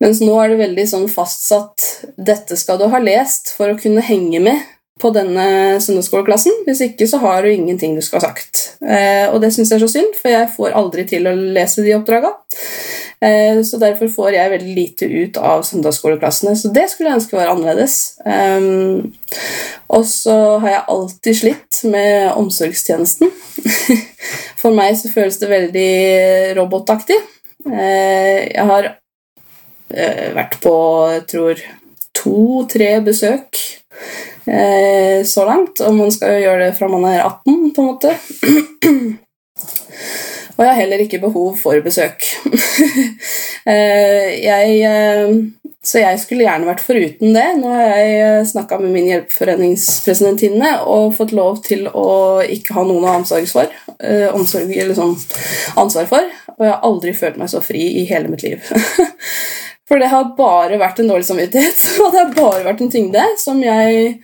Mens 0.07 0.23
nå 0.23 0.37
er 0.39 0.53
det 0.53 0.61
veldig 0.61 0.87
sånn 0.87 1.09
fastsatt 1.11 1.83
dette 2.15 2.55
skal 2.55 2.79
du 2.79 2.87
ha 2.93 3.01
lest 3.03 3.51
for 3.57 3.73
å 3.73 3.79
kunne 3.81 4.05
henge 4.07 4.39
med 4.45 4.61
på 5.03 5.11
denne 5.11 5.81
søndagsskoleklassen. 5.83 6.63
Hvis 6.69 6.85
ikke 6.87 7.09
så 7.11 7.19
har 7.25 7.43
du 7.43 7.51
ingenting 7.51 7.97
du 7.97 8.03
skal 8.05 8.23
ha 8.23 8.31
sagt. 8.31 8.79
Eh, 8.87 9.27
og 9.33 9.41
det 9.43 9.51
syns 9.53 9.73
jeg 9.73 9.81
er 9.81 9.83
så 9.83 9.91
synd, 9.93 10.15
for 10.21 10.31
jeg 10.33 10.53
får 10.55 10.77
aldri 10.79 11.05
til 11.11 11.27
å 11.27 11.35
lese 11.35 11.83
de 11.83 11.97
oppdraga. 11.99 12.31
Eh, 13.19 13.59
så 13.67 13.81
derfor 13.83 14.09
får 14.13 14.37
jeg 14.37 14.53
veldig 14.55 14.77
lite 14.79 15.09
ut 15.11 15.41
av 15.43 15.67
søndagsskoleklassene. 15.69 16.55
Så 16.57 16.71
det 16.73 16.87
skulle 16.93 17.11
jeg 17.11 17.21
ønske 17.21 17.37
var 17.37 17.51
annerledes. 17.53 17.99
Um, 18.23 19.11
og 19.91 20.07
så 20.09 20.37
har 20.63 20.71
jeg 20.71 20.87
alltid 20.95 21.41
slitt 21.43 21.81
med 21.91 22.31
omsorgstjenesten. 22.39 23.35
For 24.63 24.71
meg 24.77 24.95
så 25.01 25.11
føles 25.11 25.41
det 25.43 25.51
veldig 25.51 25.91
robotaktig. 26.61 27.19
Eh, 27.67 28.47
jeg 28.55 28.71
har 28.71 28.95
vært 29.89 30.57
på, 30.63 30.77
jeg 31.15 31.27
tror, 31.31 31.61
to-tre 32.17 32.91
besøk 33.07 33.61
eh, 34.47 35.23
så 35.27 35.45
langt. 35.47 35.81
Og 35.85 35.95
man 35.95 36.13
skal 36.15 36.37
jo 36.37 36.47
gjøre 36.47 36.67
det 36.67 36.75
fra 36.79 36.91
man 36.91 37.07
er 37.11 37.23
18, 37.23 37.71
på 37.77 37.85
en 37.85 37.91
måte. 37.93 38.17
Og 40.57 40.65
jeg 40.65 40.71
har 40.73 40.81
heller 40.81 41.03
ikke 41.05 41.21
behov 41.21 41.57
for 41.61 41.85
besøk. 41.85 42.25
Eh, 43.67 44.45
jeg 44.45 44.75
eh, 44.87 45.33
så 45.87 45.99
jeg 45.99 46.21
skulle 46.23 46.45
gjerne 46.47 46.69
vært 46.69 46.83
foruten 46.83 47.33
det. 47.35 47.47
Nå 47.59 47.71
har 47.75 47.97
jeg 47.99 48.47
snakka 48.53 48.79
med 48.79 48.93
min 48.95 49.09
hjelpeforeningspresidentinne 49.11 50.71
og 50.87 51.17
fått 51.19 51.35
lov 51.35 51.61
til 51.67 51.87
å 51.91 52.45
ikke 52.47 52.77
ha 52.77 52.85
noen 52.87 53.03
å 53.03 53.11
ha 53.11 53.19
eh, 53.19 54.95
sånn, 54.95 55.17
ansvar 55.83 56.07
for. 56.11 56.31
Og 56.57 56.63
jeg 56.63 56.73
har 56.73 56.87
aldri 56.87 57.15
følt 57.19 57.43
meg 57.43 57.51
så 57.51 57.63
fri 57.63 57.83
i 58.01 58.07
hele 58.07 58.31
mitt 58.31 58.47
liv. 58.47 58.63
For 59.87 60.03
det 60.03 60.11
har 60.11 60.33
bare 60.39 60.79
vært 60.81 61.01
en 61.01 61.11
dårlig 61.13 61.29
samvittighet, 61.29 61.83
og 62.03 62.13
det 62.13 62.23
har 62.23 62.37
bare 62.37 62.67
vært 62.67 62.85
en 62.85 62.93
tyngde 62.93 63.27
som 63.43 63.63
jeg 63.63 64.15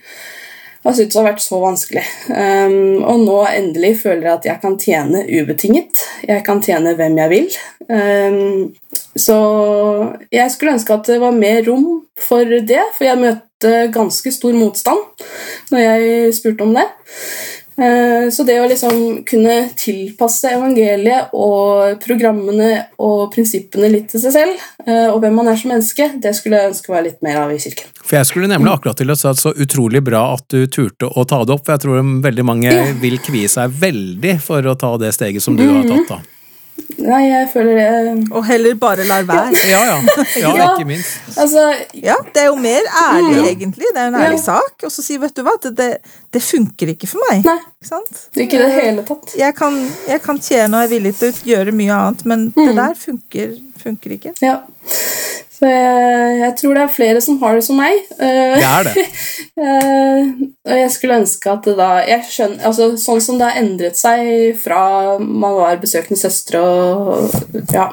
har 0.83 0.95
syntes 0.97 1.15
har 1.15 1.27
vært 1.29 1.43
så 1.43 1.59
vanskelig. 1.63 2.03
Um, 2.27 3.03
og 3.07 3.21
nå 3.23 3.37
endelig 3.47 3.93
føler 4.01 4.25
jeg 4.27 4.33
at 4.33 4.47
jeg 4.49 4.61
kan 4.63 4.75
tjene 4.81 5.21
ubetinget. 5.29 6.01
Jeg 6.27 6.43
kan 6.43 6.59
tjene 6.63 6.95
hvem 6.99 7.15
jeg 7.21 7.31
vil. 7.31 7.55
Um, 7.87 8.73
så 9.15 9.37
jeg 10.33 10.51
skulle 10.51 10.75
ønske 10.75 10.97
at 10.97 11.07
det 11.07 11.21
var 11.23 11.37
mer 11.37 11.61
rom 11.69 11.87
for 12.19 12.43
det, 12.43 12.81
for 12.97 13.07
jeg 13.07 13.21
møtte 13.21 13.73
ganske 13.95 14.31
stor 14.35 14.55
motstand 14.57 15.23
når 15.71 15.85
jeg 15.85 16.35
spurte 16.35 16.67
om 16.67 16.75
det. 16.75 16.87
Eh, 17.77 18.29
så 18.29 18.45
det 18.45 18.59
å 18.61 18.67
liksom 18.69 19.23
kunne 19.25 19.55
tilpasse 19.79 20.51
evangeliet 20.53 21.33
og 21.33 21.97
programmene 22.03 22.69
og 23.01 23.31
prinsippene 23.33 23.89
litt 23.89 24.11
til 24.13 24.21
seg 24.21 24.35
selv, 24.35 24.65
eh, 24.85 25.07
og 25.09 25.19
hvem 25.23 25.39
man 25.41 25.49
er 25.49 25.57
som 25.57 25.73
menneske, 25.73 26.11
det 26.21 26.35
skulle 26.37 26.59
jeg 26.59 26.73
ønske 26.73 26.93
var 26.93 27.05
litt 27.07 27.21
mer 27.25 27.41
av 27.43 27.53
i 27.53 27.57
kirken. 27.63 27.89
For 28.03 28.19
Jeg 28.19 28.29
skulle 28.29 28.51
nemlig 28.51 28.75
akkurat 28.75 28.99
til 28.99 29.09
å 29.09 29.17
si 29.17 29.27
at 29.29 29.41
så 29.41 29.55
utrolig 29.57 30.03
bra 30.05 30.25
at 30.35 30.45
du 30.53 30.67
turte 30.67 31.09
å 31.09 31.25
ta 31.25 31.41
det 31.43 31.55
opp, 31.55 31.65
for 31.65 31.73
jeg 31.73 31.85
tror 31.87 32.13
veldig 32.23 32.45
mange 32.45 32.75
vil 33.01 33.17
kvie 33.23 33.49
seg 33.49 33.73
veldig 33.81 34.37
for 34.43 34.61
å 34.69 34.77
ta 34.77 34.93
det 35.01 35.13
steget 35.17 35.41
som 35.41 35.57
du 35.57 35.65
har 35.65 35.87
tatt. 35.89 36.07
da. 36.13 36.32
Nei, 36.97 37.21
jeg 37.29 37.47
føler 37.53 37.75
det 37.79 38.31
Og 38.31 38.45
heller 38.45 38.75
bare 38.75 39.03
lar 39.07 39.23
være. 39.23 39.53
Ja, 39.69 39.79
ja. 39.85 39.97
Ja, 40.43 40.51
Ja. 40.55 40.67
ikke 40.75 40.85
minst. 40.87 41.17
Altså, 41.37 41.73
Ja, 41.93 42.15
Det 42.33 42.41
er 42.43 42.45
jo 42.51 42.55
mer 42.55 42.81
ærlig, 43.01 43.37
Mm. 43.41 43.45
egentlig. 43.47 43.85
Det 43.93 44.01
er 44.01 44.07
en 44.07 44.15
ærlig 44.15 44.37
Ja. 44.39 44.43
sak. 44.43 44.83
Og 44.83 44.91
så 44.91 45.01
si, 45.03 45.17
vet 45.17 45.33
du 45.35 45.41
hva, 45.43 45.55
det, 45.63 45.75
det, 45.77 45.97
det 46.33 46.41
funker 46.41 46.87
ikke 46.93 47.07
for 47.07 47.19
meg. 47.31 47.43
nei, 47.45 47.57
Ikke 47.81 47.87
sant? 47.89 48.27
ikke 48.37 48.53
i 48.59 48.63
det 48.63 48.71
hele 48.81 49.03
tatt. 49.03 49.35
Jeg 49.37 49.55
kan, 49.55 49.77
jeg 50.07 50.21
kan 50.21 50.39
tjene 50.39 50.77
og 50.77 50.83
er 50.83 50.87
villig 50.87 51.15
til 51.19 51.31
å 51.31 51.43
gjøre 51.55 51.71
mye 51.73 51.91
annet, 51.93 52.25
men 52.25 52.53
Mm. 52.55 52.65
det 52.67 52.75
der 52.75 52.93
funker, 52.95 53.57
funker 53.83 54.11
ikke. 54.11 54.33
Ja. 54.41 54.57
Så 55.63 55.69
jeg, 55.71 56.31
jeg 56.41 56.53
tror 56.59 56.75
det 56.75 56.81
er 56.83 56.89
flere 56.91 57.19
som 57.23 57.37
har 57.39 57.53
det 57.55 57.63
som 57.63 57.77
meg. 57.79 58.01
Eh, 58.19 58.55
Det 58.59 58.67
er 58.67 58.89
det. 58.89 59.05
Eh, 59.53 60.29
og 60.65 60.73
jeg 60.79 60.89
skulle 60.91 61.19
ønske 61.21 61.51
at 61.51 61.67
det 61.67 61.75
da 61.77 61.89
jeg 62.07 62.23
skjønner, 62.25 62.63
altså 62.65 62.87
Sånn 62.97 63.19
som 63.21 63.37
det 63.37 63.45
har 63.45 63.59
endret 63.61 63.99
seg 63.99 64.57
fra 64.57 64.79
man 65.21 65.53
var 65.59 65.77
besøkende 65.79 66.17
søstre 66.17 66.57
og 66.57 67.29
ja, 67.71 67.85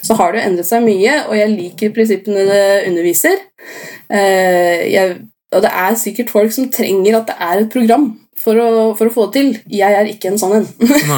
Så 0.00 0.16
har 0.16 0.32
det 0.32 0.40
jo 0.40 0.46
endret 0.48 0.70
seg 0.70 0.86
mye, 0.86 1.18
og 1.28 1.36
jeg 1.36 1.52
liker 1.52 1.92
prinsippene 1.94 2.46
det 2.48 2.64
underviser. 2.88 3.36
Eh, 4.08 4.88
jeg, 4.88 5.18
og 5.52 5.62
det 5.66 5.74
er 5.84 6.00
sikkert 6.00 6.32
folk 6.32 6.56
som 6.56 6.72
trenger 6.72 7.20
at 7.20 7.28
det 7.28 7.36
er 7.38 7.62
et 7.66 7.72
program 7.76 8.08
for 8.42 8.58
å, 8.58 8.70
for 8.98 9.08
å 9.08 9.14
få 9.14 9.26
det 9.28 9.38
til. 9.38 9.50
Jeg 9.70 9.96
er 9.96 10.08
ikke 10.10 10.32
en 10.32 10.40
sånn 10.40 10.56
en. 10.58 10.66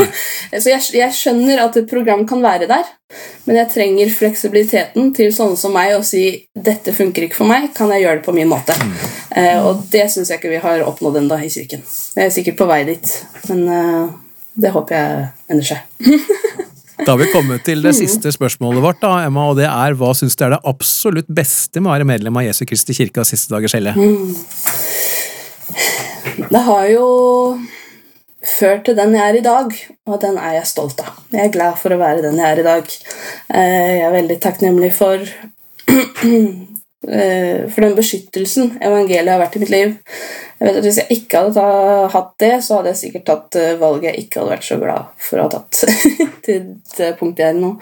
Så 0.63 0.71
jeg, 0.71 0.83
jeg 0.99 1.17
skjønner 1.17 1.63
at 1.65 1.79
et 1.81 1.89
program 1.91 2.25
kan 2.29 2.43
være 2.45 2.69
der, 2.71 2.91
men 3.49 3.59
jeg 3.59 3.71
trenger 3.73 4.13
fleksibiliteten 4.15 5.13
til 5.17 5.33
sånne 5.35 5.59
som 5.59 5.75
meg 5.75 5.95
å 5.97 6.03
si 6.07 6.25
'dette 6.55 6.95
funker 6.97 7.27
ikke 7.27 7.41
for 7.41 7.51
meg, 7.51 7.71
kan 7.77 7.93
jeg 7.95 8.05
gjøre 8.05 8.21
det 8.21 8.27
på 8.27 8.37
min 8.37 8.51
måte'? 8.51 8.77
Eh, 9.35 9.59
og 9.59 9.87
det 9.93 10.07
syns 10.13 10.31
jeg 10.31 10.41
ikke 10.41 10.53
vi 10.53 10.63
har 10.63 10.85
oppnådd 10.87 11.23
ennå 11.23 11.41
i 11.43 11.51
kirken. 11.53 11.83
Jeg 12.15 12.29
er 12.29 12.35
sikkert 12.35 12.61
på 12.61 12.69
vei 12.71 12.85
dit, 12.87 13.17
men 13.49 13.65
eh, 13.69 14.05
det 14.55 14.75
håper 14.75 15.01
jeg 15.01 15.27
ender 15.51 15.73
seg. 15.73 16.23
Da 17.05 17.11
har 17.11 17.19
vi 17.19 17.33
kommet 17.33 17.65
til 17.67 17.83
det 17.83 17.97
siste 18.03 18.31
spørsmålet 18.35 18.85
vårt, 18.85 19.01
da, 19.03 19.17
Emma, 19.27 19.49
og 19.51 19.59
det 19.59 19.67
er 19.67 19.97
hva 19.99 20.13
syns 20.17 20.39
du 20.39 20.45
er 20.47 20.55
det 20.55 20.63
absolutt 20.71 21.27
beste 21.27 21.83
med 21.83 21.91
å 21.91 21.97
være 21.97 22.09
medlem 22.09 22.39
av 22.39 22.47
Jesu 22.47 22.63
Kristi 22.69 22.95
kirke 22.97 23.25
av 23.25 23.29
siste 23.29 23.51
dagers 23.55 23.75
helle? 23.75 23.97
Det 26.35 26.63
har 26.67 26.87
jo 26.91 27.07
ført 28.45 28.85
til 28.89 28.97
den 28.99 29.15
jeg 29.17 29.25
er 29.31 29.39
i 29.39 29.45
dag, 29.45 29.75
og 30.11 30.21
den 30.23 30.39
er 30.41 30.57
jeg 30.59 30.67
stolt 30.69 31.01
av. 31.05 31.19
Jeg 31.33 31.47
er 31.49 31.53
glad 31.55 31.79
for 31.81 31.95
å 31.95 32.01
være 32.01 32.25
den 32.25 32.39
jeg 32.41 32.51
er 32.51 32.61
i 32.63 32.67
dag. 32.67 32.95
Eh, 33.55 33.93
Jeg 33.95 34.07
er 34.09 34.17
veldig 34.19 34.39
takknemlig 34.43 34.93
for 34.97 35.23
eh, 37.05 37.61
for 37.71 37.85
den 37.85 37.95
beskyttelsen 37.97 38.79
evangeliet 38.83 39.33
har 39.33 39.43
vært 39.43 39.57
i 39.57 39.63
mitt 39.63 39.73
liv. 39.73 39.95
Jeg 40.59 40.69
vet 40.69 40.79
at 40.81 40.87
Hvis 40.87 41.01
jeg 41.03 41.19
ikke 41.19 41.45
hadde 41.47 41.65
hatt 42.15 42.33
det, 42.41 42.53
så 42.65 42.79
hadde 42.79 42.93
jeg 42.93 43.01
sikkert 43.03 43.27
tatt 43.31 43.61
eh, 43.61 43.79
valget 43.81 44.11
jeg 44.11 44.25
ikke 44.25 44.41
hadde 44.41 44.55
vært 44.57 44.69
så 44.69 44.81
glad 44.81 45.13
for 45.29 45.39
å 45.39 45.47
ha 45.47 45.55
tatt 45.59 45.73
til 46.47 46.61
det 46.97 47.15
punktet 47.21 47.45
jeg 47.45 47.51
er 47.53 47.59
i 47.59 47.63
nå. 47.63 47.73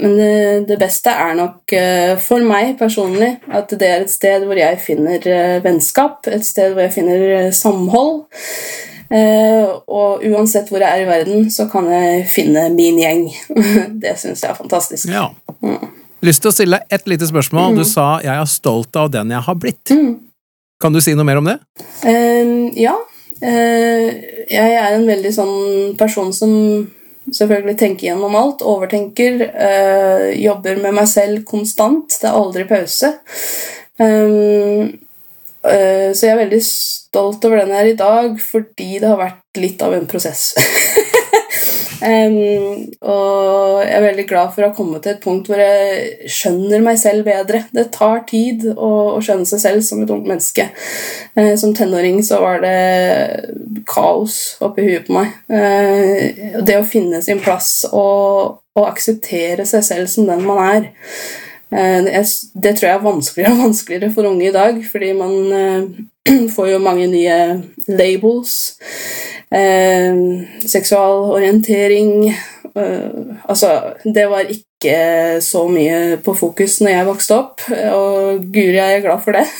Men 0.00 0.16
det, 0.16 0.34
det 0.70 0.78
beste 0.80 1.12
er 1.12 1.34
nok 1.38 1.74
eh, 1.76 2.14
for 2.22 2.44
meg 2.46 2.76
personlig 2.80 3.34
at 3.52 3.72
det 3.80 3.88
er 3.88 4.04
et 4.04 4.12
sted 4.12 4.46
hvor 4.48 4.58
jeg 4.58 4.78
finner 4.82 5.26
eh, 5.28 5.58
vennskap, 5.64 6.24
et 6.32 6.46
sted 6.46 6.72
hvor 6.72 6.86
jeg 6.86 6.94
finner 6.96 7.26
eh, 7.36 7.50
samhold. 7.54 8.24
Og 9.10 10.22
uansett 10.22 10.68
hvor 10.70 10.78
jeg 10.84 10.86
er 10.86 11.02
i 11.02 11.08
verden, 11.08 11.48
så 11.50 11.64
kan 11.70 11.88
jeg 11.90 12.28
finne 12.30 12.68
min 12.76 13.00
gjeng. 13.00 13.24
det 14.02 14.14
syns 14.20 14.44
jeg 14.44 14.52
er 14.52 14.58
fantastisk. 14.58 15.10
Ja. 15.10 15.26
Lyst 16.22 16.44
til 16.44 16.52
å 16.52 16.54
stille 16.54 16.78
et 16.92 17.08
lite 17.10 17.26
spørsmål. 17.26 17.80
Du 17.80 17.84
sa 17.84 18.20
'jeg 18.22 18.36
er 18.36 18.46
stolt 18.46 18.96
av 18.96 19.10
den 19.10 19.32
jeg 19.34 19.42
har 19.42 19.56
blitt'. 19.58 19.90
Kan 20.80 20.92
du 20.92 21.00
si 21.00 21.14
noe 21.14 21.24
mer 21.24 21.40
om 21.40 21.48
det? 21.48 21.58
Uh, 22.04 22.70
ja. 22.78 22.94
Uh, 23.40 24.08
jeg 24.48 24.76
er 24.76 24.94
en 24.94 25.06
veldig 25.08 25.32
sånn 25.32 25.96
person 25.98 26.32
som 26.32 26.52
selvfølgelig 27.36 27.76
tenker 27.78 28.08
gjennom 28.08 28.36
alt, 28.38 28.62
overtenker, 28.62 29.44
Øh, 29.50 30.44
jobber 30.44 30.80
med 30.82 30.94
meg 30.94 31.08
selv 31.08 31.44
konstant. 31.44 32.18
Det 32.20 32.28
er 32.28 32.38
aldri 32.38 32.64
pause. 32.68 33.12
Um, 34.00 34.98
øh, 35.66 36.10
så 36.14 36.26
jeg 36.26 36.32
er 36.32 36.42
veldig 36.44 36.62
stolt 36.64 37.44
over 37.44 37.60
den 37.60 37.74
jeg 37.74 37.80
er 37.80 37.92
i 37.92 37.96
dag, 37.96 38.40
fordi 38.40 38.98
det 38.98 39.08
har 39.08 39.20
vært 39.20 39.60
litt 39.60 39.82
av 39.82 39.94
en 39.94 40.06
prosess. 40.06 40.54
Um, 42.00 42.86
og 43.04 43.82
jeg 43.84 43.92
er 43.92 44.04
veldig 44.06 44.24
glad 44.30 44.52
for 44.54 44.64
å 44.64 44.70
ha 44.70 44.76
kommet 44.76 45.02
til 45.04 45.12
et 45.12 45.20
punkt 45.20 45.50
hvor 45.50 45.60
jeg 45.60 46.30
skjønner 46.32 46.80
meg 46.84 46.96
selv 47.00 47.26
bedre. 47.28 47.62
Det 47.76 47.90
tar 47.92 48.22
tid 48.30 48.64
å, 48.72 48.90
å 49.16 49.20
skjønne 49.24 49.44
seg 49.48 49.60
selv 49.60 49.84
som 49.84 50.00
et 50.00 50.12
ungt 50.14 50.28
menneske. 50.30 50.68
Uh, 51.36 51.52
som 51.60 51.74
tenåring 51.76 52.22
så 52.24 52.40
var 52.40 52.62
det 52.64 53.84
kaos 53.90 54.38
oppi 54.64 54.86
huet 54.88 55.06
på 55.10 55.18
meg. 55.18 55.36
Uh, 55.52 56.56
det 56.64 56.78
å 56.80 56.88
finne 56.88 57.20
sin 57.24 57.42
plass 57.44 57.82
og, 57.90 58.60
og 58.78 58.88
akseptere 58.88 59.68
seg 59.68 59.84
selv 59.86 60.10
som 60.12 60.28
den 60.30 60.44
man 60.48 60.62
er. 60.70 60.90
Uh, 61.70 62.08
jeg- 62.08 62.50
det 62.64 62.76
tror 62.78 62.88
jeg 62.88 62.96
er 62.96 63.04
vanskeligere 63.04 63.52
og 63.58 63.64
vanskeligere 63.68 64.12
for 64.16 64.26
unge 64.32 64.48
i 64.48 64.56
dag, 64.56 64.80
fordi 64.90 65.12
man 65.20 65.36
får 66.56 66.72
jo 66.72 66.80
mange 66.82 67.06
nye 67.12 67.36
labels. 67.88 68.56
Eh, 69.50 70.14
seksualorientering 70.62 72.28
eh, 72.76 73.10
Altså, 73.48 73.94
det 74.04 74.28
var 74.30 74.46
ikke 74.46 75.40
så 75.42 75.64
mye 75.68 76.20
på 76.24 76.34
fokus 76.38 76.78
når 76.80 76.90
jeg 76.94 77.06
vokste 77.08 77.34
opp, 77.36 77.64
og 77.90 78.44
guri 78.54 78.78
er 78.78 79.02
glad 79.02 79.24
for 79.24 79.36
det. 79.36 79.46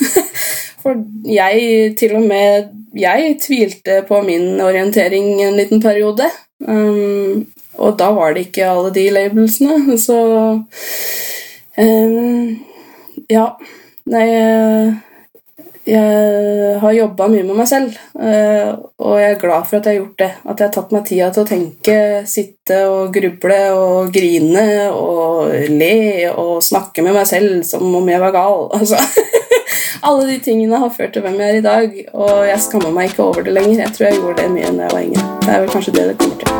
For 0.81 0.97
jeg 1.29 1.97
til 2.01 2.15
og 2.17 2.23
med 2.25 2.71
Jeg 2.97 3.35
tvilte 3.43 3.99
på 4.09 4.23
min 4.25 4.61
orientering 4.61 5.43
en 5.45 5.59
liten 5.59 5.83
periode. 5.83 6.25
Um, 6.61 7.47
og 7.75 7.99
da 7.99 8.09
var 8.17 8.33
det 8.33 8.47
ikke 8.47 8.67
alle 8.67 8.95
de 8.95 9.05
labelsene, 9.11 9.99
så 9.99 10.17
um, 11.77 12.57
Ja. 13.31 13.47
Nei 14.11 14.27
jeg 15.91 16.79
har 16.81 16.93
jobba 16.95 17.27
mye 17.33 17.45
med 17.47 17.59
meg 17.59 17.69
selv, 17.69 17.97
eh, 18.21 18.71
og 19.03 19.17
jeg 19.19 19.35
er 19.35 19.41
glad 19.41 19.67
for 19.67 19.79
at 19.79 19.89
jeg 19.89 19.97
har 19.97 19.99
gjort 19.99 20.23
det. 20.23 20.31
At 20.45 20.61
jeg 20.61 20.69
har 20.69 20.75
tatt 20.77 20.95
meg 20.95 21.05
tida 21.09 21.31
til 21.35 21.43
å 21.43 21.49
tenke, 21.49 21.97
sitte 22.31 22.79
og 22.91 23.15
gruble 23.15 23.59
og 23.75 24.13
grine 24.15 24.67
og 24.95 25.51
le 25.73 26.31
og 26.31 26.63
snakke 26.65 27.05
med 27.07 27.17
meg 27.19 27.27
selv 27.31 27.65
som 27.67 27.87
om 28.01 28.13
jeg 28.15 28.23
var 28.23 28.37
gal. 28.37 28.69
Altså, 28.81 28.97
alle 30.03 30.31
de 30.31 30.39
tingene 30.41 30.79
har 30.81 30.93
ført 30.95 31.13
til 31.13 31.23
hvem 31.23 31.37
jeg 31.43 31.51
er 31.51 31.59
i 31.59 31.67
dag, 31.67 31.99
og 32.15 32.47
jeg 32.49 32.65
skammer 32.65 32.95
meg 32.95 33.11
ikke 33.11 33.27
over 33.27 33.45
det 33.45 33.53
lenger. 33.59 33.85
Jeg 33.85 33.97
tror 33.97 34.09
jeg 34.09 34.23
gjorde 34.23 34.43
det 34.43 34.51
mye 34.55 34.73
da 34.73 34.89
jeg 34.89 34.97
var 34.97 35.05
yngre. 35.05 35.29
Det 35.45 35.55
er 35.55 35.65
vel 35.67 35.75
kanskje 35.77 35.97
det 35.99 36.09
det 36.13 36.19
kommer 36.23 36.41
til. 36.41 36.60